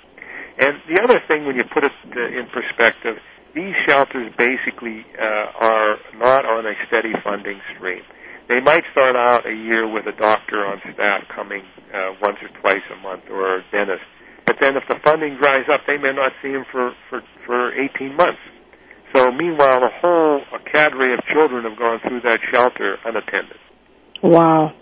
And 0.57 0.79
the 0.87 1.03
other 1.03 1.19
thing, 1.27 1.45
when 1.45 1.55
you 1.55 1.63
put 1.67 1.83
it 1.83 1.91
uh, 2.15 2.39
in 2.39 2.47
perspective, 2.47 3.17
these 3.55 3.75
shelters 3.87 4.31
basically 4.37 5.05
uh, 5.15 5.65
are 5.65 5.95
not 6.19 6.45
on 6.45 6.65
a 6.65 6.73
steady 6.87 7.13
funding 7.23 7.59
stream. 7.75 8.03
They 8.47 8.59
might 8.59 8.83
start 8.91 9.15
out 9.15 9.47
a 9.47 9.55
year 9.55 9.87
with 9.87 10.05
a 10.05 10.11
doctor 10.11 10.65
on 10.65 10.79
staff 10.93 11.23
coming 11.33 11.63
uh, 11.93 12.13
once 12.21 12.37
or 12.43 12.49
twice 12.61 12.83
a 12.93 13.01
month, 13.01 13.23
or 13.31 13.57
a 13.57 13.61
dentist. 13.71 14.03
But 14.45 14.57
then, 14.61 14.77
if 14.77 14.83
the 14.87 14.99
funding 15.03 15.37
dries 15.41 15.65
up, 15.71 15.81
they 15.87 15.97
may 15.97 16.13
not 16.13 16.31
see 16.41 16.49
him 16.49 16.65
for 16.71 16.93
for 17.09 17.21
for 17.45 17.73
18 17.73 18.15
months. 18.15 18.39
So 19.15 19.31
meanwhile, 19.31 19.81
a 19.83 19.89
whole 20.01 20.41
cadre 20.71 21.13
of 21.13 21.19
children 21.33 21.63
have 21.63 21.77
gone 21.79 21.99
through 22.01 22.21
that 22.21 22.39
shelter 22.53 22.97
unattended. 23.05 23.57
Wow. 24.21 24.73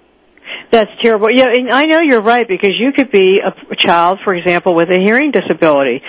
That's 0.71 0.89
terrible. 1.01 1.29
Yeah, 1.29 1.49
and 1.53 1.69
I 1.69 1.85
know 1.85 1.99
you're 1.99 2.21
right 2.21 2.47
because 2.47 2.71
you 2.77 2.91
could 2.93 3.11
be 3.11 3.39
a 3.39 3.75
child, 3.75 4.19
for 4.23 4.33
example, 4.33 4.73
with 4.73 4.89
a 4.89 4.99
hearing 4.99 5.31
disability. 5.31 6.01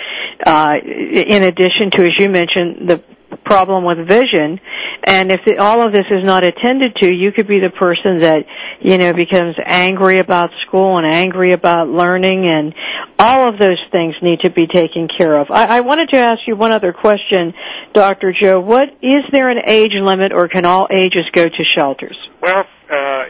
Uh, 0.45 0.73
in 0.83 1.43
addition 1.43 1.91
to, 1.93 2.03
as 2.03 2.13
you 2.19 2.31
mentioned, 2.31 2.89
the 2.89 3.03
problem 3.45 3.85
with 3.85 3.99
vision, 4.09 4.59
and 5.03 5.33
if 5.33 5.41
the, 5.45 5.59
all 5.59 5.85
of 5.85 5.93
this 5.93 6.07
is 6.11 6.25
not 6.25 6.45
attended 6.45 6.97
to, 6.97 7.13
you 7.13 7.33
could 7.33 7.47
be 7.47 7.59
the 7.61 7.71
person 7.71 8.19
that 8.19 8.45
you 8.81 8.99
know 8.99 9.13
becomes 9.13 9.57
angry 9.65 10.19
about 10.19 10.51
school 10.67 10.99
and 10.99 11.07
angry 11.07 11.53
about 11.53 11.89
learning, 11.89 12.47
and 12.49 12.75
all 13.19 13.49
of 13.49 13.59
those 13.59 13.81
things 13.91 14.15
need 14.23 14.41
to 14.41 14.51
be 14.51 14.67
taken 14.67 15.09
care 15.09 15.39
of. 15.39 15.51
I, 15.51 15.79
I 15.79 15.81
wanted 15.81 16.11
to 16.11 16.19
ask 16.19 16.41
you 16.47 16.57
one 16.57 16.73
other 16.73 16.93
question, 16.93 17.55
Dr. 17.93 18.35
Joe. 18.39 18.61
What 18.61 18.89
is 19.03 19.25
there 19.33 19.51
an 19.51 19.63
age 19.67 19.93
limit, 20.01 20.33
or 20.33 20.49
can 20.49 20.65
all 20.65 20.89
ages 20.95 21.25
go 21.33 21.49
to 21.49 21.65
shelters? 21.65 22.17
Well, 22.41 22.65
uh, 22.91 23.25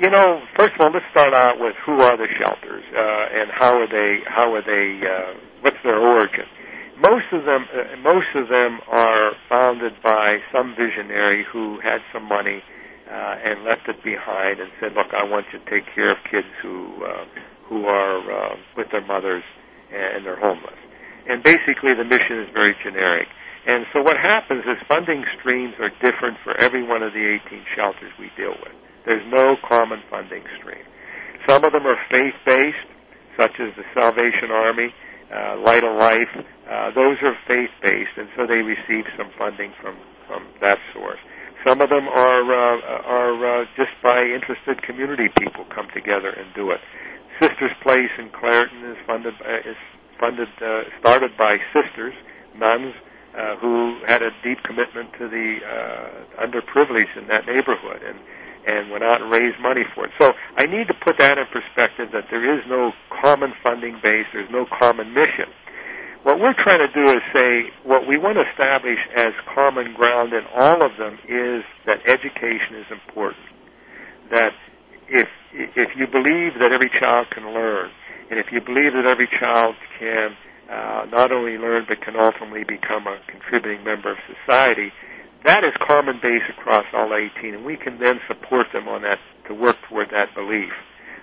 you 0.00 0.10
know, 0.10 0.42
first 0.58 0.74
of 0.74 0.80
all, 0.80 0.90
let's 0.92 1.06
start 1.10 1.32
out 1.32 1.58
with 1.58 1.74
who 1.84 2.00
are 2.00 2.16
the 2.16 2.28
shelters 2.38 2.84
uh, 2.94 3.40
and 3.40 3.50
how 3.50 3.78
are 3.78 3.88
they? 3.88 4.20
How 4.26 4.54
are 4.54 4.62
they? 4.62 5.00
Uh, 5.06 5.38
what's 5.62 5.76
their 5.82 5.98
origin? 5.98 6.44
Most 6.96 7.28
of 7.32 7.44
them, 7.44 7.68
uh, 7.68 7.96
most 8.00 8.32
of 8.34 8.48
them 8.48 8.80
are 8.88 9.32
founded 9.48 9.92
by 10.02 10.40
some 10.52 10.74
visionary 10.74 11.44
who 11.52 11.78
had 11.80 12.00
some 12.12 12.24
money 12.24 12.62
uh, 13.10 13.36
and 13.44 13.64
left 13.64 13.88
it 13.88 14.02
behind 14.02 14.60
and 14.60 14.70
said, 14.80 14.92
"Look, 14.96 15.12
I 15.12 15.24
want 15.24 15.46
you 15.52 15.58
to 15.60 15.64
take 15.70 15.84
care 15.94 16.10
of 16.10 16.16
kids 16.30 16.48
who 16.62 17.04
uh, 17.04 17.24
who 17.68 17.84
are 17.84 18.18
uh, 18.24 18.56
with 18.76 18.88
their 18.92 19.04
mothers 19.04 19.44
and 19.92 20.24
they're 20.24 20.40
homeless." 20.40 20.78
And 21.28 21.42
basically, 21.42 21.92
the 21.92 22.04
mission 22.04 22.40
is 22.40 22.48
very 22.54 22.74
generic. 22.82 23.28
And 23.66 23.84
so 23.92 24.00
what 24.00 24.16
happens 24.16 24.62
is 24.62 24.78
funding 24.86 25.24
streams 25.38 25.74
are 25.82 25.90
different 25.98 26.38
for 26.44 26.54
every 26.62 26.86
one 26.86 27.02
of 27.02 27.12
the 27.12 27.38
18 27.50 27.66
shelters 27.74 28.14
we 28.18 28.30
deal 28.38 28.54
with. 28.62 28.72
There's 29.04 29.26
no 29.26 29.56
common 29.68 30.02
funding 30.08 30.44
stream. 30.58 30.86
Some 31.48 31.64
of 31.64 31.72
them 31.72 31.84
are 31.84 31.98
faith-based, 32.10 32.88
such 33.34 33.58
as 33.58 33.74
the 33.74 33.82
Salvation 33.92 34.54
Army, 34.54 34.94
uh, 35.32 35.58
Light 35.64 35.84
of 35.84 35.96
Life. 35.98 36.32
Uh, 36.66 36.90
those 36.94 37.18
are 37.22 37.34
faith-based, 37.46 38.16
and 38.16 38.28
so 38.36 38.46
they 38.46 38.62
receive 38.62 39.06
some 39.16 39.30
funding 39.38 39.72
from, 39.80 39.96
from 40.26 40.46
that 40.60 40.78
source. 40.92 41.18
Some 41.66 41.80
of 41.80 41.88
them 41.90 42.06
are 42.06 42.44
uh, 42.46 43.02
are 43.02 43.62
uh, 43.62 43.64
just 43.74 43.90
by 44.02 44.22
interested 44.22 44.82
community 44.82 45.26
people 45.38 45.66
come 45.74 45.88
together 45.92 46.30
and 46.30 46.46
do 46.54 46.70
it. 46.70 46.78
Sisters 47.42 47.74
Place 47.82 48.12
in 48.18 48.30
Clairton 48.30 48.84
is 48.86 48.96
funded 49.06 49.34
by, 49.38 49.58
is 49.66 49.76
funded 50.20 50.48
uh, 50.62 50.86
started 51.00 51.36
by 51.36 51.58
sisters, 51.74 52.14
nuns 52.54 52.94
uh, 53.36 53.56
who 53.56 53.98
had 54.06 54.22
a 54.22 54.30
deep 54.42 54.62
commitment 54.64 55.12
to 55.18 55.28
the 55.28 55.58
uh, 55.60 56.46
underprivileged 56.46 57.18
in 57.18 57.26
that 57.28 57.46
neighborhood 57.46 58.00
and 58.00 58.18
and 58.66 58.90
went 58.90 59.04
out 59.04 59.22
and 59.22 59.30
raised 59.30 59.58
money 59.62 59.82
for 59.94 60.06
it. 60.06 60.12
So 60.20 60.34
I 60.58 60.66
need 60.66 60.88
to 60.88 60.94
put 60.94 61.18
that 61.18 61.38
in 61.38 61.46
perspective 61.54 62.10
that 62.12 62.26
there 62.30 62.42
is 62.42 62.66
no 62.66 62.92
common 63.22 63.54
funding 63.62 63.98
base, 64.02 64.26
there's 64.32 64.50
no 64.50 64.66
common 64.66 65.14
mission. 65.14 65.46
What 66.26 66.40
we're 66.40 66.58
trying 66.58 66.82
to 66.82 66.90
do 66.90 67.08
is 67.08 67.22
say 67.32 67.70
what 67.86 68.08
we 68.08 68.18
want 68.18 68.34
to 68.42 68.44
establish 68.50 68.98
as 69.16 69.30
common 69.54 69.94
ground 69.94 70.32
in 70.34 70.42
all 70.58 70.84
of 70.84 70.98
them 70.98 71.14
is 71.30 71.62
that 71.86 72.02
education 72.10 72.82
is 72.82 72.90
important. 72.90 73.46
That 74.32 74.50
if 75.06 75.28
if 75.54 75.94
you 75.94 76.10
believe 76.10 76.58
that 76.58 76.72
every 76.74 76.90
child 76.98 77.30
can 77.30 77.46
learn, 77.54 77.90
and 78.28 78.40
if 78.40 78.46
you 78.50 78.60
believe 78.60 78.92
that 78.98 79.06
every 79.06 79.28
child 79.38 79.76
can 80.00 80.34
uh, 80.68 81.06
not 81.14 81.30
only 81.30 81.58
learn 81.58 81.86
but 81.86 82.02
can 82.02 82.16
ultimately 82.16 82.64
become 82.64 83.06
a 83.06 83.22
contributing 83.30 83.84
member 83.84 84.10
of 84.10 84.18
society, 84.26 84.90
that 85.46 85.64
is 85.64 85.72
common 85.86 86.18
base 86.22 86.42
across 86.58 86.84
all 86.92 87.10
18, 87.14 87.54
and 87.54 87.64
we 87.64 87.76
can 87.76 87.98
then 87.98 88.20
support 88.26 88.66
them 88.72 88.88
on 88.88 89.02
that 89.02 89.18
to 89.48 89.54
work 89.54 89.76
toward 89.88 90.10
that 90.10 90.34
belief. 90.34 90.72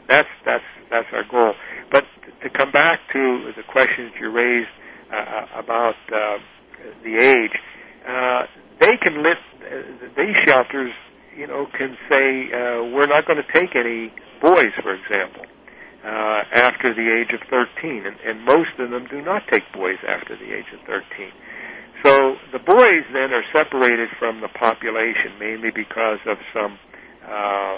That's 0.08 0.30
that's 0.46 0.64
that's 0.90 1.08
our 1.14 1.24
goal. 1.30 1.54
But 1.92 2.06
to 2.42 2.50
come 2.50 2.72
back 2.72 3.00
to 3.14 3.52
the 3.56 3.64
questions 3.64 4.12
you 4.20 4.32
raised 4.32 4.72
uh, 5.12 5.60
about 5.60 5.96
uh, 6.12 6.38
the 7.04 7.16
age, 7.18 7.56
uh, 8.08 8.44
they 8.80 8.98
can 8.98 9.24
lift 9.24 9.46
uh, 9.62 10.08
these 10.18 10.36
shelters. 10.48 10.92
You 11.36 11.48
know, 11.48 11.66
can 11.78 11.98
say 12.12 12.48
uh, 12.54 12.94
we're 12.94 13.08
not 13.08 13.26
going 13.26 13.42
to 13.42 13.60
take 13.60 13.76
any 13.76 14.14
boys, 14.42 14.72
for 14.84 14.94
example 14.94 15.46
uh, 16.04 16.44
after 16.52 16.94
the 16.94 17.08
age 17.08 17.32
of 17.32 17.40
13, 17.48 18.06
and, 18.06 18.20
and 18.28 18.44
most 18.44 18.76
of 18.78 18.92
them 18.92 19.08
do 19.08 19.22
not 19.22 19.44
take 19.52 19.64
boys 19.74 19.98
after 20.04 20.36
the 20.36 20.52
age 20.52 20.68
of 20.76 20.80
13. 20.86 21.32
So 22.04 22.36
the 22.52 22.60
boys 22.60 23.04
then 23.14 23.32
are 23.32 23.44
separated 23.56 24.10
from 24.20 24.42
the 24.42 24.50
population 24.50 25.40
mainly 25.40 25.72
because 25.72 26.20
of 26.28 26.38
some 26.54 26.78
uh, 27.24 27.78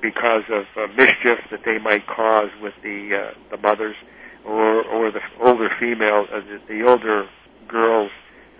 because 0.00 0.44
of 0.50 0.64
uh, 0.76 0.86
mischief 0.94 1.38
that 1.50 1.60
they 1.64 1.78
might 1.78 2.06
cause 2.06 2.50
with 2.62 2.74
the 2.82 3.10
uh, 3.10 3.34
the 3.50 3.56
mothers 3.58 3.96
or 4.44 4.82
or 4.84 5.10
the 5.10 5.20
older 5.42 5.68
female 5.80 6.26
uh, 6.32 6.40
the, 6.40 6.60
the 6.68 6.88
older 6.88 7.26
girls 7.68 8.10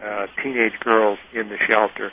uh, 0.03 0.26
teenage 0.42 0.78
girls 0.80 1.18
in 1.34 1.48
the 1.48 1.59
shelter. 1.68 2.11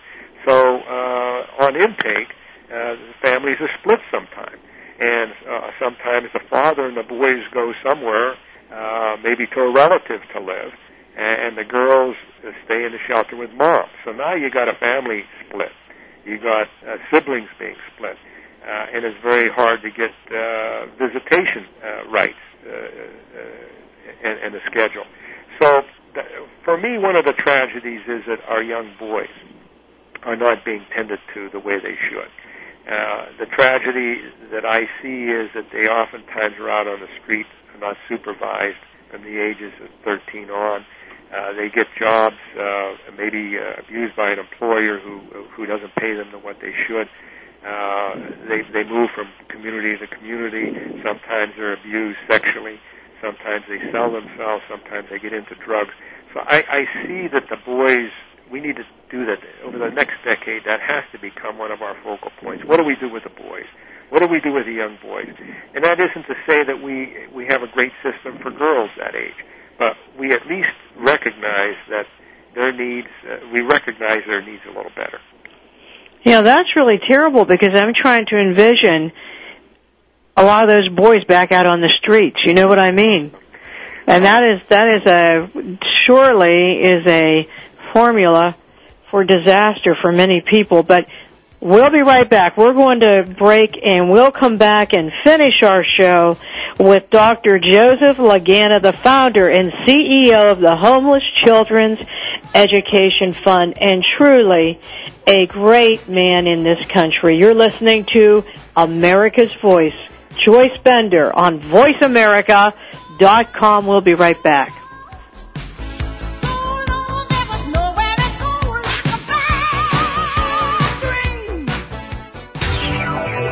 So 0.47 0.53
uh, 0.53 1.65
on 1.65 1.75
intake, 1.75 2.29
uh, 2.71 2.95
families 3.23 3.57
are 3.59 3.69
split 3.81 3.99
sometimes 4.11 4.61
and 4.99 5.31
uh, 5.47 5.69
sometimes 5.79 6.29
the 6.33 6.41
father 6.49 6.87
and 6.87 6.97
the 6.97 7.03
boys 7.05 7.45
go 7.53 7.71
somewhere, 7.85 8.33
uh, 8.73 9.17
maybe 9.23 9.45
to 9.53 9.61
a 9.61 9.73
relative 9.73 10.21
to 10.33 10.39
live, 10.41 10.73
and, 11.17 11.57
the 11.57 11.63
girls 11.63 12.15
stay 12.65 12.85
in 12.85 12.91
the 12.91 13.01
shelter 13.07 13.35
with 13.35 13.51
mom. 13.51 13.85
So 14.05 14.11
now 14.11 14.35
you 14.35 14.49
got 14.51 14.69
a 14.69 14.77
family 14.79 15.23
split. 15.45 15.71
You 16.25 16.37
got 16.37 16.67
uh, 16.85 16.97
siblings 17.11 17.49
being 17.59 17.75
split, 17.95 18.17
uh, 18.63 18.93
and 18.93 19.05
it's 19.05 19.17
very 19.23 19.49
hard 19.49 19.81
to 19.81 19.89
get 19.89 20.11
uh, 20.29 20.85
visitation 20.99 21.65
uh, 21.81 22.09
rights 22.11 22.43
uh, 22.65 22.69
uh, 22.69 24.27
and, 24.27 24.39
and 24.43 24.53
the 24.53 24.59
schedule. 24.69 25.05
So 25.61 25.81
th- 26.13 26.27
for 26.63 26.77
me, 26.77 26.97
one 26.97 27.15
of 27.15 27.25
the 27.25 27.33
tragedies 27.33 28.01
is 28.07 28.23
that 28.27 28.39
our 28.47 28.61
young 28.61 28.93
boys 28.99 29.31
are 30.23 30.35
not 30.35 30.65
being 30.65 30.85
tended 30.95 31.19
to 31.33 31.49
the 31.49 31.59
way 31.59 31.79
they 31.79 31.95
should. 32.09 32.29
Uh, 32.87 33.25
the 33.39 33.45
tragedy 33.47 34.21
that 34.51 34.65
I 34.65 34.81
see 35.01 35.27
is 35.27 35.51
that 35.55 35.67
they 35.71 35.87
oftentimes 35.87 36.55
are 36.59 36.69
out 36.69 36.87
on 36.87 36.99
the 36.99 37.11
streets, 37.23 37.49
not 37.79 37.97
supervised 38.07 38.79
from 39.11 39.23
the 39.23 39.39
ages 39.39 39.73
of 39.83 39.89
13 40.03 40.49
on. 40.49 40.85
Uh, 41.27 41.53
they 41.53 41.69
get 41.69 41.87
jobs, 41.99 42.39
uh, 42.55 42.95
maybe 43.17 43.57
uh, 43.59 43.81
abused 43.83 44.15
by 44.15 44.31
an 44.31 44.39
employer 44.39 44.99
who 44.99 45.19
who 45.55 45.65
doesn't 45.65 45.93
pay 45.95 46.15
them 46.15 46.31
to 46.31 46.39
what 46.39 46.57
they 46.61 46.71
should. 46.87 47.07
Uh, 47.65 48.15
they 48.47 48.63
they 48.71 48.83
move 48.87 49.09
from 49.13 49.27
community 49.49 49.97
to 49.97 50.07
community. 50.07 50.71
Sometimes 51.03 51.51
they're 51.57 51.73
abused 51.73 52.17
sexually. 52.29 52.79
Sometimes 53.21 53.65
they 53.67 53.79
sell 53.91 54.11
themselves. 54.11 54.63
Sometimes 54.69 55.07
they 55.09 55.19
get 55.19 55.33
into 55.33 55.55
drugs. 55.65 55.91
So 56.33 56.39
I, 56.45 56.63
I 56.69 56.81
see 57.03 57.27
that 57.33 57.49
the 57.49 57.57
boys 57.65 58.11
we 58.51 58.61
need 58.61 58.77
to 58.77 58.87
do 59.11 59.25
that 59.25 59.39
over 59.65 59.77
the 59.77 59.89
next 59.89 60.23
decade. 60.23 60.63
That 60.63 60.79
has 60.79 61.03
to 61.11 61.19
become 61.19 61.57
one 61.57 61.71
of 61.71 61.81
our 61.81 61.95
focal 62.03 62.31
points. 62.39 62.63
What 62.65 62.77
do 62.77 62.83
we 62.83 62.95
do 62.95 63.09
with 63.09 63.23
the 63.23 63.35
boys? 63.35 63.67
What 64.09 64.21
do 64.21 64.27
we 64.27 64.39
do 64.39 64.53
with 64.53 64.65
the 64.65 64.71
young 64.73 64.97
boys? 65.01 65.33
And 65.75 65.83
that 65.83 65.99
isn't 65.99 66.23
to 66.27 66.35
say 66.47 66.63
that 66.63 66.81
we 66.81 67.27
we 67.35 67.45
have 67.49 67.63
a 67.63 67.67
great 67.67 67.91
system 67.99 68.39
for 68.41 68.51
girls 68.51 68.89
that 68.97 69.15
age, 69.15 69.35
but 69.77 69.95
we 70.17 70.31
at 70.31 70.45
least 70.47 70.69
recognize 70.97 71.75
that 71.89 72.05
their 72.55 72.71
needs. 72.71 73.07
Uh, 73.23 73.37
we 73.53 73.61
recognize 73.61 74.19
their 74.27 74.41
needs 74.41 74.61
a 74.65 74.69
little 74.69 74.91
better. 74.95 75.19
Yeah, 76.23 76.41
that's 76.41 76.75
really 76.75 76.99
terrible 77.07 77.45
because 77.45 77.73
I'm 77.73 77.93
trying 77.93 78.25
to 78.27 78.37
envision 78.37 79.11
a 80.35 80.43
lot 80.43 80.69
of 80.69 80.69
those 80.69 80.89
boys 80.89 81.23
back 81.25 81.51
out 81.51 81.65
on 81.65 81.81
the 81.81 81.93
streets. 82.01 82.37
You 82.45 82.53
know 82.53 82.67
what 82.67 82.79
I 82.79 82.91
mean? 82.91 83.33
And 84.07 84.23
that 84.23 84.41
is 84.43 84.61
that 84.69 84.87
is 84.95 85.05
a 85.05 85.87
surely 86.05 86.81
is 86.81 87.05
a 87.05 87.47
formula 87.93 88.55
for 89.11 89.23
disaster 89.23 89.95
for 90.01 90.11
many 90.11 90.41
people. 90.41 90.83
But 90.83 91.07
we'll 91.59 91.89
be 91.89 92.01
right 92.01 92.29
back. 92.29 92.57
We're 92.57 92.73
going 92.73 93.01
to 93.01 93.35
break 93.37 93.85
and 93.85 94.09
we'll 94.09 94.31
come 94.31 94.57
back 94.57 94.93
and 94.93 95.11
finish 95.23 95.61
our 95.63 95.83
show 95.97 96.37
with 96.79 97.09
Dr. 97.09 97.59
Joseph 97.59 98.17
Lagana, 98.17 98.81
the 98.81 98.93
founder 98.93 99.49
and 99.49 99.71
CEO 99.85 100.51
of 100.51 100.59
the 100.59 100.75
Homeless 100.75 101.23
Children's 101.45 101.99
Education 102.53 103.33
Fund 103.33 103.81
and 103.81 104.03
truly 104.17 104.79
a 105.25 105.45
great 105.45 106.07
man 106.07 106.47
in 106.47 106.63
this 106.63 106.85
country. 106.87 107.37
You're 107.37 107.53
listening 107.53 108.05
to 108.13 108.45
America's 108.75 109.53
Voice. 109.53 109.95
Joyce 110.45 110.77
Bender 110.83 111.35
on 111.35 111.59
VoiceAmerica.com. 111.59 113.87
We'll 113.87 114.01
be 114.01 114.13
right 114.13 114.41
back. 114.43 114.71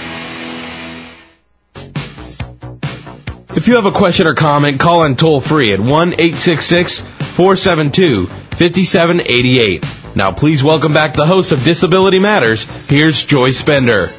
If 3.65 3.69
you 3.69 3.77
have 3.77 3.87
a 3.87 3.91
question 3.91 4.27
or 4.27 4.35
comment, 4.35 4.79
call 4.79 5.05
in 5.05 5.15
toll 5.15 5.41
free 5.41 5.73
at 5.73 5.79
1 5.79 5.89
866 5.89 7.01
472 7.01 8.27
5788. 8.27 9.83
Now, 10.15 10.31
please 10.33 10.61
welcome 10.61 10.93
back 10.93 11.15
the 11.15 11.25
host 11.25 11.51
of 11.51 11.63
Disability 11.63 12.19
Matters. 12.19 12.65
Here's 12.87 13.25
Joyce 13.25 13.63
Bender. 13.63 14.13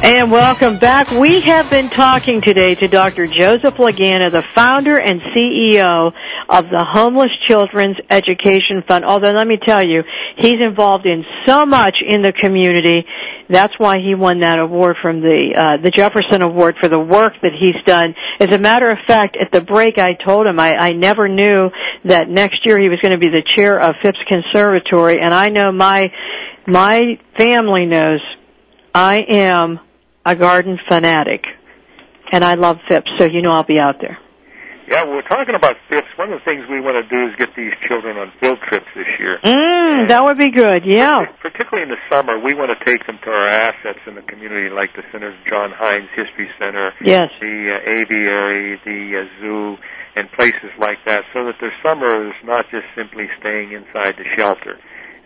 And 0.00 0.30
welcome 0.30 0.78
back. 0.78 1.10
We 1.10 1.40
have 1.40 1.68
been 1.70 1.88
talking 1.88 2.40
today 2.40 2.76
to 2.76 2.86
Dr. 2.86 3.26
Joseph 3.26 3.74
Lagana, 3.74 4.30
the 4.30 4.44
founder 4.54 4.96
and 4.96 5.20
CEO 5.20 6.12
of 6.48 6.64
the 6.66 6.86
Homeless 6.88 7.32
Children's 7.48 7.96
Education 8.08 8.84
Fund. 8.86 9.04
Although 9.04 9.32
let 9.32 9.48
me 9.48 9.58
tell 9.66 9.84
you, 9.84 10.04
he's 10.36 10.60
involved 10.60 11.04
in 11.04 11.24
so 11.46 11.66
much 11.66 11.96
in 12.06 12.22
the 12.22 12.32
community. 12.32 13.04
That's 13.50 13.74
why 13.78 13.98
he 13.98 14.14
won 14.14 14.40
that 14.40 14.60
award 14.60 14.96
from 15.02 15.20
the 15.20 15.54
uh, 15.56 15.82
the 15.82 15.90
Jefferson 15.90 16.42
Award 16.42 16.76
for 16.80 16.88
the 16.88 16.98
work 16.98 17.32
that 17.42 17.52
he's 17.58 17.82
done. 17.84 18.14
As 18.38 18.54
a 18.54 18.58
matter 18.58 18.90
of 18.90 18.98
fact, 19.06 19.36
at 19.40 19.50
the 19.50 19.60
break, 19.60 19.98
I 19.98 20.10
told 20.24 20.46
him 20.46 20.60
I, 20.60 20.74
I 20.76 20.90
never 20.92 21.28
knew 21.28 21.70
that 22.04 22.28
next 22.28 22.64
year 22.64 22.80
he 22.80 22.88
was 22.88 23.00
going 23.02 23.12
to 23.12 23.18
be 23.18 23.30
the 23.30 23.42
chair 23.56 23.80
of 23.80 23.96
Phipps 24.02 24.18
Conservatory, 24.28 25.18
and 25.20 25.34
I 25.34 25.48
know 25.48 25.72
my 25.72 26.04
my 26.68 27.18
family 27.36 27.84
knows 27.84 28.20
I 28.94 29.18
am 29.28 29.80
a 30.28 30.36
garden 30.36 30.78
fanatic, 30.86 31.40
and 32.32 32.44
I 32.44 32.52
love 32.52 32.76
Phipps, 32.86 33.10
so 33.16 33.24
you 33.24 33.40
know 33.40 33.48
I'll 33.48 33.64
be 33.64 33.80
out 33.80 33.96
there. 34.00 34.18
Yeah, 34.86 35.04
we're 35.04 35.22
talking 35.24 35.54
about 35.56 35.76
Phipps. 35.88 36.08
One 36.16 36.32
of 36.32 36.40
the 36.40 36.44
things 36.44 36.64
we 36.68 36.80
want 36.80 36.96
to 37.00 37.08
do 37.08 37.28
is 37.28 37.36
get 37.36 37.56
these 37.56 37.72
children 37.88 38.16
on 38.16 38.32
field 38.40 38.58
trips 38.68 38.88
this 38.94 39.08
year. 39.18 39.38
Mm, 39.42 40.08
that 40.08 40.24
would 40.24 40.36
be 40.36 40.50
good. 40.50 40.84
Yeah. 40.84 41.24
Particularly 41.40 41.88
in 41.88 41.92
the 41.92 42.00
summer, 42.12 42.38
we 42.40 42.52
want 42.52 42.72
to 42.76 42.80
take 42.84 43.06
them 43.06 43.18
to 43.24 43.30
our 43.30 43.48
assets 43.48 44.00
in 44.06 44.16
the 44.16 44.22
community, 44.22 44.68
like 44.68 44.92
the 44.96 45.02
Senator 45.12 45.36
John 45.48 45.72
Heinz 45.76 46.08
History 46.16 46.48
Center, 46.58 46.92
Yes. 47.04 47.28
the 47.40 47.76
uh, 47.76 47.90
aviary, 47.90 48.80
the 48.84 49.24
uh, 49.24 49.40
zoo, 49.40 49.76
and 50.16 50.30
places 50.32 50.72
like 50.78 50.98
that, 51.06 51.24
so 51.32 51.44
that 51.44 51.56
their 51.60 51.72
summer 51.84 52.28
is 52.28 52.36
not 52.44 52.64
just 52.70 52.84
simply 52.96 53.28
staying 53.40 53.72
inside 53.72 54.16
the 54.16 54.24
shelter. 54.36 54.76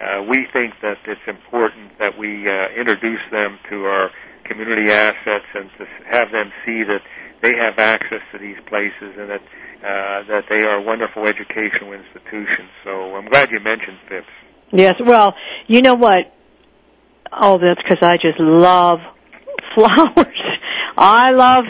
Uh, 0.03 0.23
we 0.27 0.47
think 0.53 0.75
that 0.83 0.99
it's 1.07 1.23
important 1.27 1.97
that 1.99 2.19
we 2.19 2.47
uh, 2.51 2.67
introduce 2.79 3.23
them 3.31 3.59
to 3.71 3.85
our 3.87 4.11
community 4.45 4.91
assets 4.91 5.47
and 5.55 5.71
to 5.79 5.87
have 6.11 6.31
them 6.31 6.53
see 6.65 6.83
that 6.85 7.03
they 7.43 7.57
have 7.59 7.79
access 7.79 8.23
to 8.33 8.39
these 8.39 8.57
places 8.69 9.15
and 9.19 9.31
that 9.31 9.43
uh, 9.83 10.23
that 10.29 10.45
they 10.49 10.63
are 10.63 10.81
wonderful 10.81 11.27
educational 11.27 11.93
institutions. 11.93 12.71
So 12.85 13.17
I'm 13.17 13.29
glad 13.29 13.51
you 13.51 13.59
mentioned 13.59 13.99
Phipps. 14.09 14.27
Yes. 14.73 14.95
Well, 15.05 15.35
you 15.67 15.83
know 15.83 15.97
what? 15.97 16.33
Oh, 17.33 17.59
that's 17.59 17.83
because 17.83 17.99
I 18.01 18.15
just 18.17 18.39
love 18.39 18.99
flowers. 19.75 20.27
I 20.97 21.31
love 21.31 21.65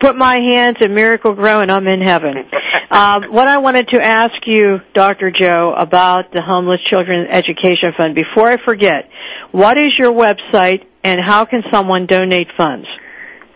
put 0.00 0.16
my 0.16 0.36
hands 0.52 0.78
in 0.80 0.94
Miracle-Gro 0.94 1.60
and 1.60 1.70
I'm 1.70 1.86
in 1.86 2.02
heaven. 2.02 2.34
um, 2.90 3.22
what 3.30 3.46
I 3.46 3.58
wanted 3.58 3.88
to 3.88 4.02
ask 4.02 4.34
you, 4.46 4.78
Dr. 4.94 5.30
Joe, 5.30 5.72
about 5.76 6.32
the 6.32 6.42
Homeless 6.42 6.80
Children 6.84 7.28
Education 7.30 7.92
Fund. 7.96 8.14
Before 8.14 8.50
I 8.50 8.56
forget, 8.64 9.08
what 9.52 9.78
is 9.78 9.92
your 9.98 10.12
website 10.12 10.84
and 11.04 11.20
how 11.22 11.44
can 11.44 11.62
someone 11.70 12.06
donate 12.06 12.48
funds? 12.56 12.88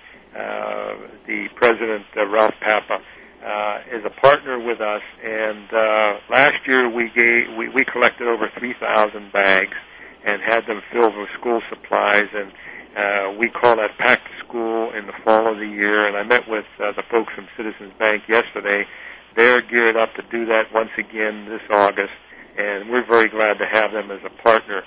the 1.26 1.49
president, 1.57 2.07
uh, 2.16 2.26
Ralph 2.26 2.55
Papa, 2.61 2.99
uh, 3.45 3.78
is 3.93 4.05
a 4.05 4.20
partner 4.20 4.59
with 4.59 4.80
us. 4.80 5.03
And 5.22 5.68
uh, 5.72 6.18
last 6.30 6.66
year 6.66 6.89
we 6.91 7.11
gave 7.14 7.57
we, 7.57 7.68
we 7.68 7.84
collected 7.84 8.28
over 8.28 8.51
3,000 8.59 9.32
bags 9.32 9.76
and 10.24 10.43
had 10.43 10.66
them 10.66 10.82
filled 10.93 11.16
with 11.16 11.28
school 11.39 11.61
supplies. 11.68 12.26
And 12.34 12.53
uh, 12.97 13.39
we 13.39 13.51
call 13.51 13.76
that 13.76 13.97
Pack 13.99 14.24
to 14.24 14.47
School 14.47 14.93
in 14.93 15.07
the 15.07 15.12
fall 15.24 15.53
of 15.53 15.59
the 15.59 15.68
year. 15.68 16.09
And 16.09 16.16
I 16.16 16.22
met 16.22 16.49
with 16.49 16.66
uh, 16.80 16.93
the 16.93 17.03
folks 17.11 17.32
from 17.34 17.47
Citizens 17.57 17.93
Bank 17.99 18.24
yesterday. 18.28 18.84
They're 19.37 19.61
geared 19.61 19.97
up 19.97 20.14
to 20.14 20.22
do 20.32 20.47
that 20.47 20.72
once 20.72 20.91
again 20.97 21.47
this 21.47 21.61
August, 21.70 22.16
and 22.57 22.89
we're 22.89 23.05
very 23.07 23.28
glad 23.28 23.59
to 23.61 23.66
have 23.70 23.93
them 23.93 24.11
as 24.11 24.20
a 24.24 24.43
partner. 24.43 24.82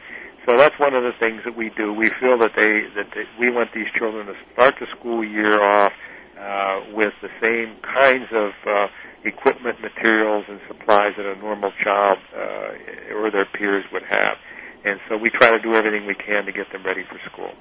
So 0.50 0.58
that's 0.58 0.80
one 0.80 0.96
of 0.96 1.04
the 1.04 1.14
things 1.20 1.42
that 1.46 1.56
we 1.56 1.70
do. 1.78 1.94
We 1.94 2.10
feel 2.10 2.40
that 2.40 2.58
they 2.58 2.90
that 2.98 3.14
they, 3.14 3.30
we 3.40 3.52
want 3.52 3.70
these 3.72 3.86
children 3.96 4.26
to 4.26 4.34
start 4.54 4.74
the 4.80 4.88
school 4.98 5.24
year 5.24 5.62
off 5.62 5.94
uh, 6.40 6.90
with 6.92 7.14
the 7.22 7.30
same 7.38 7.78
kinds 7.86 8.26
of 8.34 8.52
uh, 8.66 8.88
equipment, 9.26 9.78
materials, 9.80 10.46
and 10.50 10.60
supplies 10.68 11.14
that 11.18 11.26
a 11.28 11.36
normal 11.38 11.72
child 11.84 12.18
uh, 12.34 13.14
or 13.14 13.30
their 13.30 13.46
peers 13.46 13.86
would 13.94 14.02
have. 14.10 14.38
And 14.86 15.00
so 15.08 15.18
we 15.18 15.30
try 15.30 15.52
to 15.52 15.60
do 15.60 15.76
everything 15.76 16.08
we 16.08 16.16
can 16.16 16.46
to 16.46 16.52
get 16.52 16.72
them 16.72 16.84
ready 16.84 17.04
for 17.04 17.20
school. 17.30 17.54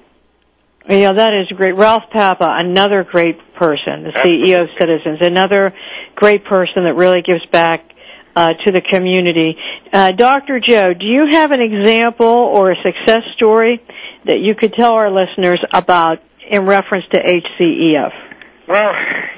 Yeah, 0.89 1.13
that 1.13 1.33
is 1.33 1.55
great. 1.55 1.75
Ralph 1.75 2.09
Papa, 2.11 2.47
another 2.47 3.03
great 3.03 3.37
person, 3.53 4.01
the 4.01 4.13
CEO 4.17 4.63
of 4.63 4.69
Citizens, 4.79 5.19
another 5.21 5.73
great 6.15 6.45
person 6.45 6.85
that 6.85 6.95
really 6.95 7.21
gives 7.21 7.45
back 7.51 7.88
to 8.47 8.71
the 8.71 8.81
community. 8.81 9.55
Uh, 9.91 10.11
Dr. 10.11 10.59
Joe, 10.59 10.93
do 10.93 11.05
you 11.05 11.27
have 11.27 11.51
an 11.51 11.61
example 11.61 12.27
or 12.27 12.71
a 12.71 12.75
success 12.81 13.23
story 13.35 13.81
that 14.25 14.39
you 14.39 14.55
could 14.55 14.73
tell 14.73 14.93
our 14.93 15.11
listeners 15.11 15.63
about 15.73 16.19
in 16.49 16.65
reference 16.65 17.05
to 17.11 17.21
HCEF? 17.21 18.11
Well, 18.67 18.91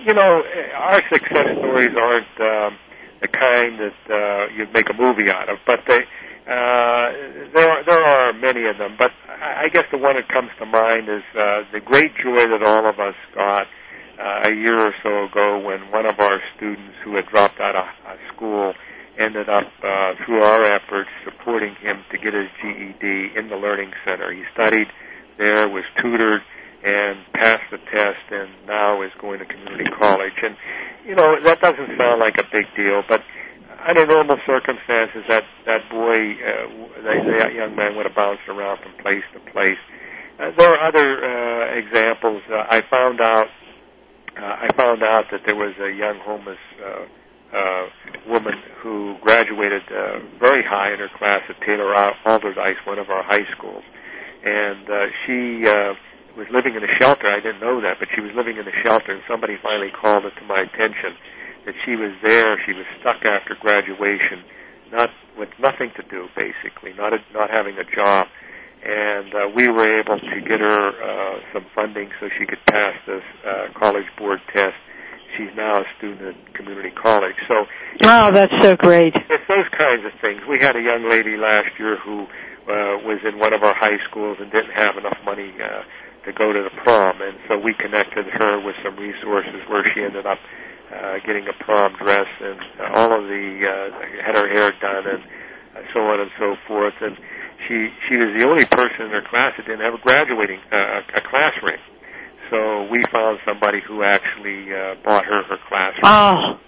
you 0.06 0.14
know, 0.14 0.44
our 0.76 1.02
success 1.12 1.48
stories 1.58 1.92
aren't 1.96 2.36
um, 2.40 2.78
the 3.22 3.28
kind 3.28 3.80
that 3.80 4.00
uh, 4.10 4.54
you'd 4.56 4.74
make 4.74 4.90
a 4.90 4.94
movie 4.94 5.30
out 5.30 5.50
of, 5.50 5.58
but 5.66 5.80
they 5.88 6.02
uh, 6.42 7.14
there 7.54 7.70
are, 7.70 7.86
there 7.86 8.04
are 8.04 8.34
many 8.34 8.66
of 8.66 8.78
them. 8.78 8.96
But 8.98 9.12
I 9.30 9.70
guess 9.72 9.86
the 9.92 9.98
one 9.98 10.16
that 10.16 10.28
comes 10.28 10.50
to 10.60 10.66
mind 10.66 11.08
is 11.08 11.24
uh, 11.38 11.64
the 11.72 11.80
great 11.80 12.12
joy 12.18 12.44
that 12.50 12.64
all 12.64 12.90
of 12.90 13.00
us 13.00 13.16
got 13.36 13.68
uh, 14.20 14.50
a 14.50 14.54
year 14.54 14.78
or 14.78 14.94
so 15.04 15.26
ago 15.26 15.60
when 15.60 15.80
one 15.92 16.06
of 16.06 16.20
our 16.20 16.42
students 16.58 16.96
who 17.04 17.16
had 17.16 17.26
dropped 17.28 17.60
out 17.60 17.76
of 17.76 17.86
uh, 18.06 18.16
school 18.34 18.74
ended 19.20 19.50
up 19.50 19.68
uh, 19.84 20.14
through 20.26 20.44
our 20.44 20.64
efforts 20.64 21.10
supporting 21.26 21.76
him 21.82 22.04
to 22.12 22.18
get 22.18 22.34
his 22.34 22.48
GED 22.62 23.36
in 23.36 23.50
the 23.50 23.56
Learning 23.56 23.92
Center. 24.06 24.32
He 24.34 24.44
studied 24.54 24.88
there, 25.38 25.68
was 25.68 25.84
tutored, 26.02 26.42
and 26.84 27.20
passed 27.34 27.70
the 27.72 27.78
test, 27.78 28.26
and 28.32 28.50
now 28.66 29.02
is 29.02 29.12
going 29.20 29.40
to 29.40 29.46
community 29.46 29.90
college. 30.00 30.38
And 30.42 30.56
you 31.06 31.16
know 31.16 31.40
that 31.44 31.62
doesn't 31.62 31.98
sound 31.98 32.20
like 32.20 32.38
a 32.38 32.46
big 32.52 32.66
deal, 32.76 33.04
but 33.08 33.22
under 33.88 34.06
normal 34.06 34.38
circumstances, 34.46 35.24
that 35.30 35.44
that 35.66 35.90
boy, 35.90 36.16
uh, 36.16 37.02
that, 37.04 37.18
that 37.38 37.54
young 37.54 37.76
man, 37.76 37.96
would 37.96 38.06
have 38.06 38.16
bounced 38.16 38.48
around 38.48 38.80
from 38.82 38.94
place 39.02 39.24
to 39.34 39.40
place. 39.52 39.82
Uh, 40.40 40.52
there 40.58 40.70
are 40.70 40.88
other 40.88 41.08
uh, 41.22 41.78
examples. 41.78 42.42
Uh, 42.50 42.66
I 42.70 42.82
found 42.90 43.22
out. 43.22 43.48
Uh, 44.32 44.64
I 44.64 44.68
found 44.78 45.04
out 45.04 45.26
that 45.32 45.42
there 45.46 45.56
was 45.56 45.76
a 45.76 45.92
young 45.92 46.18
homeless 46.24 46.62
uh, 46.80 47.04
uh, 47.54 47.88
woman 48.28 48.54
who 48.80 49.18
graduated 49.22 49.84
uh, 49.92 50.20
very 50.40 50.64
high 50.64 50.94
in 50.94 51.00
her 51.00 51.10
class 51.18 51.42
at 51.50 51.60
Taylor 51.62 51.94
Alderdice, 52.26 52.86
one 52.86 53.00
of 53.00 53.10
our 53.10 53.24
high 53.24 53.46
schools, 53.52 53.84
and 54.44 54.90
uh, 54.90 55.06
she 55.26 55.68
uh, 55.68 55.94
was 56.38 56.48
living 56.50 56.76
in 56.76 56.84
a 56.84 56.92
shelter. 57.00 57.28
I 57.28 57.40
didn't 57.40 57.60
know 57.60 57.82
that, 57.82 58.00
but 58.00 58.08
she 58.16 58.22
was 58.22 58.32
living 58.36 58.58
in 58.58 58.68
a 58.68 58.76
shelter, 58.84 59.12
and 59.12 59.22
somebody 59.28 59.58
finally 59.62 59.92
called 59.92 60.26
it 60.26 60.34
to 60.40 60.46
my 60.46 60.58
attention 60.58 61.16
that 61.66 61.76
she 61.86 61.96
was 61.96 62.12
there. 62.24 62.60
She 62.66 62.74
was 62.74 62.86
stuck 63.00 63.26
after 63.26 63.56
graduation, 63.56 64.44
not 64.92 65.10
with 65.38 65.50
nothing 65.60 65.92
to 65.98 66.04
do, 66.04 66.28
basically, 66.36 66.94
not 66.94 67.14
a, 67.14 67.20
not 67.34 67.50
having 67.52 67.78
a 67.78 67.84
job. 67.84 68.28
And 68.84 69.36
uh, 69.36 69.50
we 69.56 69.70
were 69.70 70.00
able 70.00 70.20
to 70.20 70.42
get 70.42 70.60
her 70.60 70.90
uh, 70.90 71.40
some 71.54 71.66
funding 71.76 72.10
so 72.20 72.30
she 72.38 72.48
could 72.48 72.66
pass 72.66 72.96
this 73.06 73.24
uh, 73.46 73.68
college 73.76 74.08
board 74.18 74.42
test 74.54 74.74
she's 75.38 75.54
now 75.56 75.82
a 75.82 75.86
student 75.98 76.36
at 76.36 76.54
community 76.54 76.92
college. 76.92 77.36
So, 77.48 77.66
oh, 78.06 78.32
that's 78.32 78.54
so 78.62 78.76
great. 78.76 79.14
It's 79.16 79.48
those 79.48 79.70
kinds 79.78 80.06
of 80.06 80.14
things. 80.22 80.42
We 80.48 80.60
had 80.60 80.76
a 80.76 80.82
young 80.82 81.08
lady 81.10 81.38
last 81.38 81.72
year 81.80 81.98
who 81.98 82.28
uh, 82.70 83.04
was 83.04 83.20
in 83.26 83.40
one 83.40 83.54
of 83.54 83.64
our 83.64 83.76
high 83.76 83.98
schools 84.10 84.38
and 84.40 84.52
didn't 84.52 84.76
have 84.76 84.98
enough 84.98 85.18
money 85.26 85.52
uh, 85.60 85.84
to 86.26 86.32
go 86.34 86.54
to 86.54 86.62
the 86.62 86.74
prom, 86.84 87.22
and 87.22 87.38
so 87.50 87.58
we 87.58 87.74
connected 87.74 88.26
her 88.38 88.62
with 88.62 88.76
some 88.86 88.96
resources 88.96 89.60
where 89.68 89.84
she 89.94 90.04
ended 90.04 90.26
up 90.26 90.38
uh, 90.92 91.18
getting 91.26 91.48
a 91.48 91.56
prom 91.64 91.96
dress 91.98 92.28
and 92.42 92.60
uh, 92.80 93.00
all 93.00 93.12
of 93.16 93.24
the 93.26 93.46
uh, 93.64 94.24
had 94.26 94.36
her 94.36 94.48
hair 94.52 94.72
done 94.80 95.08
and 95.08 95.24
uh, 95.76 95.82
so 95.94 96.00
on 96.02 96.20
and 96.20 96.32
so 96.38 96.56
forth. 96.68 96.94
And 97.02 97.18
she 97.68 97.90
she 98.10 98.16
was 98.18 98.36
the 98.38 98.46
only 98.48 98.66
person 98.66 99.08
in 99.08 99.12
her 99.12 99.24
class 99.24 99.56
that 99.58 99.66
didn't 99.66 99.82
have 99.82 99.96
a 99.96 100.04
graduating 100.04 100.60
uh, 100.72 101.02
a 101.16 101.22
class 101.22 101.56
ring. 101.64 101.80
So 102.52 102.84
we 102.92 103.00
found 103.16 103.40
somebody 103.48 103.80
who 103.88 104.04
actually 104.04 104.68
uh, 104.76 104.96
bought 105.06 105.24
her 105.24 105.42
her 105.42 105.58
classroom. 105.70 106.04
Oh, 106.04 106.60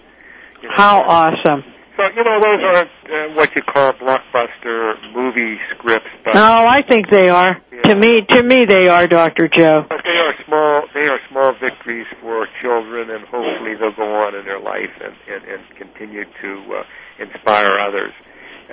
you 0.62 0.68
know, 0.68 0.74
how 0.74 1.02
awesome! 1.02 1.62
So 1.96 2.02
you 2.16 2.24
know 2.24 2.40
those 2.40 2.60
aren't 2.72 2.90
uh, 3.04 3.34
what 3.36 3.54
you 3.54 3.60
call 3.60 3.92
blockbuster 3.92 4.96
movie 5.12 5.58
scripts, 5.76 6.08
but 6.24 6.32
no, 6.32 6.40
I 6.40 6.80
think 6.88 7.10
they 7.10 7.28
are. 7.28 7.60
Yeah. 7.70 7.82
To 7.82 7.94
me, 7.96 8.22
to 8.22 8.42
me, 8.42 8.64
they 8.66 8.88
are, 8.88 9.06
Doctor 9.06 9.46
Joe. 9.46 9.84
But 9.86 10.00
they 10.02 10.16
are 10.24 10.34
small. 10.46 10.88
They 10.94 11.06
are 11.06 11.20
small 11.28 11.52
victories 11.52 12.06
for 12.22 12.48
children, 12.62 13.10
and 13.10 13.22
hopefully 13.26 13.76
they'll 13.78 13.94
go 13.94 14.08
on 14.24 14.34
in 14.34 14.46
their 14.46 14.60
life 14.60 14.90
and 15.04 15.14
and, 15.28 15.44
and 15.44 15.62
continue 15.76 16.24
to 16.24 16.50
uh, 16.80 16.82
inspire 17.22 17.76
others. 17.78 18.12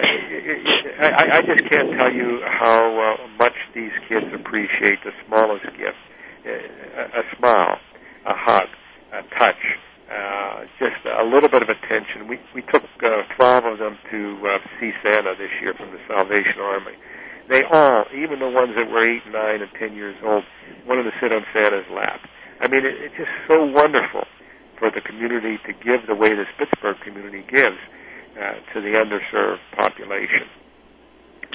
I, 1.02 1.38
I 1.38 1.42
just 1.42 1.68
can't 1.68 1.90
tell 1.98 2.12
you 2.12 2.38
how 2.46 3.18
uh, 3.18 3.26
much 3.36 3.56
these 3.74 3.90
kids 4.08 4.26
appreciate 4.32 5.02
the 5.02 5.10
smallest 5.26 5.66
gift 5.76 5.98
a, 6.46 7.22
smile, 7.36 7.78
a 8.26 8.34
hug, 8.34 8.68
a 9.12 9.22
touch, 9.38 9.62
uh, 10.10 10.64
just 10.78 10.98
a 11.06 11.24
little 11.24 11.48
bit 11.48 11.62
of 11.62 11.68
attention. 11.68 12.26
We 12.26 12.38
we 12.54 12.62
took 12.62 12.82
uh, 12.82 13.22
12 13.36 13.64
of 13.64 13.78
them 13.78 13.98
to 14.10 14.20
uh, 14.42 14.58
see 14.80 14.90
Santa 15.06 15.34
this 15.38 15.50
year 15.62 15.74
from 15.74 15.92
the 15.92 16.00
Salvation 16.08 16.58
Army. 16.58 16.96
They 17.48 17.62
all, 17.64 18.04
even 18.14 18.38
the 18.38 18.48
ones 18.48 18.74
that 18.78 18.90
were 18.90 19.02
eight, 19.02 19.26
nine, 19.30 19.62
and 19.62 19.70
ten 19.78 19.94
years 19.94 20.16
old, 20.22 20.44
wanted 20.86 21.04
to 21.04 21.14
sit 21.20 21.32
on 21.32 21.42
Santa's 21.52 21.86
lap. 21.90 22.20
I 22.60 22.68
mean, 22.68 22.86
it, 22.86 22.94
it's 23.00 23.16
just 23.16 23.30
so 23.48 23.64
wonderful 23.64 24.22
for 24.78 24.90
the 24.90 25.00
community 25.00 25.58
to 25.66 25.72
give 25.72 26.06
the 26.06 26.14
way 26.14 26.30
this 26.30 26.48
Pittsburgh 26.58 26.96
community 27.04 27.44
gives 27.50 27.78
uh, 28.38 28.58
to 28.72 28.80
the 28.80 28.94
underserved 28.98 29.62
population. 29.76 30.46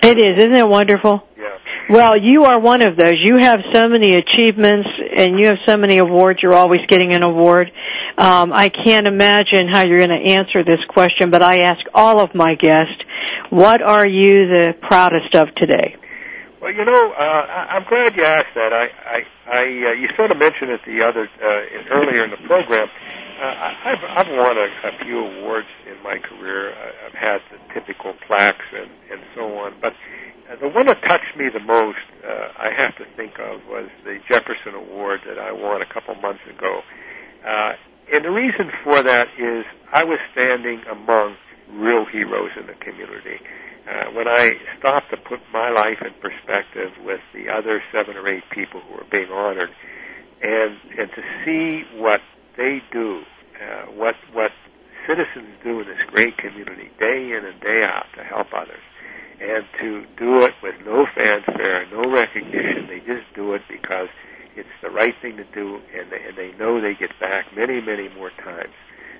It 0.06 0.20
is, 0.20 0.38
isn't 0.38 0.53
it 0.53 0.70
wonderful? 0.70 1.24
Yeah. 1.36 1.58
Well, 1.89 2.14
you 2.16 2.43
are 2.43 2.60
one 2.60 2.84
of 2.84 2.95
those. 2.95 3.16
You 3.24 3.38
have 3.38 3.60
so 3.74 3.89
many 3.89 4.14
achievements 4.14 4.88
and 5.18 5.39
you 5.39 5.47
have 5.47 5.58
so 5.66 5.78
many 5.78 5.97
awards. 5.97 6.39
You're 6.43 6.53
always 6.53 6.82
getting 6.88 7.14
an 7.14 7.24
award. 7.24 7.72
Um, 8.18 8.53
I 8.53 8.70
can't 8.70 9.08
imagine 9.08 9.68
how 9.68 9.82
you're 9.82 9.97
going 9.97 10.10
to 10.10 10.30
answer 10.30 10.64
this 10.64 10.80
question, 10.89 11.32
but 11.32 11.41
I 11.41 11.64
ask 11.64 11.82
all 11.93 12.20
of 12.20 12.36
my 12.36 12.53
guests, 12.53 13.01
what 13.49 13.82
are 13.82 14.08
you 14.08 14.47
the 14.47 14.74
proudest 14.82 15.34
of 15.34 15.53
today? 15.56 15.95
Well, 16.62 16.72
you 16.72 16.86
know, 16.86 17.12
uh, 17.12 17.22
I'm 17.22 17.86
glad 17.89 18.16
you 18.16 18.24
asked 18.24 18.53
that. 18.56 18.74
I, 18.74 18.86
I, 19.06 19.20
I 19.49 19.62
uh, 19.62 19.93
you 19.93 20.08
sort 20.16 20.32
of 20.32 20.38
mentioned 20.38 20.70
it 20.70 20.82
the 20.86 21.01
other 21.01 21.30
uh, 21.38 21.97
earlier 21.97 22.26
in 22.26 22.32
the 22.32 22.41
program. 22.47 22.88
Uh, 23.41 23.43
I've, 23.86 24.26
I've 24.26 24.32
won 24.34 24.56
a, 24.58 24.70
a 24.88 25.03
few 25.03 25.20
awards 25.20 25.68
in 25.86 26.01
my 26.01 26.18
career. 26.18 26.74
I've 27.06 27.14
had 27.14 27.41
the 27.51 27.58
typical 27.76 28.15
plaques 28.26 28.65
and, 28.71 28.89
and 29.11 29.21
so 29.36 29.43
on. 29.59 29.76
But 29.82 29.93
the 30.61 30.69
one 30.69 30.88
that 30.88 31.03
touched 31.03 31.36
me 31.36 31.49
the 31.51 31.59
most, 31.59 31.99
uh, 32.23 32.55
I 32.55 32.71
have 32.78 32.95
to 32.97 33.05
think 33.17 33.34
of, 33.39 33.59
was 33.67 33.89
the 34.05 34.19
Jefferson 34.32 34.73
Award 34.73 35.19
that 35.28 35.38
I 35.38 35.51
won 35.51 35.82
a 35.82 35.93
couple 35.93 36.15
months 36.15 36.41
ago. 36.49 36.82
Uh, 37.45 37.73
and 38.13 38.23
the 38.23 38.32
reason 38.32 38.71
for 38.84 39.03
that 39.03 39.28
is 39.38 39.65
I 39.91 40.03
was 40.03 40.19
standing 40.32 40.82
among 40.89 41.36
real 41.73 42.05
heroes 42.05 42.51
in 42.59 42.67
the 42.67 42.78
community. 42.80 43.41
Uh, 43.86 44.11
when 44.13 44.28
I 44.28 44.51
stopped 44.80 45.11
to 45.11 45.17
put 45.17 45.39
my 45.53 45.69
life 45.69 46.01
in 46.01 46.13
perspective 46.21 46.91
with 47.03 47.21
the 47.34 47.49
other 47.49 47.82
seven 47.91 48.15
or 48.15 48.28
eight 48.28 48.43
people 48.51 48.82
who 48.82 48.95
were 48.95 49.05
being 49.11 49.30
honored, 49.30 49.69
and 50.41 50.78
and 50.97 51.09
to 51.11 51.21
see 51.43 51.84
what 51.95 52.21
they 52.57 52.82
do, 52.91 53.21
uh, 53.61 53.91
what 53.91 54.15
what 54.34 54.51
citizens 55.08 55.53
do 55.64 55.82
in 55.82 55.88
this 55.88 56.01
great 56.08 56.38
community 56.38 56.91
day 56.99 57.32
in 57.32 57.45
and 57.45 57.60
day 57.62 57.82
out 57.84 58.06
to 58.18 58.24
help 58.24 58.47
others, 58.53 58.84
and 59.39 59.66
to 59.82 60.06
do 60.18 60.43
it 60.43 60.53
with 60.62 60.76
no 60.86 61.06
fanfare, 61.16 61.86
no 61.91 62.10
recognition. 62.12 62.88
They 62.88 62.99
just 62.99 63.26
do 63.36 63.53
it 63.53 63.62
because 63.70 64.08
it's 64.56 64.70
the 64.82 64.89
right 64.89 65.14
thing 65.22 65.38
to 65.38 65.43
do, 65.53 65.80
and 65.93 66.12
they, 66.12 66.22
and 66.24 66.38
they 66.38 66.58
know 66.58 66.80
they 66.80 66.95
get 66.95 67.12
back 67.20 67.45
many, 67.56 67.82
many 67.82 68.10
more 68.16 68.32
times 68.43 68.74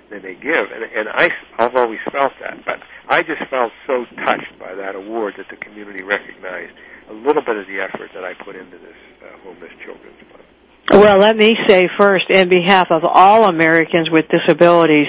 than 0.10 0.22
they 0.22 0.36
give. 0.36 0.72
And, 0.72 0.84
and 0.84 1.10
I, 1.10 1.30
I've 1.58 1.76
always 1.76 2.00
felt 2.12 2.34
that, 2.40 2.64
but 2.66 2.80
I 3.10 3.24
just 3.24 3.44
felt 3.50 3.72
so 3.88 4.06
touched 4.24 4.58
by 4.60 4.76
that 4.76 4.96
award 4.96 5.36
that 5.38 5.48
the 5.50 5.58
community 5.58 6.04
recognized 6.04 6.74
a 7.10 7.14
little 7.14 7.44
bit 7.44 7.58
of 7.58 7.68
the 7.68 7.82
effort 7.82 8.12
that 8.14 8.24
I 8.24 8.34
put 8.44 8.56
into 8.56 8.78
this 8.78 8.98
uh, 9.22 9.38
homeless 9.44 9.72
children's 9.84 10.20
fund. 10.32 10.55
Well, 10.92 11.18
let 11.18 11.36
me 11.36 11.56
say 11.68 11.90
first, 11.98 12.30
in 12.30 12.48
behalf 12.48 12.88
of 12.92 13.04
all 13.04 13.46
Americans 13.46 14.10
with 14.10 14.26
disabilities, 14.30 15.08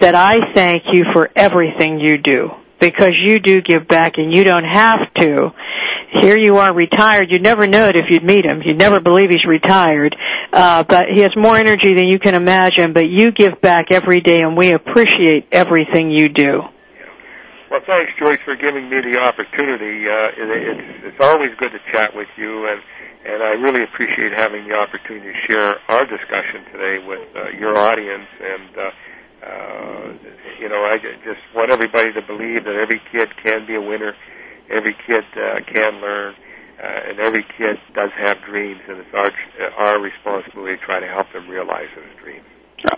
that 0.00 0.14
I 0.14 0.54
thank 0.54 0.84
you 0.92 1.04
for 1.12 1.30
everything 1.34 1.98
you 1.98 2.18
do 2.18 2.50
because 2.80 3.12
you 3.20 3.40
do 3.40 3.60
give 3.62 3.88
back 3.88 4.14
and 4.18 4.32
you 4.32 4.44
don't 4.44 4.64
have 4.64 5.12
to. 5.18 5.50
Here 6.20 6.36
you 6.38 6.56
are 6.58 6.72
retired. 6.72 7.30
You'd 7.30 7.42
never 7.42 7.66
know 7.66 7.88
it 7.88 7.96
if 7.96 8.06
you'd 8.10 8.22
meet 8.22 8.44
him. 8.44 8.62
You'd 8.64 8.78
never 8.78 9.00
believe 9.00 9.30
he's 9.30 9.44
retired. 9.46 10.14
Uh, 10.52 10.84
but 10.84 11.06
he 11.12 11.20
has 11.20 11.32
more 11.36 11.56
energy 11.56 11.94
than 11.94 12.06
you 12.06 12.18
can 12.18 12.34
imagine, 12.34 12.92
but 12.92 13.08
you 13.08 13.32
give 13.32 13.60
back 13.60 13.90
every 13.90 14.20
day 14.20 14.38
and 14.38 14.56
we 14.56 14.72
appreciate 14.72 15.48
everything 15.50 16.10
you 16.10 16.28
do. 16.28 16.62
Well, 17.70 17.80
thanks, 17.84 18.12
Joyce, 18.18 18.38
for 18.44 18.54
giving 18.54 18.88
me 18.88 19.00
the 19.10 19.18
opportunity. 19.18 20.06
Uh, 20.06 20.38
it, 20.38 20.78
it's, 20.78 21.04
it's 21.06 21.20
always 21.20 21.50
good 21.58 21.72
to 21.72 21.80
chat 21.92 22.14
with 22.14 22.28
you, 22.36 22.68
and 22.68 22.80
and 23.26 23.42
I 23.42 23.58
really 23.58 23.82
appreciate 23.82 24.38
having 24.38 24.68
the 24.68 24.74
opportunity 24.74 25.32
to 25.32 25.38
share 25.50 25.74
our 25.90 26.04
discussion 26.06 26.62
today 26.70 27.02
with 27.02 27.26
uh, 27.34 27.50
your 27.58 27.76
audience. 27.76 28.30
And 28.38 28.70
uh, 28.78 28.90
uh, 29.42 30.12
you 30.60 30.68
know, 30.68 30.86
I 30.86 30.96
just 31.26 31.42
want 31.54 31.70
everybody 31.70 32.12
to 32.12 32.22
believe 32.22 32.64
that 32.64 32.76
every 32.78 33.00
kid 33.12 33.28
can 33.42 33.66
be 33.66 33.74
a 33.74 33.80
winner, 33.80 34.14
every 34.70 34.96
kid 35.06 35.24
uh, 35.34 35.60
can 35.72 36.00
learn, 36.00 36.34
uh, 36.78 37.08
and 37.10 37.18
every 37.20 37.44
kid 37.58 37.76
does 37.94 38.10
have 38.22 38.38
dreams, 38.46 38.80
and 38.88 38.98
it's 38.98 39.14
our 39.14 39.30
our 39.78 40.00
responsibility 40.00 40.78
to 40.78 40.84
try 40.84 41.00
to 41.00 41.06
help 41.06 41.26
them 41.32 41.48
realize 41.48 41.90
those 41.96 42.22
dreams. 42.22 42.46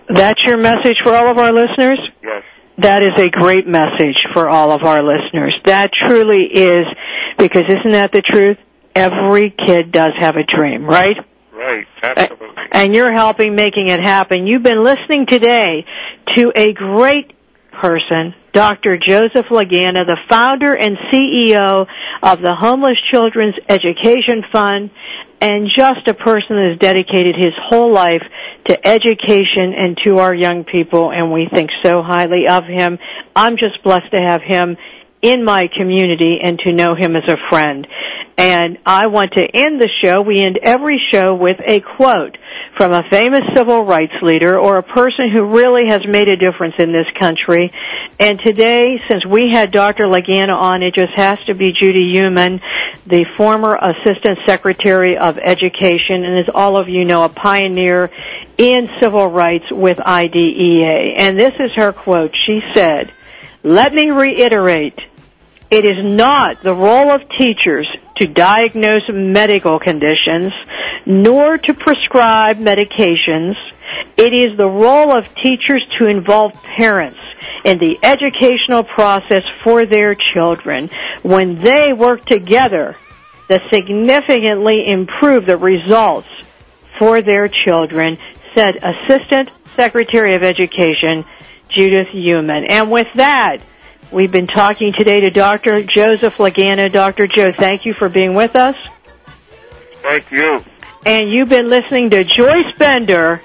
That's 0.09 0.43
your 0.43 0.57
message 0.57 0.97
for 1.03 1.15
all 1.15 1.27
of 1.29 1.37
our 1.37 1.51
listeners? 1.51 1.99
Yes. 2.21 2.43
That 2.77 3.03
is 3.03 3.19
a 3.19 3.29
great 3.29 3.67
message 3.67 4.25
for 4.33 4.47
all 4.47 4.71
of 4.71 4.83
our 4.83 5.01
listeners. 5.03 5.53
That 5.65 5.91
truly 5.91 6.45
is, 6.53 6.85
because 7.37 7.63
isn't 7.67 7.91
that 7.91 8.11
the 8.11 8.21
truth? 8.21 8.57
Every 8.99 9.49
kid 9.51 9.93
does 9.93 10.13
have 10.17 10.35
a 10.35 10.43
dream, 10.43 10.85
right? 10.85 11.15
Right, 11.53 11.87
absolutely. 12.03 12.63
And 12.73 12.93
you're 12.93 13.13
helping 13.13 13.55
making 13.55 13.87
it 13.87 14.01
happen. 14.01 14.45
You've 14.45 14.63
been 14.63 14.83
listening 14.83 15.25
today 15.25 15.85
to 16.35 16.51
a 16.53 16.73
great 16.73 17.31
person, 17.81 18.33
Dr. 18.51 18.97
Joseph 18.97 19.45
Lagana, 19.49 20.05
the 20.05 20.17
founder 20.29 20.75
and 20.75 20.97
CEO 21.11 21.87
of 22.21 22.41
the 22.41 22.53
Homeless 22.53 22.97
Children's 23.09 23.55
Education 23.69 24.43
Fund, 24.51 24.89
and 25.41 25.69
just 25.73 26.05
a 26.07 26.13
person 26.13 26.57
that 26.57 26.69
has 26.71 26.79
dedicated 26.79 27.35
his 27.37 27.53
whole 27.69 27.93
life 27.93 28.23
to 28.67 28.87
education 28.87 29.73
and 29.77 29.97
to 30.03 30.19
our 30.19 30.35
young 30.35 30.65
people, 30.65 31.11
and 31.11 31.31
we 31.31 31.47
think 31.53 31.69
so 31.83 32.01
highly 32.01 32.47
of 32.49 32.65
him. 32.65 32.99
I'm 33.33 33.55
just 33.55 33.81
blessed 33.83 34.11
to 34.11 34.19
have 34.19 34.41
him 34.41 34.75
in 35.21 35.43
my 35.43 35.67
community 35.77 36.39
and 36.41 36.59
to 36.59 36.73
know 36.73 36.95
him 36.95 37.15
as 37.15 37.23
a 37.27 37.37
friend. 37.49 37.87
And 38.37 38.77
I 38.85 39.07
want 39.07 39.33
to 39.33 39.43
end 39.43 39.81
the 39.81 39.89
show, 40.01 40.21
we 40.21 40.39
end 40.39 40.59
every 40.63 41.01
show 41.11 41.35
with 41.35 41.57
a 41.65 41.81
quote 41.81 42.37
from 42.77 42.93
a 42.93 43.03
famous 43.11 43.43
civil 43.53 43.83
rights 43.83 44.13
leader 44.21 44.57
or 44.57 44.77
a 44.77 44.83
person 44.83 45.29
who 45.33 45.57
really 45.57 45.89
has 45.89 46.01
made 46.07 46.29
a 46.29 46.37
difference 46.37 46.75
in 46.79 46.93
this 46.93 47.07
country. 47.19 47.69
And 48.17 48.39
today, 48.39 49.01
since 49.09 49.25
we 49.25 49.49
had 49.49 49.71
Dr. 49.71 50.05
Lagana 50.05 50.55
on, 50.57 50.83
it 50.83 50.95
just 50.95 51.11
has 51.15 51.37
to 51.47 51.53
be 51.53 51.73
Judy 51.77 52.11
Heumann, 52.13 52.61
the 53.05 53.25
former 53.35 53.75
Assistant 53.75 54.39
Secretary 54.45 55.17
of 55.17 55.37
Education, 55.37 56.23
and 56.23 56.39
as 56.39 56.47
all 56.47 56.77
of 56.77 56.87
you 56.87 57.03
know, 57.03 57.25
a 57.25 57.29
pioneer 57.29 58.09
in 58.57 58.89
civil 59.01 59.27
rights 59.27 59.65
with 59.69 59.99
IDEA. 59.99 61.15
And 61.17 61.37
this 61.37 61.55
is 61.59 61.73
her 61.73 61.91
quote. 61.91 62.31
She 62.45 62.61
said, 62.73 63.11
let 63.63 63.93
me 63.93 64.09
reiterate, 64.11 64.99
it 65.69 65.85
is 65.85 66.03
not 66.03 66.63
the 66.63 66.73
role 66.73 67.11
of 67.11 67.21
teachers 67.37 67.87
to 68.17 68.27
diagnose 68.27 69.09
medical 69.09 69.79
conditions, 69.79 70.53
nor 71.05 71.57
to 71.57 71.73
prescribe 71.73 72.57
medications. 72.57 73.55
It 74.17 74.33
is 74.33 74.57
the 74.57 74.67
role 74.67 75.17
of 75.17 75.33
teachers 75.35 75.85
to 75.97 76.07
involve 76.07 76.53
parents 76.63 77.19
in 77.65 77.77
the 77.77 77.97
educational 78.03 78.83
process 78.83 79.43
for 79.63 79.85
their 79.85 80.15
children. 80.15 80.89
When 81.21 81.61
they 81.61 81.93
work 81.93 82.25
together, 82.25 82.95
they 83.47 83.59
significantly 83.69 84.85
improve 84.87 85.45
the 85.45 85.57
results 85.57 86.29
for 86.97 87.21
their 87.21 87.47
children, 87.47 88.17
said 88.55 88.75
Assistant 88.83 89.51
Secretary 89.75 90.35
of 90.35 90.43
Education 90.43 91.25
Judith 91.69 92.07
Heumann. 92.11 92.65
And 92.69 92.91
with 92.91 93.07
that, 93.15 93.57
we've 94.11 94.31
been 94.31 94.47
talking 94.47 94.93
today 94.97 95.21
to 95.21 95.29
Dr. 95.29 95.81
Joseph 95.81 96.33
Lagana. 96.35 96.91
Dr. 96.91 97.27
Joe, 97.27 97.51
thank 97.51 97.85
you 97.85 97.93
for 97.93 98.09
being 98.09 98.33
with 98.33 98.55
us. 98.55 98.75
Thank 100.01 100.31
you. 100.31 100.63
And 101.05 101.29
you've 101.29 101.49
been 101.49 101.69
listening 101.69 102.09
to 102.11 102.23
Joyce 102.23 102.71
Bender, 102.77 103.41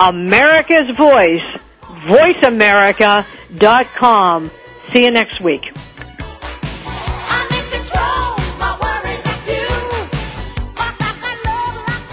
America's 0.00 0.88
Voice, 0.96 1.42
voiceamerica.com. 1.82 4.50
See 4.90 5.04
you 5.04 5.10
next 5.10 5.40
week. 5.40 5.72